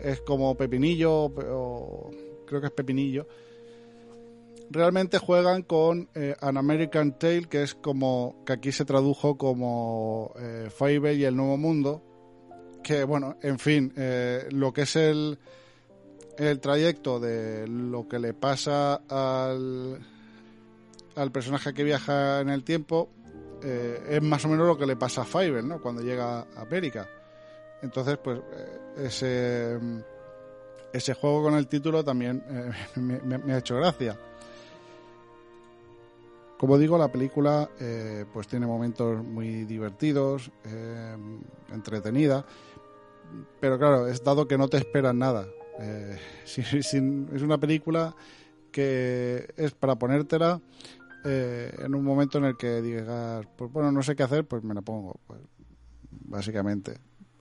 es 0.02 0.22
como 0.22 0.56
pepinillo, 0.56 1.26
o 1.26 2.12
creo 2.47 2.60
que 2.60 2.68
es 2.68 2.74
pepinillo, 2.74 3.28
realmente 4.70 5.18
juegan 5.18 5.64
con 5.64 6.10
eh, 6.16 6.36
An 6.41 6.58
American 6.58 7.18
Tale, 7.18 7.47
que 7.50 7.64
es 7.64 7.76
como, 7.76 8.43
que 8.45 8.54
aquí 8.54 8.72
se 8.72 8.86
tradujo 8.86 9.38
como 9.38 10.34
eh, 10.39 10.70
Fable 10.70 11.16
y 11.16 11.24
el 11.24 11.36
Nuevo 11.36 11.58
Mundo, 11.58 12.04
que 12.84 13.04
bueno, 13.04 13.38
en 13.41 13.60
fin, 13.60 13.93
eh, 13.95 14.47
lo 14.52 14.74
que 14.74 14.84
es 14.84 14.95
el, 14.95 15.39
el 16.39 16.59
trayecto 16.61 17.19
de 17.19 17.67
lo 17.67 18.07
que 18.07 18.17
le 18.17 18.33
pasa 18.33 19.01
al, 19.09 19.99
al 21.15 21.31
personaje 21.31 21.73
que 21.73 21.83
viaja 21.83 22.39
en 22.39 22.49
el 22.49 22.63
tiempo, 22.63 23.09
eh, 23.61 24.05
es 24.09 24.21
más 24.21 24.45
o 24.45 24.47
menos 24.47 24.65
lo 24.65 24.77
que 24.77 24.85
le 24.85 24.95
pasa 24.95 25.23
a 25.23 25.25
Fable, 25.25 25.61
¿no? 25.61 25.81
Cuando 25.81 26.01
llega 26.01 26.39
a 26.39 26.61
América. 26.61 27.07
Entonces, 27.81 28.17
pues, 28.23 28.39
eh, 28.39 28.79
ese, 29.05 29.79
ese 30.93 31.13
juego 31.13 31.43
con 31.43 31.55
el 31.55 31.67
título 31.67 32.05
también 32.05 32.41
eh, 32.49 32.71
me, 32.99 33.53
ha 33.53 33.57
hecho 33.57 33.75
gracia. 33.75 34.17
Como 36.57 36.77
digo, 36.77 36.97
la 36.97 37.09
película 37.09 37.69
pues 38.33 38.49
tiene 38.49 38.67
momentos 38.67 39.23
muy 39.23 39.63
divertidos, 39.63 40.51
entretenida, 41.71 42.45
pero 43.61 43.79
claro, 43.79 44.07
es 44.07 44.21
dado 44.21 44.45
que 44.45 44.57
no 44.57 44.67
te 44.67 44.75
esperas 44.75 45.15
nada. 45.15 45.47
Eh, 45.80 46.17
es 46.45 47.41
una 47.41 47.57
película 47.57 48.15
que 48.71 49.47
es 49.57 49.71
para 49.73 49.95
ponértela 49.97 50.61
eh, 51.25 51.71
en 51.80 51.95
un 51.95 52.03
momento 52.03 52.38
en 52.38 52.45
el 52.45 52.57
que 52.57 52.82
digas, 52.82 53.45
pues 53.57 53.71
bueno, 53.71 53.91
no 53.91 54.03
sé 54.03 54.15
qué 54.15 54.23
hacer, 54.23 54.45
pues 54.45 54.63
me 54.63 54.73
la 54.73 54.82
pongo. 54.82 55.19
Pues, 55.27 55.39
básicamente, 56.11 56.97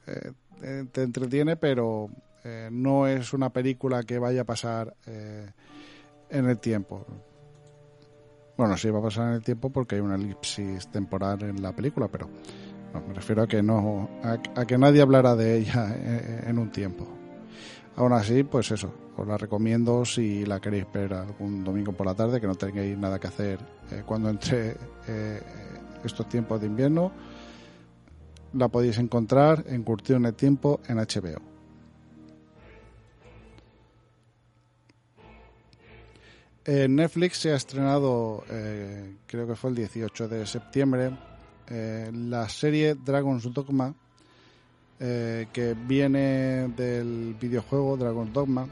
Eh, 0.07 0.33
te- 0.61 0.85
te 0.87 1.03
entretiene, 1.03 1.57
pero 1.57 2.09
eh, 2.45 2.69
no 2.73 3.07
es 3.07 3.33
una 3.35 3.51
película 3.51 4.03
que 4.05 4.19
vaya 4.19 4.41
a 4.41 4.45
pasar 4.45 4.95
eh, 5.07 5.51
en 6.31 6.49
el 6.49 6.59
tiempo. 6.59 7.05
Bueno, 8.57 8.77
sí 8.77 8.89
va 8.91 8.99
a 9.01 9.03
pasar 9.03 9.29
en 9.29 9.35
el 9.35 9.43
tiempo 9.43 9.71
porque 9.71 9.97
hay 9.97 10.01
una 10.01 10.17
elipsis 10.17 10.89
temporal 10.91 11.43
en 11.43 11.63
la 11.63 11.73
película, 11.73 12.09
pero 12.09 12.29
no, 12.95 13.01
me 13.07 13.15
refiero 13.15 13.43
a 13.43 13.47
que 13.47 13.63
no 13.63 14.09
a, 14.23 14.65
que 14.67 14.79
nadie 14.79 15.03
hablara 15.03 15.37
de 15.37 15.59
ella 15.59 15.95
en 16.49 16.59
un 16.59 16.71
tiempo. 16.71 17.18
Aún 17.99 18.13
así, 18.13 18.45
pues 18.45 18.71
eso, 18.71 18.95
os 19.17 19.27
la 19.27 19.37
recomiendo 19.37 20.05
si 20.05 20.47
la 20.47 20.61
queréis 20.61 20.87
ver 20.93 21.13
algún 21.15 21.65
domingo 21.65 21.91
por 21.91 22.07
la 22.07 22.15
tarde, 22.15 22.41
que 22.41 22.47
no 22.47 22.55
tengáis 22.55 22.97
nada 22.97 23.19
que 23.19 23.27
hacer 23.27 23.59
eh, 23.91 24.05
cuando 24.07 24.31
entre 24.31 24.77
eh, 25.09 25.43
estos 26.05 26.29
tiempos 26.29 26.61
de 26.61 26.69
invierno. 26.69 27.11
La 28.53 28.69
podéis 28.69 28.99
encontrar 28.99 29.65
en 29.67 29.83
Curtido 29.83 30.17
en 30.17 30.27
el 30.27 30.35
Tiempo 30.35 30.79
en 30.87 30.99
HBO. 30.99 31.43
En 36.67 36.95
Netflix 36.95 37.39
se 37.39 37.51
ha 37.51 37.57
estrenado, 37.57 38.45
eh, 38.49 39.17
creo 39.27 39.49
que 39.49 39.57
fue 39.57 39.71
el 39.71 39.77
18 39.77 40.29
de 40.29 40.47
septiembre, 40.47 41.19
eh, 41.67 42.13
la 42.15 42.49
serie 42.49 42.95
Dragon's 42.95 43.53
Dogma, 43.53 43.93
eh, 45.01 45.47
que 45.53 45.75
viene 45.75 46.69
del 46.69 47.37
videojuego 47.41 47.97
Dragon's 47.97 48.33
Dogma. 48.33 48.67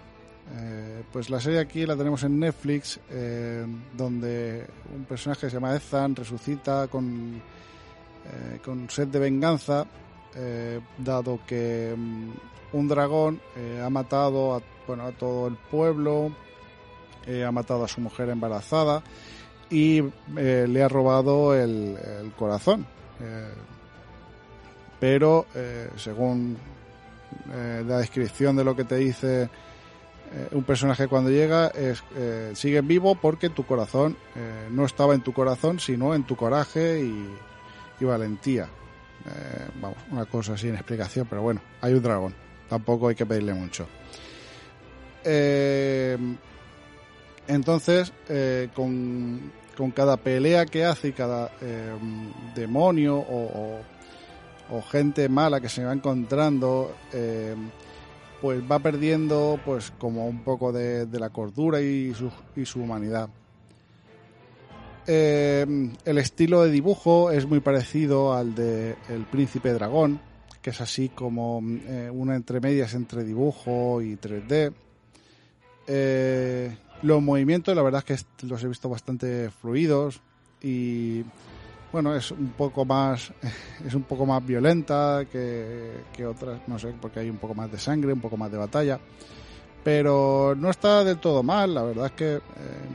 Eh, 0.55 1.03
pues 1.13 1.29
la 1.29 1.41
serie 1.41 1.59
aquí 1.59 1.87
la 1.87 1.97
tenemos 1.97 2.23
en 2.23 2.39
Netflix, 2.39 3.01
eh, 3.11 3.67
donde 3.97 4.67
un 4.95 5.05
personaje 5.05 5.43
que 5.43 5.51
se 5.51 5.57
llama 5.57 5.75
Ethan 5.75 6.15
resucita 6.15 6.87
con, 6.89 7.35
eh, 7.35 8.59
con 8.65 8.89
sed 8.89 9.09
de 9.09 9.19
venganza, 9.19 9.87
eh, 10.35 10.81
dado 10.99 11.41
que 11.47 11.95
mm, 11.97 12.31
un 12.73 12.89
dragón 12.89 13.41
ha 13.83 13.91
matado 13.91 14.55
a, 14.55 14.63
bueno, 14.87 15.05
a 15.05 15.13
todo 15.13 15.49
el 15.49 15.57
pueblo, 15.57 16.31
ha 17.45 17.51
matado 17.51 17.85
a 17.85 17.89
su 17.89 18.01
mujer 18.01 18.29
embarazada 18.29 19.03
y 19.71 20.01
le 20.35 20.83
ha 20.83 20.89
robado 20.89 21.55
el 21.55 21.97
corazón. 22.37 22.87
Pero 24.99 25.47
eh, 25.55 25.91
según 25.97 26.57
eh, 27.53 27.85
la 27.87 27.99
descripción 27.99 28.57
de 28.57 28.65
lo 28.65 28.75
que 28.75 28.85
te 28.85 28.97
dice 28.97 29.43
eh, 29.43 29.49
un 30.53 30.65
personaje 30.65 31.07
cuando 31.07 31.31
llega, 31.31 31.69
es 31.69 32.03
sigue 32.59 32.81
vivo 32.81 33.15
porque 33.15 33.51
tu 33.51 33.65
corazón 33.65 34.17
no 34.71 34.85
estaba 34.85 35.15
en 35.15 35.21
tu 35.21 35.33
corazón, 35.33 35.79
sino 35.79 36.15
en 36.15 36.25
tu 36.25 36.37
coraje 36.37 37.01
y, 37.03 37.29
y 38.01 38.05
valentía. 38.05 38.69
Vamos, 39.81 39.99
una 40.11 40.25
cosa 40.25 40.57
sin 40.57 40.75
explicación, 40.75 41.27
pero 41.29 41.43
bueno, 41.43 41.61
hay 41.81 41.95
un 41.95 42.03
dragón. 42.03 42.35
Tampoco 42.69 43.09
hay 43.09 43.15
que 43.15 43.27
pedirle 43.27 43.55
mucho. 43.55 43.87
Entonces, 47.49 48.13
con, 48.75 49.53
con 49.77 49.91
cada 49.91 50.17
pelea 50.17 50.67
que 50.67 50.85
hace 50.85 51.09
y 51.09 51.13
cada 51.13 51.51
demonio 52.55 53.17
o, 53.17 53.79
o, 53.79 53.81
o 54.71 54.83
gente 54.83 55.29
mala 55.29 55.61
que 55.61 55.69
se 55.69 55.85
va 55.85 55.93
encontrando, 55.93 56.95
eh, 57.13 57.55
pues 58.41 58.61
va 58.71 58.79
perdiendo 58.79 59.59
pues 59.65 59.93
como 59.99 60.27
un 60.27 60.43
poco 60.43 60.73
de, 60.73 61.07
la 61.13 61.31
cordura 61.31 61.81
y 61.81 62.15
su, 62.15 62.31
y 62.55 62.65
su 62.65 62.81
humanidad. 62.81 63.29
Eh, 65.09 65.65
el 66.05 66.19
estilo 66.19 66.65
de 66.65 66.71
dibujo 66.71 67.31
es 67.31 67.47
muy 67.47 67.61
parecido 67.61 68.35
al 68.35 68.55
de 68.55 68.97
El 69.09 69.25
Príncipe 69.27 69.73
Dragón, 69.73 70.21
que 70.61 70.71
es 70.71 70.81
así 70.81 71.11
como 71.11 71.63
eh, 71.65 72.11
una 72.13 72.35
entre 72.35 72.61
medias 72.61 72.95
entre 72.95 73.23
dibujo 73.23 74.03
y 74.03 74.17
3D. 74.17 74.73
Eh, 75.87 76.77
los 77.03 77.23
movimientos, 77.23 77.77
la 77.77 77.83
verdad 77.83 78.05
es 78.09 78.25
que 78.25 78.47
los 78.47 78.65
he 78.65 78.69
visto 78.69 78.89
bastante 78.89 79.51
fluidos 79.51 80.21
y 80.61 81.23
bueno, 81.97 82.15
es 82.15 82.31
un 82.31 82.49
poco 82.49 82.85
más 82.85 83.33
es 83.87 83.95
un 83.95 84.03
poco 84.03 84.27
más 84.27 84.45
violenta 84.45 85.25
que, 85.33 86.27
otras, 86.27 86.61
no 86.67 86.79
sé, 86.79 86.93
porque 87.01 87.21
hay 87.21 87.31
un 87.31 87.39
poco 87.39 87.55
más 87.55 87.73
de 87.73 87.79
sangre, 87.79 88.13
un 88.13 88.21
poco 88.21 88.37
más 88.37 88.53
de 88.53 88.59
batalla. 88.59 89.01
Pero 89.83 90.55
no 90.59 90.69
está 90.69 91.05
del 91.05 91.17
todo 91.17 91.43
mal, 91.43 91.73
la 91.73 91.85
verdad 91.85 92.07
es 92.07 92.13
que 92.13 92.35
eh, 92.35 92.41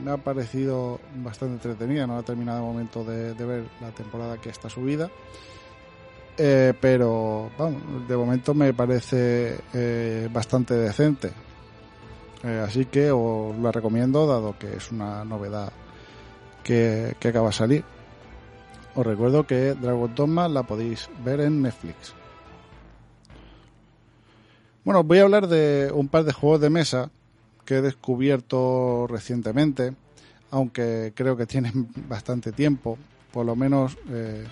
me 0.04 0.12
ha 0.12 0.18
parecido 0.18 1.00
bastante 1.16 1.54
entretenida, 1.54 2.06
no 2.06 2.16
ha 2.16 2.22
terminado 2.22 2.58
el 2.58 2.64
momento 2.64 3.02
de, 3.02 3.34
ver 3.34 3.64
la 3.80 3.90
temporada 3.90 4.38
que 4.38 4.50
está 4.50 4.70
subida. 4.70 5.10
Eh, 6.38 6.72
pero 6.80 7.50
vamos, 7.58 8.06
de 8.06 8.16
momento 8.16 8.54
me 8.54 8.72
parece 8.72 9.58
eh, 9.74 10.28
bastante 10.32 10.74
decente. 10.74 11.32
Así 12.64 12.84
que 12.84 13.10
os 13.10 13.58
la 13.58 13.72
recomiendo, 13.72 14.28
dado 14.28 14.56
que 14.56 14.76
es 14.76 14.92
una 14.92 15.24
novedad 15.24 15.72
que 16.62 17.16
acaba 17.20 17.48
de 17.48 17.52
salir. 17.52 17.91
Os 18.94 19.06
recuerdo 19.06 19.46
que 19.46 19.74
Dragon 19.74 20.14
Dogma 20.14 20.48
la 20.48 20.64
podéis 20.64 21.08
ver 21.24 21.40
en 21.40 21.62
Netflix. 21.62 22.14
Bueno, 24.84 25.02
voy 25.02 25.18
a 25.18 25.22
hablar 25.22 25.46
de 25.46 25.90
un 25.94 26.08
par 26.08 26.24
de 26.24 26.32
juegos 26.32 26.60
de 26.60 26.68
mesa 26.68 27.10
que 27.64 27.76
he 27.76 27.82
descubierto 27.82 29.06
recientemente. 29.08 29.94
aunque 30.50 31.14
creo 31.14 31.34
que 31.34 31.46
tienen 31.46 31.88
bastante 32.08 32.52
tiempo, 32.52 32.98
por 33.32 33.46
lo 33.46 33.56
menos 33.56 33.96
eh, 34.10 34.44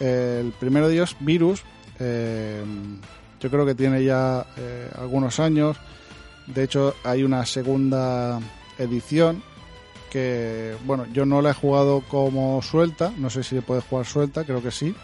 el 0.00 0.52
primero 0.58 0.88
de 0.88 0.94
ellos, 0.94 1.16
Virus, 1.20 1.62
eh, 2.00 2.64
yo 3.38 3.50
creo 3.50 3.64
que 3.64 3.76
tiene 3.76 4.02
ya 4.02 4.44
eh, 4.56 4.90
algunos 4.98 5.38
años, 5.38 5.76
de 6.48 6.64
hecho 6.64 6.94
hay 7.04 7.22
una 7.22 7.46
segunda 7.46 8.40
edición 8.78 9.44
bueno, 10.84 11.06
yo 11.12 11.26
no 11.26 11.42
la 11.42 11.50
he 11.50 11.54
jugado 11.54 12.02
como 12.08 12.62
suelta, 12.62 13.12
no 13.16 13.30
sé 13.30 13.42
si 13.42 13.56
se 13.56 13.62
puede 13.62 13.80
jugar 13.80 14.06
suelta, 14.06 14.44
creo 14.44 14.62
que 14.62 14.70
sí, 14.70 14.94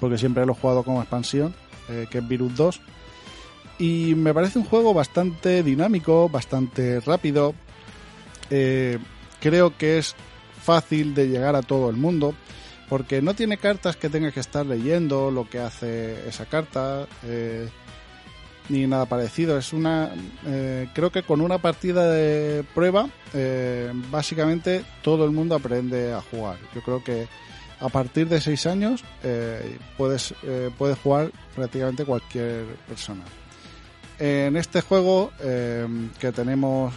porque 0.00 0.18
siempre 0.18 0.46
lo 0.46 0.52
he 0.52 0.56
jugado 0.56 0.82
como 0.82 1.00
expansión, 1.00 1.54
eh, 1.88 2.06
que 2.10 2.18
es 2.18 2.28
Virus 2.28 2.56
2. 2.56 2.80
Y 3.78 4.14
me 4.14 4.32
parece 4.32 4.58
un 4.58 4.64
juego 4.64 4.94
bastante 4.94 5.62
dinámico, 5.62 6.28
bastante 6.28 7.00
rápido. 7.00 7.54
Eh, 8.50 8.98
creo 9.40 9.76
que 9.76 9.98
es 9.98 10.14
fácil 10.62 11.14
de 11.14 11.28
llegar 11.28 11.56
a 11.56 11.62
todo 11.62 11.90
el 11.90 11.96
mundo, 11.96 12.34
porque 12.88 13.20
no 13.20 13.34
tiene 13.34 13.58
cartas 13.58 13.96
que 13.96 14.08
tengas 14.08 14.32
que 14.32 14.40
estar 14.40 14.64
leyendo 14.64 15.30
lo 15.30 15.48
que 15.48 15.58
hace 15.58 16.28
esa 16.28 16.46
carta. 16.46 17.06
Eh, 17.24 17.68
ni 18.68 18.86
nada 18.86 19.06
parecido. 19.06 19.58
Es 19.58 19.72
una, 19.72 20.10
eh, 20.46 20.88
creo 20.94 21.10
que 21.10 21.22
con 21.22 21.40
una 21.40 21.58
partida 21.58 22.10
de 22.10 22.64
prueba, 22.74 23.08
eh, 23.32 23.90
básicamente 24.10 24.84
todo 25.02 25.24
el 25.24 25.30
mundo 25.30 25.54
aprende 25.54 26.12
a 26.12 26.20
jugar. 26.20 26.58
Yo 26.74 26.82
creo 26.82 27.02
que 27.02 27.28
a 27.80 27.88
partir 27.88 28.28
de 28.28 28.40
6 28.40 28.66
años 28.66 29.04
eh, 29.22 29.78
puedes, 29.96 30.34
eh, 30.42 30.70
puede 30.76 30.94
jugar 30.94 31.30
prácticamente 31.54 32.04
cualquier 32.04 32.64
persona. 32.88 33.24
En 34.18 34.56
este 34.56 34.80
juego 34.80 35.32
que 35.40 36.32
tenemos 36.32 36.94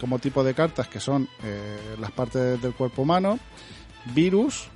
como 0.00 0.18
tipo 0.18 0.42
de 0.42 0.52
cartas 0.52 0.88
que 0.88 0.98
son 0.98 1.28
las 2.00 2.10
partes 2.10 2.60
del 2.60 2.74
cuerpo 2.74 3.02
humano, 3.02 3.38
virus, 4.12 4.66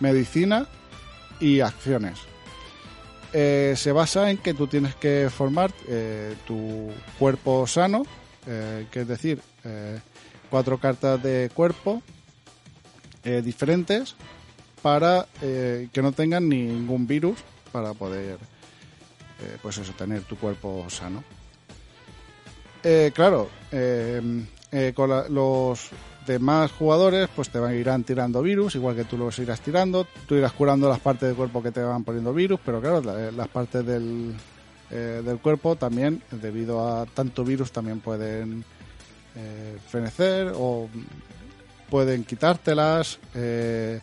medicina 0.00 0.66
y 1.38 1.60
acciones. 1.60 2.18
Eh, 3.38 3.74
se 3.76 3.92
basa 3.92 4.30
en 4.30 4.38
que 4.38 4.54
tú 4.54 4.66
tienes 4.66 4.94
que 4.94 5.28
formar 5.28 5.70
eh, 5.88 6.34
tu 6.46 6.90
cuerpo 7.18 7.66
sano, 7.66 8.04
eh, 8.46 8.86
que 8.90 9.02
es 9.02 9.08
decir, 9.08 9.42
cuatro 10.48 10.78
cartas 10.78 11.22
de 11.22 11.50
cuerpo 11.52 12.00
diferentes 13.22 14.14
para 14.80 15.26
que 15.40 16.00
no 16.00 16.12
tengan 16.12 16.48
ningún 16.48 17.06
virus 17.06 17.40
para 17.72 17.92
poder, 17.92 18.38
pues 19.60 19.76
eso, 19.76 19.92
tener 19.92 20.22
tu 20.22 20.36
cuerpo 20.36 20.86
sano. 20.88 21.22
Claro, 23.12 23.50
con 24.94 25.34
los 25.34 25.90
demás 26.26 26.72
jugadores 26.72 27.28
pues 27.34 27.48
te 27.50 27.58
irán 27.78 28.04
tirando 28.04 28.42
virus, 28.42 28.74
igual 28.74 28.96
que 28.96 29.04
tú 29.04 29.16
los 29.16 29.38
irás 29.38 29.60
tirando, 29.60 30.06
tú 30.26 30.34
irás 30.34 30.52
curando 30.52 30.88
las 30.88 31.00
partes 31.00 31.28
del 31.28 31.36
cuerpo 31.36 31.62
que 31.62 31.72
te 31.72 31.80
van 31.82 32.04
poniendo 32.04 32.32
virus, 32.34 32.60
pero 32.64 32.80
claro, 32.80 33.00
la- 33.02 33.30
las 33.30 33.48
partes 33.48 33.84
del, 33.86 34.34
eh, 34.90 35.22
del 35.24 35.38
cuerpo 35.38 35.76
también, 35.76 36.22
debido 36.30 36.86
a 36.86 37.06
tanto 37.06 37.44
virus, 37.44 37.72
también 37.72 38.00
pueden 38.00 38.64
eh, 39.36 39.76
fenecer 39.88 40.52
o 40.56 40.88
pueden 41.90 42.24
quitártelas 42.24 43.18
eh, 43.34 44.00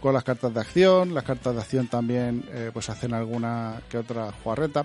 con 0.00 0.14
las 0.14 0.24
cartas 0.24 0.54
de 0.54 0.60
acción. 0.60 1.12
Las 1.14 1.24
cartas 1.24 1.54
de 1.54 1.60
acción 1.60 1.88
también 1.88 2.44
eh, 2.52 2.70
pues 2.72 2.88
hacen 2.88 3.12
alguna 3.14 3.80
que 3.90 3.98
otra 3.98 4.32
jugarreta, 4.42 4.84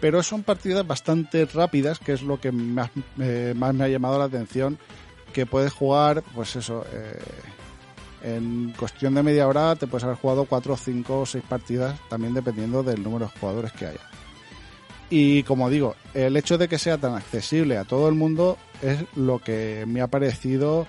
pero 0.00 0.22
son 0.22 0.42
partidas 0.42 0.86
bastante 0.86 1.44
rápidas, 1.46 1.98
que 1.98 2.12
es 2.12 2.22
lo 2.22 2.40
que 2.40 2.52
más, 2.52 2.90
eh, 3.20 3.54
más 3.56 3.74
me 3.74 3.84
ha 3.84 3.88
llamado 3.88 4.18
la 4.18 4.24
atención, 4.24 4.78
que 5.32 5.46
puedes 5.46 5.72
jugar, 5.72 6.22
pues 6.34 6.56
eso, 6.56 6.84
eh, 6.92 7.18
en 8.22 8.72
cuestión 8.78 9.14
de 9.14 9.22
media 9.22 9.48
hora 9.48 9.74
te 9.76 9.86
puedes 9.86 10.04
haber 10.04 10.16
jugado 10.16 10.44
4, 10.44 10.76
5 10.76 11.20
o 11.20 11.26
6 11.26 11.44
partidas, 11.48 11.98
también 12.08 12.34
dependiendo 12.34 12.82
del 12.82 13.02
número 13.02 13.26
de 13.26 13.38
jugadores 13.40 13.72
que 13.72 13.86
haya. 13.86 14.00
Y 15.10 15.42
como 15.42 15.68
digo, 15.68 15.96
el 16.14 16.36
hecho 16.36 16.56
de 16.56 16.68
que 16.68 16.78
sea 16.78 16.98
tan 16.98 17.14
accesible 17.14 17.76
a 17.76 17.84
todo 17.84 18.08
el 18.08 18.14
mundo 18.14 18.56
es 18.80 19.04
lo 19.14 19.38
que 19.40 19.84
me 19.86 20.00
ha 20.00 20.06
parecido 20.06 20.86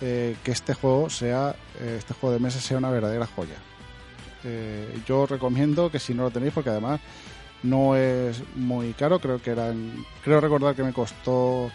eh, 0.00 0.36
que 0.42 0.52
este 0.52 0.74
juego 0.74 1.08
sea, 1.08 1.54
eh, 1.80 1.96
este 1.98 2.12
juego 2.14 2.34
de 2.34 2.40
mesa 2.40 2.60
sea 2.60 2.78
una 2.78 2.90
verdadera 2.90 3.26
joya. 3.26 3.56
Yo 5.06 5.24
recomiendo 5.24 5.90
que 5.90 5.98
si 5.98 6.12
no 6.12 6.24
lo 6.24 6.30
tenéis, 6.30 6.52
porque 6.52 6.68
además 6.68 7.00
no 7.64 7.96
es 7.96 8.42
muy 8.54 8.92
caro, 8.92 9.18
creo 9.18 9.40
que 9.40 9.50
eran, 9.50 10.04
creo 10.22 10.40
recordar 10.40 10.76
que 10.76 10.84
me 10.84 10.92
costó 10.92 11.70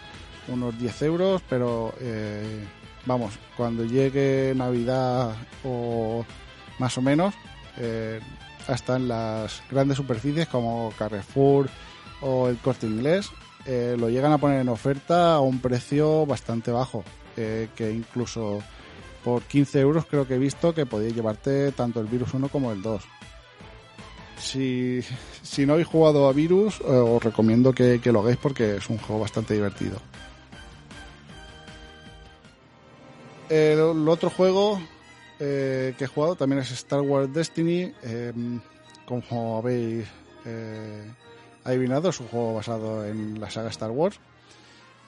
unos 0.48 0.78
10 0.78 1.02
euros, 1.02 1.42
pero 1.48 1.94
eh, 2.00 2.64
vamos, 3.06 3.32
cuando 3.56 3.84
llegue 3.84 4.52
Navidad 4.56 5.34
o 5.64 6.24
más 6.78 6.96
o 6.98 7.02
menos, 7.02 7.34
eh, 7.78 8.20
hasta 8.66 8.96
en 8.96 9.08
las 9.08 9.62
grandes 9.70 9.96
superficies 9.96 10.48
como 10.48 10.92
Carrefour 10.98 11.68
o 12.20 12.48
el 12.48 12.58
Corte 12.58 12.86
Inglés, 12.86 13.30
eh, 13.66 13.96
lo 13.98 14.08
llegan 14.08 14.32
a 14.32 14.38
poner 14.38 14.60
en 14.60 14.68
oferta 14.68 15.34
a 15.34 15.40
un 15.40 15.60
precio 15.60 16.26
bastante 16.26 16.70
bajo, 16.70 17.04
que 17.36 17.90
incluso 17.90 18.62
por 19.24 19.42
15 19.44 19.80
euros 19.80 20.04
creo 20.04 20.26
que 20.26 20.34
he 20.34 20.38
visto 20.38 20.74
que 20.74 20.84
podéis 20.84 21.14
llevarte 21.14 21.72
tanto 21.72 22.00
el 22.00 22.06
Virus 22.06 22.34
1 22.34 22.48
como 22.48 22.70
el 22.70 22.82
2. 22.82 23.02
Si, 24.38 25.00
si 25.42 25.64
no 25.64 25.72
habéis 25.72 25.88
jugado 25.88 26.28
a 26.28 26.34
Virus, 26.34 26.80
os 26.82 27.22
recomiendo 27.22 27.72
que, 27.72 27.98
que 28.02 28.12
lo 28.12 28.20
hagáis 28.20 28.36
porque 28.36 28.76
es 28.76 28.90
un 28.90 28.98
juego 28.98 29.22
bastante 29.22 29.54
divertido. 29.54 30.00
El, 33.50 33.78
el 33.78 34.08
otro 34.08 34.30
juego 34.30 34.80
eh, 35.38 35.94
que 35.98 36.04
he 36.04 36.06
jugado 36.06 36.36
también 36.36 36.62
es 36.62 36.70
Star 36.70 37.00
Wars 37.02 37.32
Destiny. 37.32 37.92
eh, 38.02 38.32
como 39.04 39.58
habéis 39.58 40.06
eh, 40.46 41.04
adivinado, 41.64 42.10
es 42.10 42.20
un 42.20 42.28
juego 42.28 42.54
basado 42.54 43.04
en 43.04 43.40
la 43.40 43.50
saga 43.50 43.68
Star 43.70 43.90
Wars. 43.90 44.20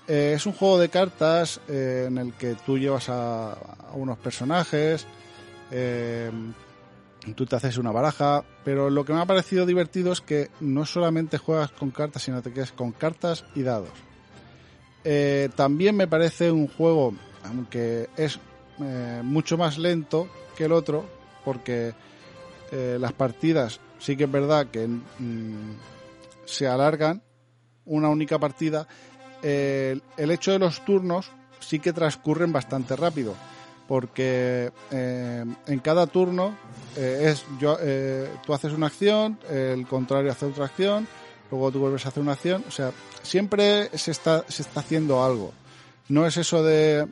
Eh, 0.09 0.33
es 0.35 0.45
un 0.45 0.53
juego 0.55 0.81
de 0.81 0.89
cartas 0.89 1.61
eh, 1.69 2.07
en 2.09 2.19
el 2.19 2.33
que 2.33 2.57
tú 2.67 2.77
llevas 2.77 3.09
a, 3.09 3.53
a 3.53 3.93
unos 3.95 4.19
personajes, 4.19 5.07
eh, 5.71 6.33
tú 7.37 7.47
te 7.47 7.55
haces 7.55 7.77
una 7.79 7.93
baraja, 7.93 8.45
pero 8.65 8.91
lo 8.91 9.05
que 9.05 9.13
me 9.13 9.21
ha 9.21 9.27
parecido 9.27 9.65
divertido 9.65 10.11
es 10.11 10.21
que 10.21 10.51
no 10.59 10.85
solamente 10.85 11.39
juegas 11.39 11.71
con 11.71 11.93
cartas, 11.93 12.25
sino 12.25 12.43
que 12.43 12.61
es 12.61 12.73
con 12.73 12.91
cartas 12.91 13.45
y 13.55 13.63
dados. 13.63 13.91
Eh, 15.05 15.49
también 15.55 15.97
me 15.97 16.09
parece 16.09 16.51
un 16.51 16.67
juego, 16.67 17.15
aunque 17.45 18.09
es 18.17 18.39
eh, 18.81 19.21
mucho 19.23 19.59
más 19.59 19.79
lento 19.79 20.29
que 20.57 20.65
el 20.65 20.73
otro, 20.73 21.05
porque 21.45 21.95
eh, 22.71 22.97
las 23.01 23.13
partidas 23.13 23.81
sí 23.99 24.17
que 24.17 24.25
es 24.25 24.33
verdad 24.33 24.67
que 24.69 24.87
mm, 24.89 25.77
se 26.45 26.67
alargan 26.67 27.23
una 27.85 28.09
única 28.09 28.39
partida. 28.39 28.87
El 29.43 30.01
hecho 30.17 30.53
de 30.53 30.61
los 30.61 30.85
turnos 30.85 31.33
sí 31.59 31.81
que 31.81 31.93
transcurren 31.93 32.53
bastante 32.53 32.95
rápido, 32.95 33.35
porque 33.89 34.71
eh, 34.93 35.45
en 35.67 35.79
cada 35.81 36.07
turno 36.07 36.57
es 36.97 37.45
yo, 37.59 37.77
tú 38.47 38.55
haces 38.55 38.73
una 38.73 38.87
acción, 38.87 39.39
el 39.51 39.85
contrario 39.89 40.31
hace 40.31 40.47
otra 40.47 40.67
acción, 40.67 41.09
luego 41.51 41.73
tú 41.73 41.81
vuelves 41.81 42.07
a 42.07 42.11
hacer 42.11 42.23
una 42.23 42.33
acción, 42.33 42.65
o 42.69 42.71
sea, 42.71 42.93
siempre 43.23 43.91
se 43.99 44.13
está, 44.13 44.45
se 44.49 44.63
está 44.63 44.81
haciendo 44.81 45.25
algo. 45.25 45.53
No 46.09 46.27
es 46.27 46.37
eso 46.37 46.63
de 46.63 47.09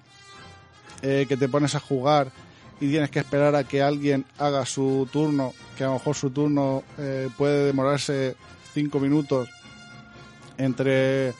eh, 1.03 1.27
que 1.29 1.37
te 1.37 1.49
pones 1.49 1.75
a 1.75 1.81
jugar 1.81 2.33
y 2.81 2.89
tienes 2.89 3.11
que 3.11 3.19
esperar 3.19 3.55
a 3.55 3.65
que 3.65 3.83
alguien 3.83 4.25
haga 4.39 4.65
su 4.65 5.07
turno, 5.13 5.53
que 5.77 5.85
a 5.85 5.89
lo 5.89 5.95
mejor 5.95 6.17
su 6.17 6.31
turno 6.31 6.83
eh, 6.97 7.29
puede 7.37 7.67
demorarse 7.67 8.37
cinco 8.73 8.99
minutos 8.99 9.51
entre 10.57 11.35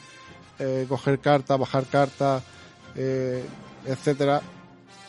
eh, 0.59 0.85
coger 0.87 1.19
carta, 1.19 1.57
bajar 1.57 1.85
carta, 1.85 2.43
eh, 2.95 3.43
etcétera, 3.85 4.41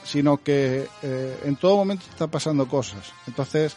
sino 0.04 0.38
que 0.38 0.88
en 1.02 1.56
todo 1.56 1.76
momento 1.76 2.06
están 2.10 2.30
pasando 2.30 2.66
cosas. 2.66 3.12
Entonces, 3.28 3.76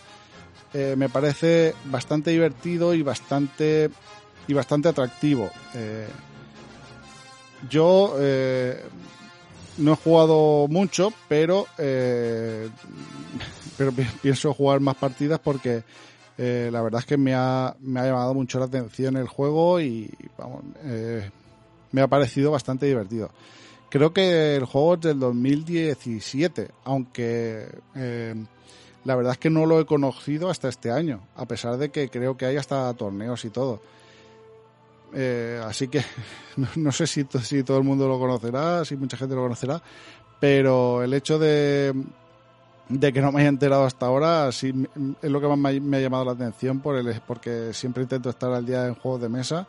me 0.73 1.07
parece 1.07 1.76
bastante 1.86 2.32
divertido 2.32 2.95
y 2.95 3.03
bastante 3.03 3.91
y 4.47 4.53
bastante 4.53 4.89
atractivo. 4.89 5.51
Yo 7.69 8.15
no 9.78 9.93
he 9.93 9.95
jugado 9.95 10.67
mucho, 10.69 11.11
pero 11.28 11.65
eh, 11.78 12.69
pero 13.78 13.91
pi- 13.91 14.07
pienso 14.21 14.53
jugar 14.53 14.80
más 14.80 14.95
partidas 14.95 15.39
porque 15.39 15.84
eh, 16.38 16.69
la 16.71 16.82
verdad 16.82 16.99
es 17.01 17.05
que 17.05 17.17
me 17.17 17.34
ha, 17.34 17.76
me 17.82 17.99
ha 17.99 18.05
llamado 18.05 18.34
mucho 18.34 18.59
la 18.59 18.65
atención 18.65 19.17
el 19.17 19.28
juego 19.28 19.80
y 19.80 20.09
vamos, 20.38 20.63
eh, 20.84 21.30
me 21.91 22.01
ha 22.01 22.07
parecido 22.07 22.51
bastante 22.51 22.86
divertido. 22.86 23.30
Creo 23.89 24.11
que 24.13 24.55
el 24.57 24.65
juego 24.65 24.95
es 24.95 25.01
del 25.01 25.19
2017, 25.19 26.69
aunque 26.84 27.67
eh, 27.95 28.36
la 29.05 29.15
verdad 29.15 29.34
es 29.34 29.38
que 29.38 29.49
no 29.49 29.65
lo 29.65 29.80
he 29.80 29.86
conocido 29.86 30.49
hasta 30.49 30.67
este 30.67 30.91
año, 30.91 31.21
a 31.36 31.45
pesar 31.45 31.78
de 31.78 31.89
que 31.89 32.09
creo 32.09 32.36
que 32.36 32.45
hay 32.45 32.57
hasta 32.57 32.93
torneos 32.95 33.45
y 33.45 33.49
todo. 33.49 33.80
Eh, 35.16 35.61
así 35.66 35.88
que 35.88 36.03
no, 36.57 36.68
no 36.76 36.91
sé 36.91 37.07
si, 37.07 37.24
to- 37.24 37.39
si 37.39 37.63
todo 37.63 37.78
el 37.78 37.84
mundo 37.84 38.07
lo 38.07 38.20
conocerá, 38.20 38.84
si 38.86 38.95
mucha 38.97 39.16
gente 39.18 39.34
lo 39.36 39.41
conocerá, 39.43 39.82
pero 40.39 41.01
el 41.03 41.13
hecho 41.13 41.39
de, 41.39 41.93
que 42.99 43.22
no 43.22 43.32
me 43.32 43.39
haya 43.39 43.49
enterado 43.49 43.86
hasta 43.86 44.05
ahora 44.07 44.51
sí 44.51 44.74
es 45.22 45.30
lo 45.32 45.39
que 45.41 45.47
más 45.47 45.57
me 45.57 45.70
ha, 45.70 45.80
me 45.80 45.97
ha 45.97 46.01
llamado 46.01 46.26
la 46.26 46.32
atención 46.34 46.82
por 46.82 46.97
el, 46.97 47.22
porque 47.26 47.74
siempre 47.74 48.03
intento 48.03 48.30
estar 48.30 48.51
al 48.51 48.66
día 48.66 48.88
en 48.88 48.95
juegos 48.95 49.22
de 49.22 49.30
mesa. 49.30 49.68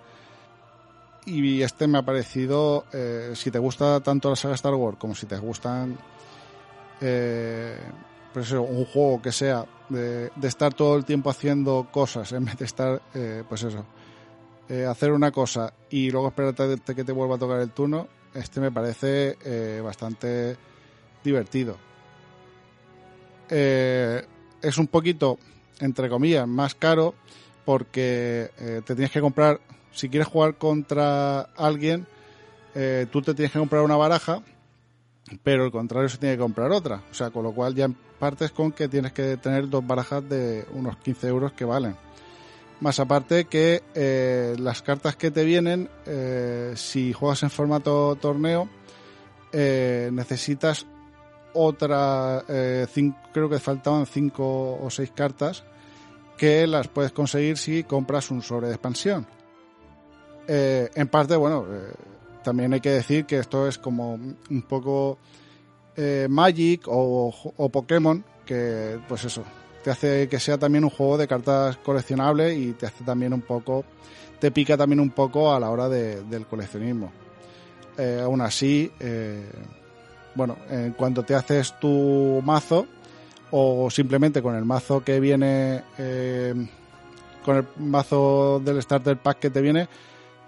Y 1.26 1.60
este 1.62 1.88
me 1.88 1.98
ha 1.98 2.02
parecido, 2.02 2.84
eh, 2.92 3.32
si 3.34 3.50
te 3.50 3.58
gusta 3.58 4.00
tanto 4.00 4.30
la 4.30 4.36
saga 4.36 4.54
Star 4.54 4.74
Wars 4.74 4.96
como 4.98 5.14
si 5.14 5.26
te 5.26 5.36
gustan 5.38 5.96
eh, 7.00 7.78
pues 8.32 8.46
eso, 8.46 8.62
un 8.62 8.84
juego 8.84 9.20
que 9.22 9.32
sea 9.32 9.64
de, 9.88 10.30
de 10.34 10.48
estar 10.48 10.72
todo 10.74 10.96
el 10.96 11.04
tiempo 11.04 11.30
haciendo 11.30 11.88
cosas 11.90 12.32
en 12.32 12.44
vez 12.44 12.56
de 12.58 12.64
estar, 12.64 13.00
eh, 13.14 13.42
pues 13.48 13.62
eso, 13.62 13.84
eh, 14.68 14.84
hacer 14.84 15.12
una 15.12 15.30
cosa 15.30 15.72
y 15.90 16.10
luego 16.10 16.28
esperarte 16.28 16.94
que 16.94 17.04
te 17.04 17.12
vuelva 17.12 17.36
a 17.36 17.38
tocar 17.38 17.60
el 17.60 17.70
turno, 17.70 18.08
este 18.34 18.60
me 18.60 18.72
parece 18.72 19.38
eh, 19.44 19.80
bastante 19.82 20.56
divertido. 21.22 21.76
Eh, 23.48 24.24
es 24.60 24.78
un 24.78 24.88
poquito, 24.88 25.38
entre 25.80 26.08
comillas, 26.08 26.48
más 26.48 26.74
caro 26.74 27.14
porque 27.64 28.50
te 28.56 28.94
tienes 28.94 29.10
que 29.10 29.20
comprar, 29.20 29.60
si 29.90 30.08
quieres 30.08 30.28
jugar 30.28 30.54
contra 30.54 31.40
alguien, 31.40 32.06
tú 33.10 33.22
te 33.22 33.34
tienes 33.34 33.50
que 33.50 33.58
comprar 33.58 33.82
una 33.82 33.96
baraja, 33.96 34.40
pero 35.42 35.64
el 35.64 35.72
contrario 35.72 36.08
se 36.08 36.18
tiene 36.18 36.36
que 36.36 36.42
comprar 36.42 36.70
otra. 36.70 37.02
O 37.10 37.14
sea, 37.14 37.30
con 37.30 37.42
lo 37.42 37.52
cual 37.52 37.74
ya 37.74 37.88
partes 38.20 38.52
con 38.52 38.70
que 38.70 38.88
tienes 38.88 39.12
que 39.12 39.36
tener 39.36 39.68
dos 39.68 39.84
barajas 39.84 40.28
de 40.28 40.64
unos 40.74 40.96
15 40.98 41.26
euros 41.26 41.52
que 41.52 41.64
valen. 41.64 41.96
Más 42.80 43.00
aparte 43.00 43.46
que 43.46 43.82
eh, 43.94 44.54
las 44.58 44.82
cartas 44.82 45.16
que 45.16 45.30
te 45.30 45.44
vienen, 45.44 45.88
eh, 46.04 46.74
si 46.76 47.12
juegas 47.12 47.42
en 47.42 47.50
formato 47.50 48.16
torneo, 48.16 48.68
eh, 49.52 50.10
necesitas 50.12 50.86
otra, 51.54 52.44
eh, 52.48 52.86
cin- 52.94 53.16
creo 53.32 53.48
que 53.48 53.58
faltaban 53.58 54.04
cinco 54.04 54.74
o 54.78 54.90
seis 54.90 55.10
cartas 55.14 55.64
que 56.36 56.66
las 56.66 56.88
puedes 56.88 57.12
conseguir 57.12 57.56
si 57.56 57.82
compras 57.84 58.30
un 58.30 58.42
sobre 58.42 58.66
de 58.68 58.74
expansión. 58.74 59.26
En 60.48 61.08
parte, 61.08 61.34
bueno, 61.34 61.64
también 62.44 62.72
hay 62.74 62.80
que 62.80 62.90
decir 62.90 63.24
que 63.24 63.38
esto 63.38 63.66
es 63.66 63.78
como 63.78 64.12
un 64.14 64.62
poco 64.68 65.18
Magic 66.28 66.82
o, 66.88 67.34
o 67.56 67.68
Pokémon, 67.70 68.22
que 68.44 69.00
pues 69.08 69.24
eso, 69.24 69.42
te 69.86 69.92
hace 69.92 70.28
que 70.28 70.40
sea 70.40 70.58
también 70.58 70.82
un 70.82 70.90
juego 70.90 71.16
de 71.16 71.28
cartas 71.28 71.76
coleccionables 71.76 72.58
y 72.58 72.72
te 72.72 72.86
hace 72.86 73.04
también 73.04 73.32
un 73.32 73.42
poco, 73.42 73.84
te 74.40 74.50
pica 74.50 74.76
también 74.76 74.98
un 74.98 75.10
poco 75.10 75.54
a 75.54 75.60
la 75.60 75.70
hora 75.70 75.88
de- 75.88 76.24
del 76.24 76.44
coleccionismo. 76.44 77.12
Eh, 77.96 78.18
aún 78.20 78.40
así, 78.40 78.90
eh, 78.98 79.48
bueno, 80.34 80.56
en 80.68 80.90
cuanto 80.94 81.22
te 81.22 81.36
haces 81.36 81.78
tu 81.78 82.42
mazo, 82.44 82.88
o 83.52 83.88
simplemente 83.88 84.42
con 84.42 84.56
el 84.56 84.64
mazo 84.64 85.04
que 85.04 85.20
viene, 85.20 85.84
eh, 85.98 86.52
con 87.44 87.58
el 87.58 87.66
mazo 87.78 88.60
del 88.64 88.82
starter 88.82 89.18
pack 89.18 89.38
que 89.38 89.50
te 89.50 89.60
viene, 89.60 89.86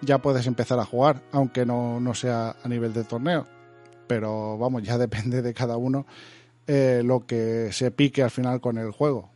ya 0.01 0.19
puedes 0.19 0.49
empezar 0.49 0.81
a 0.81 0.85
jugar, 0.85 1.23
aunque 1.31 1.65
no, 1.65 2.01
no 2.01 2.13
sea 2.13 2.57
a 2.61 2.69
nivel 2.69 2.93
de 2.93 3.05
torneo. 3.05 3.47
Pero 4.09 4.59
vamos, 4.59 4.83
ya 4.83 4.99
depende 5.07 5.43
de 5.43 5.55
cada 5.55 5.77
uno 5.77 6.07
eh, 6.69 7.03
lo 7.05 7.27
que 7.27 7.71
se 7.73 7.91
pique 7.91 8.23
al 8.23 8.31
final 8.31 8.61
con 8.61 8.79
el 8.79 8.93
juego. 8.93 9.31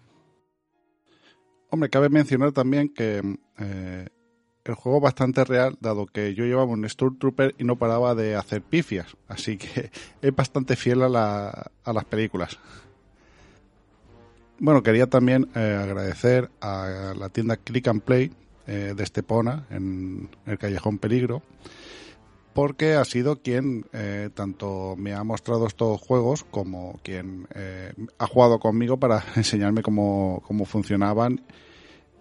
Hombre, 1.71 1.91
cabe 1.91 2.09
mencionar 2.11 2.53
también 2.53 2.89
que 2.89 3.21
eh, 3.59 4.07
el 4.65 4.75
juego 4.75 4.99
es 4.99 5.03
bastante 5.05 5.43
real, 5.45 5.77
dado 5.81 6.07
que 6.07 6.35
yo 6.35 6.45
llevaba 6.45 6.71
un 6.71 6.89
Stormtrooper 6.89 7.55
y 7.59 7.65
no 7.65 7.77
paraba 7.77 8.15
de 8.15 8.37
hacer 8.37 8.63
pifias. 8.63 9.17
Así 9.27 9.57
que 9.57 9.91
es 10.23 10.37
bastante 10.37 10.77
fiel 10.77 11.03
a, 11.03 11.09
la- 11.09 11.71
a 11.83 11.93
las 11.93 12.05
películas. 12.05 12.59
Bueno, 14.59 14.83
quería 14.83 15.09
también 15.09 15.49
eh, 15.57 15.79
agradecer 15.83 16.51
a 16.61 17.15
la 17.19 17.29
tienda 17.31 17.57
Click 17.57 17.89
and 17.89 18.03
Play 18.03 18.31
eh, 18.69 18.95
de 18.97 19.03
Estepona, 19.03 19.67
en 19.71 20.29
el 20.47 20.57
Callejón 20.59 20.99
Peligro, 20.99 21.43
porque 22.55 22.95
ha 22.95 23.05
sido 23.05 23.43
quien 23.43 23.87
eh, 23.93 24.31
tanto 24.35 24.95
me 24.97 25.15
ha 25.15 25.25
mostrado 25.25 25.67
estos 25.67 26.01
juegos 26.01 26.45
como 26.45 27.01
quien 27.03 27.47
eh, 27.55 27.93
ha 28.19 28.27
jugado 28.27 28.59
conmigo 28.59 28.99
para 28.99 29.25
enseñarme 29.37 29.83
cómo, 29.83 30.43
cómo 30.47 30.65
funcionaban 30.65 31.43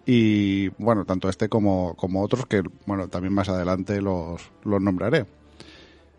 y 0.04 0.68
bueno, 0.82 1.04
tanto 1.04 1.28
este 1.28 1.48
como, 1.48 1.94
como 1.96 2.22
otros 2.22 2.46
que 2.46 2.62
bueno, 2.86 3.08
también 3.08 3.34
más 3.34 3.48
adelante 3.48 4.00
los, 4.00 4.50
los 4.64 4.80
nombraré. 4.80 5.26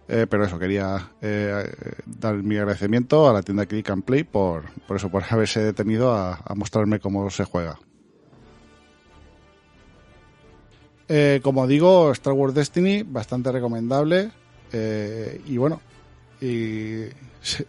Eh, 0.09 0.27
pero 0.29 0.45
eso, 0.45 0.59
quería 0.59 1.11
eh, 1.21 1.71
dar 2.05 2.35
mi 2.35 2.57
agradecimiento 2.57 3.29
a 3.29 3.33
la 3.33 3.41
tienda 3.41 3.65
Click 3.65 3.89
and 3.89 4.03
Play 4.03 4.23
por, 4.25 4.65
por 4.85 4.97
eso, 4.97 5.09
por 5.09 5.23
haberse 5.29 5.61
detenido 5.61 6.13
a, 6.13 6.41
a 6.43 6.55
mostrarme 6.55 6.99
cómo 6.99 7.29
se 7.29 7.45
juega. 7.45 7.79
Eh, 11.15 11.41
como 11.43 11.67
digo, 11.67 12.11
Star 12.11 12.33
Wars 12.33 12.55
Destiny, 12.55 13.03
bastante 13.03 13.51
recomendable. 13.51 14.31
eh, 14.71 15.39
y 15.45 15.57
bueno, 15.57 15.79
y 16.41 17.03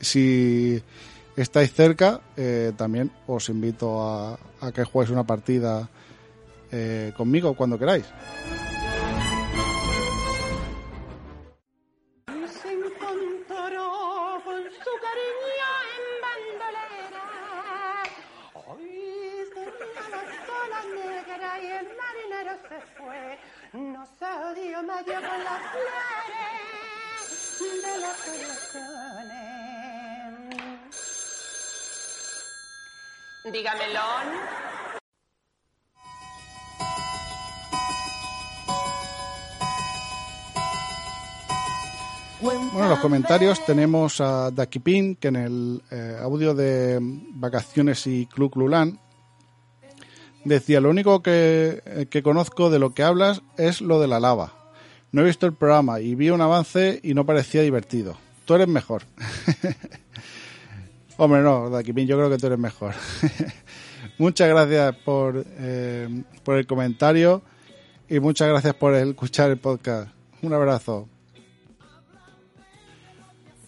si, 0.00 0.82
estáis 1.36 1.74
cerca, 1.74 2.22
eh, 2.38 2.72
también 2.74 3.10
os 3.26 3.50
invito 3.50 4.00
a, 4.02 4.38
que 4.74 4.84
juegues 4.84 5.10
una 5.10 5.24
partida 5.24 5.90
conmigo 7.16 7.54
cuando 7.54 7.78
queráis. 7.78 8.06
Comentarios 43.24 43.64
tenemos 43.64 44.20
a 44.20 44.50
Dakipin, 44.50 45.16
que 45.16 45.28
en 45.28 45.36
el 45.36 45.82
eh, 45.90 46.18
audio 46.20 46.54
de 46.54 46.98
Vacaciones 47.00 48.06
y 48.06 48.26
Club 48.26 48.52
Lulan 48.54 49.00
decía, 50.44 50.78
lo 50.82 50.90
único 50.90 51.22
que, 51.22 51.82
eh, 51.86 52.06
que 52.10 52.22
conozco 52.22 52.68
de 52.68 52.78
lo 52.78 52.92
que 52.92 53.02
hablas 53.02 53.40
es 53.56 53.80
lo 53.80 53.98
de 53.98 54.08
la 54.08 54.20
lava. 54.20 54.52
No 55.10 55.22
he 55.22 55.24
visto 55.24 55.46
el 55.46 55.54
programa 55.54 56.00
y 56.00 56.14
vi 56.14 56.28
un 56.28 56.42
avance 56.42 57.00
y 57.02 57.14
no 57.14 57.24
parecía 57.24 57.62
divertido. 57.62 58.18
Tú 58.44 58.56
eres 58.56 58.68
mejor. 58.68 59.04
Hombre, 61.16 61.40
no, 61.40 61.70
Dakipin, 61.70 62.06
yo 62.06 62.18
creo 62.18 62.28
que 62.28 62.36
tú 62.36 62.48
eres 62.48 62.58
mejor. 62.58 62.92
muchas 64.18 64.50
gracias 64.50 64.96
por, 64.96 65.46
eh, 65.46 66.24
por 66.42 66.58
el 66.58 66.66
comentario 66.66 67.40
y 68.06 68.20
muchas 68.20 68.50
gracias 68.50 68.74
por 68.74 68.94
escuchar 68.94 69.50
el 69.50 69.56
podcast. 69.56 70.10
Un 70.42 70.52
abrazo. 70.52 71.08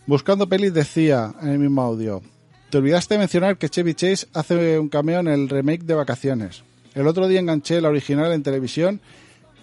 Buscando 0.06 0.48
pelis 0.48 0.72
decía 0.72 1.34
en 1.42 1.48
el 1.48 1.58
mismo 1.58 1.82
audio, 1.82 2.22
te 2.70 2.78
olvidaste 2.78 3.14
de 3.14 3.18
mencionar 3.18 3.58
que 3.58 3.68
Chevy 3.68 3.94
Chase 3.94 4.28
hace 4.34 4.78
un 4.78 4.88
cameo 4.88 5.18
en 5.18 5.26
el 5.26 5.48
remake 5.48 5.82
de 5.82 5.94
Vacaciones. 5.94 6.62
El 6.94 7.08
otro 7.08 7.26
día 7.26 7.40
enganché 7.40 7.80
la 7.80 7.88
original 7.88 8.32
en 8.32 8.44
televisión 8.44 9.00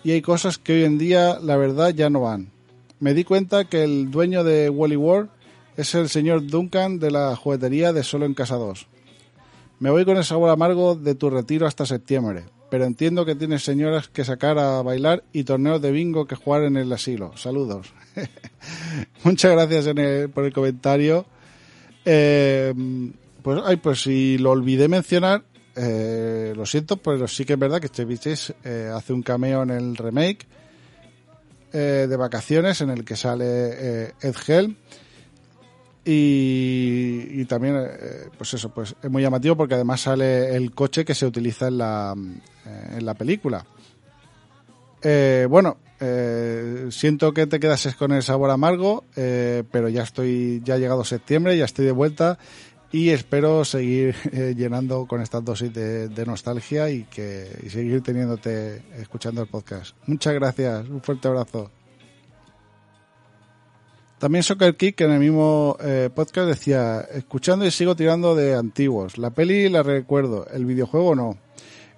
y 0.03 0.11
hay 0.11 0.21
cosas 0.21 0.57
que 0.57 0.73
hoy 0.73 0.83
en 0.83 0.97
día 0.97 1.39
la 1.41 1.55
verdad 1.55 1.91
ya 1.91 2.09
no 2.09 2.19
van. 2.19 2.49
Me 2.99 3.13
di 3.13 3.23
cuenta 3.23 3.69
que 3.69 3.85
el 3.85 4.11
dueño 4.11 4.43
de 4.43 4.69
Wally 4.69 4.97
World 4.97 5.29
es 5.77 5.95
el 5.95 6.09
señor 6.09 6.45
Duncan 6.45 6.99
de 6.99 7.11
la 7.11 7.37
juguetería 7.37 7.93
de 7.93 8.03
Solo 8.03 8.25
en 8.25 8.33
Casa 8.33 8.55
2. 8.55 8.87
Me 9.79 9.91
voy 9.91 10.03
con 10.03 10.17
el 10.17 10.25
sabor 10.25 10.49
amargo 10.49 10.95
de 10.95 11.15
tu 11.15 11.29
retiro 11.29 11.67
hasta 11.67 11.85
septiembre, 11.85 12.43
pero 12.73 12.85
entiendo 12.85 13.23
que 13.23 13.35
tienes 13.35 13.63
señoras 13.63 14.07
que 14.07 14.25
sacar 14.25 14.57
a 14.57 14.81
bailar 14.81 15.23
y 15.31 15.43
torneos 15.43 15.79
de 15.79 15.91
bingo 15.91 16.25
que 16.25 16.33
jugar 16.33 16.63
en 16.63 16.75
el 16.75 16.91
asilo. 16.91 17.37
Saludos. 17.37 17.93
Muchas 19.23 19.51
gracias 19.51 19.85
en 19.85 19.99
el- 19.99 20.29
por 20.31 20.43
el 20.43 20.51
comentario. 20.53 21.23
Eh, 22.03 22.73
pues, 23.43 23.61
ay, 23.63 23.75
pues 23.75 24.01
si 24.01 24.39
lo 24.39 24.49
olvidé 24.49 24.87
mencionar, 24.87 25.43
eh, 25.75 26.53
lo 26.55 26.65
siento, 26.65 26.97
pero 26.97 27.27
sí 27.27 27.45
que 27.45 27.53
es 27.53 27.59
verdad 27.59 27.79
que 27.79 27.89
Chevy 27.89 28.17
Chase 28.17 28.55
eh, 28.63 28.89
hace 28.91 29.13
un 29.13 29.21
cameo 29.21 29.61
en 29.61 29.69
el 29.69 29.95
remake 29.95 30.47
eh, 31.73 32.07
de 32.09 32.17
vacaciones 32.17 32.81
en 32.81 32.89
el 32.89 33.05
que 33.05 33.15
sale 33.15 33.45
eh, 33.45 34.11
Ed 34.19 34.35
Helm. 34.47 34.75
Y, 36.05 37.45
también, 37.45 37.77
eh, 37.77 38.29
pues 38.37 38.53
eso, 38.53 38.69
pues 38.69 38.95
es 39.01 39.09
muy 39.09 39.21
llamativo 39.21 39.55
porque 39.55 39.75
además 39.75 40.01
sale 40.01 40.55
el 40.55 40.71
coche 40.71 41.05
que 41.05 41.15
se 41.15 41.25
utiliza 41.25 41.67
en 41.67 41.77
la, 41.77 42.13
eh, 42.65 42.95
en 42.97 43.05
la 43.05 43.13
película. 43.13 43.65
Eh, 45.01 45.47
bueno, 45.49 45.77
eh, 45.99 46.87
siento 46.91 47.33
que 47.33 47.47
te 47.47 47.59
quedases 47.59 47.95
con 47.95 48.11
el 48.11 48.23
sabor 48.23 48.49
amargo, 48.49 49.05
pero 49.13 49.87
ya 49.89 50.03
estoy, 50.03 50.61
ya 50.65 50.75
ha 50.75 50.77
llegado 50.77 51.05
septiembre, 51.05 51.57
ya 51.57 51.65
estoy 51.65 51.85
de 51.85 51.91
vuelta 51.91 52.37
y 52.91 53.09
espero 53.09 53.63
seguir 53.63 54.15
llenando 54.55 55.05
con 55.05 55.21
estas 55.21 55.43
dosis 55.43 55.73
de, 55.73 56.09
de 56.09 56.25
nostalgia 56.25 56.89
y 56.89 57.03
que 57.03 57.47
y 57.63 57.69
seguir 57.69 58.01
teniéndote 58.01 58.81
escuchando 58.97 59.41
el 59.41 59.47
podcast. 59.47 59.95
Muchas 60.05 60.33
gracias, 60.33 60.87
un 60.89 61.01
fuerte 61.01 61.29
abrazo. 61.29 61.71
También 64.23 64.41
Soccer 64.41 64.77
Kick 64.77 65.01
en 65.01 65.11
el 65.11 65.19
mismo 65.19 65.75
eh, 65.81 66.09
podcast 66.15 66.47
decía, 66.47 67.01
escuchando 67.01 67.65
y 67.65 67.71
sigo 67.71 67.93
tirando 67.93 68.35
de 68.35 68.55
antiguos. 68.55 69.17
La 69.17 69.31
peli 69.31 69.67
la 69.67 69.83
recuerdo, 69.83 70.47
el 70.53 70.63
videojuego 70.63 71.13
no. 71.13 71.37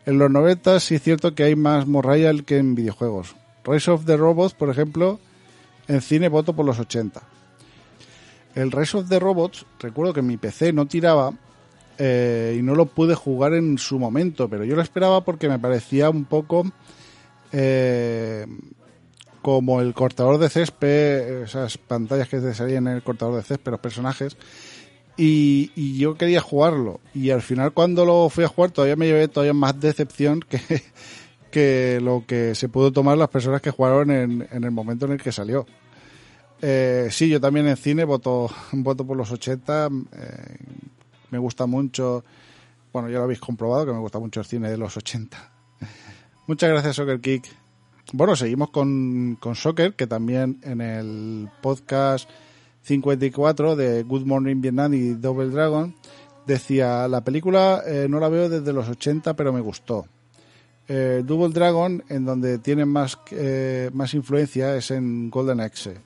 En 0.07 0.17
los 0.17 0.31
90 0.31 0.79
sí 0.79 0.95
es 0.95 1.03
cierto 1.03 1.35
que 1.35 1.43
hay 1.43 1.55
más 1.55 1.85
morralla 1.85 2.33
que 2.43 2.57
en 2.57 2.73
videojuegos. 2.73 3.35
Rise 3.63 3.91
of 3.91 4.05
the 4.05 4.17
Robots, 4.17 4.55
por 4.55 4.71
ejemplo, 4.71 5.19
en 5.87 6.01
cine 6.01 6.27
voto 6.27 6.55
por 6.55 6.65
los 6.65 6.79
80. 6.79 7.21
El 8.55 8.71
Rise 8.71 8.97
of 8.97 9.07
the 9.07 9.19
Robots, 9.19 9.67
recuerdo 9.79 10.11
que 10.11 10.23
mi 10.23 10.37
PC 10.37 10.73
no 10.73 10.87
tiraba 10.87 11.31
eh, 11.99 12.55
y 12.57 12.63
no 12.63 12.73
lo 12.73 12.87
pude 12.87 13.13
jugar 13.13 13.53
en 13.53 13.77
su 13.77 13.99
momento, 13.99 14.49
pero 14.49 14.63
yo 14.63 14.75
lo 14.75 14.81
esperaba 14.81 15.23
porque 15.23 15.47
me 15.47 15.59
parecía 15.59 16.09
un 16.09 16.25
poco 16.25 16.65
eh, 17.51 18.47
como 19.45 19.79
el 19.79 19.93
cortador 19.93 20.39
de 20.39 20.49
césped, 20.49 21.43
esas 21.43 21.77
pantallas 21.77 22.27
que 22.27 22.39
te 22.39 22.55
salían 22.55 22.87
en 22.87 22.95
el 22.95 23.03
cortador 23.03 23.35
de 23.35 23.43
césped, 23.43 23.69
los 23.69 23.79
personajes, 23.79 24.37
y, 25.17 25.99
yo 25.99 26.15
quería 26.15 26.41
jugarlo. 26.41 26.99
Y 27.13 27.29
al 27.29 27.43
final 27.43 27.71
cuando 27.71 28.05
lo 28.05 28.27
fui 28.29 28.43
a 28.43 28.47
jugar 28.47 28.71
todavía 28.71 28.95
me 28.95 29.05
llevé 29.05 29.27
todavía 29.27 29.53
más 29.53 29.79
decepción 29.79 30.39
que, 30.39 30.59
que 31.51 31.99
lo 32.01 32.23
que 32.25 32.55
se 32.55 32.69
pudo 32.69 32.91
tomar 32.91 33.19
las 33.19 33.29
personas 33.29 33.61
que 33.61 33.69
jugaron 33.69 34.09
en, 34.09 34.47
en 34.51 34.63
el 34.63 34.71
momento 34.71 35.05
en 35.05 35.11
el 35.11 35.21
que 35.21 35.31
salió. 35.31 35.67
Eh, 36.59 37.09
sí, 37.11 37.29
yo 37.29 37.39
también 37.39 37.67
en 37.67 37.77
cine 37.77 38.03
voto, 38.03 38.49
voto 38.71 39.05
por 39.05 39.15
los 39.15 39.31
80. 39.31 39.89
eh, 40.11 40.57
me 41.29 41.37
gusta 41.37 41.67
mucho. 41.67 42.25
Bueno, 42.91 43.09
ya 43.09 43.19
lo 43.19 43.25
habéis 43.25 43.41
comprobado 43.41 43.85
que 43.85 43.93
me 43.93 43.99
gusta 43.99 44.17
mucho 44.17 44.39
el 44.39 44.47
cine 44.47 44.71
de 44.71 44.77
los 44.77 44.97
80. 44.97 45.51
Muchas 46.47 46.67
gracias, 46.67 46.95
Soccer 46.95 47.21
Kick. 47.21 47.64
Bueno, 48.13 48.35
seguimos 48.35 48.69
con, 48.69 49.37
con 49.39 49.55
Soccer, 49.55 49.95
que 49.95 50.05
también 50.05 50.59
en 50.63 50.79
el 50.79 51.49
podcast 51.61 52.29
54 52.83 53.75
de 53.75 54.03
Good 54.03 54.25
Morning 54.25 54.61
Vietnam 54.61 54.93
y 54.93 55.13
Double 55.15 55.49
Dragon 55.49 55.95
decía: 56.45 57.07
La 57.07 57.23
película 57.23 57.81
eh, 57.85 58.07
no 58.07 58.19
la 58.19 58.29
veo 58.29 58.47
desde 58.47 58.73
los 58.73 58.87
80, 58.87 59.35
pero 59.35 59.51
me 59.51 59.59
gustó. 59.59 60.05
Eh, 60.87 61.23
Double 61.25 61.51
Dragon, 61.51 62.03
en 62.09 62.25
donde 62.25 62.59
tiene 62.59 62.85
más, 62.85 63.17
eh, 63.31 63.89
más 63.91 64.13
influencia, 64.13 64.75
es 64.75 64.91
en 64.91 65.31
Golden 65.31 65.59
Axe. 65.59 65.97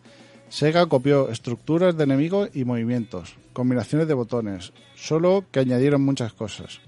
Sega 0.47 0.85
copió 0.87 1.29
estructuras 1.29 1.97
de 1.97 2.05
enemigos 2.05 2.49
y 2.53 2.63
movimientos, 2.63 3.35
combinaciones 3.51 4.07
de 4.07 4.13
botones, 4.13 4.71
solo 4.95 5.43
que 5.51 5.59
añadieron 5.59 6.01
muchas 6.01 6.33
cosas, 6.33 6.79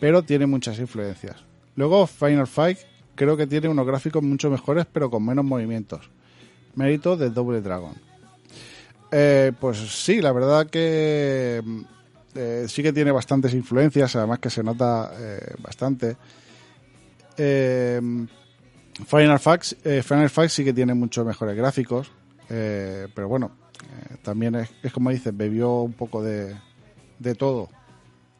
pero 0.00 0.22
tiene 0.22 0.46
muchas 0.46 0.78
influencias. 0.78 1.36
Luego 1.74 2.06
Final 2.06 2.46
Fight 2.46 2.78
creo 3.16 3.36
que 3.36 3.46
tiene 3.46 3.68
unos 3.68 3.86
gráficos 3.86 4.22
mucho 4.22 4.50
mejores 4.50 4.86
pero 4.92 5.10
con 5.10 5.24
menos 5.24 5.44
movimientos. 5.44 6.08
Mérito 6.76 7.16
de 7.16 7.30
Double 7.30 7.60
Dragon. 7.60 7.94
Eh, 9.10 9.52
pues 9.58 9.78
sí, 9.78 10.20
la 10.20 10.32
verdad 10.32 10.68
que 10.68 11.62
eh, 12.34 12.66
sí 12.68 12.82
que 12.82 12.92
tiene 12.92 13.10
bastantes 13.10 13.54
influencias, 13.54 14.14
además 14.16 14.38
que 14.38 14.50
se 14.50 14.62
nota 14.62 15.12
eh, 15.18 15.54
bastante. 15.62 16.16
Eh, 17.36 18.00
Final 19.06 19.38
Fight, 19.38 19.62
eh, 19.84 20.02
Final 20.02 20.30
Fight 20.30 20.50
sí 20.50 20.64
que 20.64 20.72
tiene 20.72 20.94
muchos 20.94 21.26
mejores 21.26 21.56
gráficos, 21.56 22.10
pero 22.48 23.28
bueno, 23.28 23.50
también 24.22 24.54
es, 24.54 24.92
como 24.92 25.10
dices, 25.10 25.36
bebió 25.36 25.80
un 25.80 25.92
poco 25.92 26.22
de, 26.22 26.56
de 27.18 27.34
todo. 27.34 27.68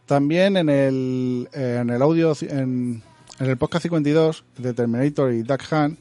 También 0.07 0.57
en 0.57 0.69
el, 0.69 1.49
en 1.53 1.91
el 1.91 2.01
audio, 2.01 2.33
en 3.39 3.47
el 3.47 3.57
podcast 3.57 3.83
52 3.83 4.45
de 4.59 4.73
Terminator 4.73 5.33
y 5.33 5.43
Duck 5.43 5.63
Hunt, 5.71 5.99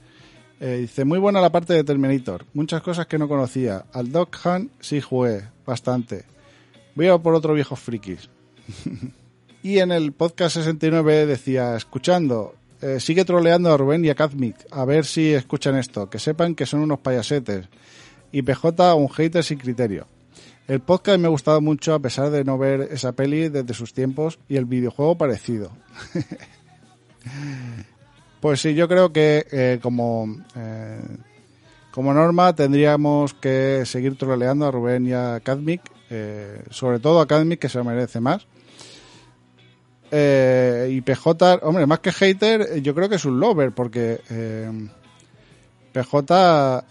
eh, 0.59 0.77
dice, 0.81 1.03
muy 1.03 1.19
buena 1.19 1.41
la 1.41 1.51
parte 1.51 1.73
de 1.73 1.83
Terminator, 1.83 2.45
muchas 2.53 2.81
cosas 2.81 3.07
que 3.07 3.17
no 3.17 3.27
conocía. 3.27 3.85
Al 3.93 4.11
Duck 4.11 4.37
Hunt 4.45 4.71
sí 4.79 5.01
jugué, 5.01 5.49
bastante. 5.65 6.23
Voy 6.95 7.07
a 7.07 7.17
por 7.17 7.35
otro 7.35 7.53
viejo 7.53 7.75
frikis. 7.75 8.29
y 9.63 9.79
en 9.79 9.91
el 9.91 10.13
podcast 10.13 10.55
69 10.55 11.25
decía, 11.25 11.75
escuchando, 11.75 12.55
eh, 12.81 12.99
sigue 12.99 13.25
troleando 13.25 13.73
a 13.73 13.77
Rubén 13.77 14.05
y 14.05 14.09
a 14.09 14.15
Kazmik, 14.15 14.55
a 14.71 14.85
ver 14.85 15.05
si 15.05 15.33
escuchan 15.33 15.75
esto, 15.75 16.09
que 16.09 16.19
sepan 16.19 16.55
que 16.55 16.65
son 16.65 16.81
unos 16.81 16.99
payasetes. 16.99 17.67
Y 18.31 18.41
PJ, 18.41 18.95
un 18.95 19.09
hater 19.09 19.43
sin 19.43 19.57
criterio. 19.57 20.07
El 20.67 20.79
podcast 20.79 21.19
me 21.19 21.27
ha 21.27 21.29
gustado 21.29 21.61
mucho 21.61 21.93
a 21.93 21.99
pesar 21.99 22.31
de 22.31 22.43
no 22.43 22.57
ver 22.57 22.87
esa 22.91 23.11
peli 23.11 23.49
desde 23.49 23.73
sus 23.73 23.93
tiempos 23.93 24.39
y 24.47 24.55
el 24.55 24.65
videojuego 24.65 25.17
parecido. 25.17 25.71
pues 28.39 28.61
sí, 28.61 28.75
yo 28.75 28.87
creo 28.87 29.11
que 29.11 29.45
eh, 29.51 29.79
como, 29.81 30.37
eh, 30.55 31.01
como 31.91 32.13
norma 32.13 32.55
tendríamos 32.55 33.33
que 33.33 33.83
seguir 33.85 34.17
troleando 34.17 34.65
a 34.65 34.71
Rubén 34.71 35.07
y 35.07 35.13
a 35.13 35.39
Kazmik, 35.43 35.81
eh, 36.09 36.63
sobre 36.69 36.99
todo 36.99 37.21
a 37.21 37.27
Kazmik 37.27 37.59
que 37.59 37.69
se 37.69 37.77
lo 37.77 37.83
merece 37.83 38.19
más. 38.19 38.47
Y 40.11 41.01
PJ, 41.01 41.59
hombre, 41.63 41.85
más 41.85 41.99
que 41.99 42.11
hater, 42.11 42.81
yo 42.81 42.95
creo 42.95 43.09
que 43.09 43.15
es 43.15 43.25
un 43.25 43.37
lover, 43.37 43.73
porque 43.73 44.21
PJ 45.91 46.85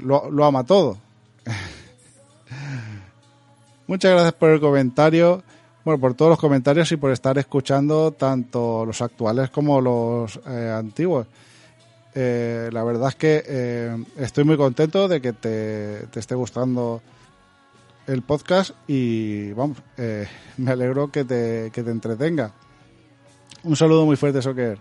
lo 0.00 0.44
ama 0.46 0.64
todo. 0.64 0.96
Muchas 3.86 4.12
gracias 4.12 4.32
por 4.34 4.50
el 4.50 4.60
comentario, 4.60 5.42
bueno, 5.84 6.00
por 6.00 6.14
todos 6.14 6.30
los 6.30 6.38
comentarios 6.38 6.92
y 6.92 6.96
por 6.96 7.10
estar 7.10 7.38
escuchando 7.38 8.12
tanto 8.12 8.84
los 8.84 9.00
actuales 9.00 9.50
como 9.50 9.80
los 9.80 10.38
eh, 10.46 10.74
antiguos. 10.76 11.26
Eh, 12.14 12.68
la 12.72 12.84
verdad 12.84 13.08
es 13.08 13.14
que 13.14 13.42
eh, 13.46 14.04
estoy 14.18 14.44
muy 14.44 14.56
contento 14.56 15.08
de 15.08 15.20
que 15.20 15.32
te, 15.32 16.06
te 16.08 16.20
esté 16.20 16.34
gustando 16.34 17.00
el 18.06 18.22
podcast 18.22 18.72
y 18.88 19.52
vamos, 19.52 19.78
me 20.56 20.70
alegro 20.70 21.10
que 21.10 21.24
te, 21.24 21.70
que 21.72 21.82
te 21.82 21.90
entretenga. 21.90 22.52
Un 23.62 23.76
saludo 23.76 24.04
muy 24.04 24.16
fuerte, 24.16 24.42
Soccer. 24.42 24.78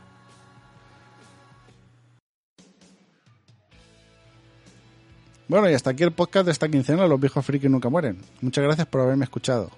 Bueno, 5.48 5.70
y 5.70 5.74
hasta 5.74 5.90
aquí 5.90 6.04
el 6.04 6.12
podcast 6.12 6.46
de 6.46 6.52
esta 6.52 6.70
quincena, 6.70 7.08
Los 7.08 7.20
viejos 7.20 7.44
frikis 7.44 7.72
nunca 7.72 7.90
mueren. 7.90 8.20
Muchas 8.42 8.64
gracias 8.64 8.86
por 8.88 9.02
haberme 9.02 9.24
escuchado. 9.24 9.72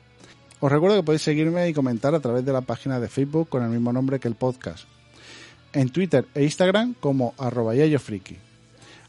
Os 0.62 0.72
recuerdo 0.72 0.96
que 0.98 1.04
podéis 1.04 1.24
seguirme 1.24 1.68
y 1.68 1.74
comentar 1.74 2.14
a 2.14 2.20
través 2.20 2.46
de 2.46 2.54
la 2.54 2.62
página 2.62 3.00
de 3.00 3.10
Facebook 3.10 3.50
con 3.50 3.64
el 3.64 3.70
mismo 3.70 3.92
nombre 3.92 4.20
que 4.20 4.28
el 4.28 4.36
podcast. 4.36 4.86
En 5.74 5.90
Twitter 5.90 6.28
e 6.36 6.44
Instagram 6.44 6.94
como 7.00 7.34
arroba. 7.40 7.74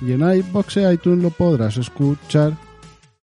Y 0.00 0.12
en 0.12 0.22
iBox 0.22 0.78
e 0.78 0.92
iTunes 0.92 1.22
lo 1.22 1.30
podrás 1.30 1.76
escuchar. 1.76 2.52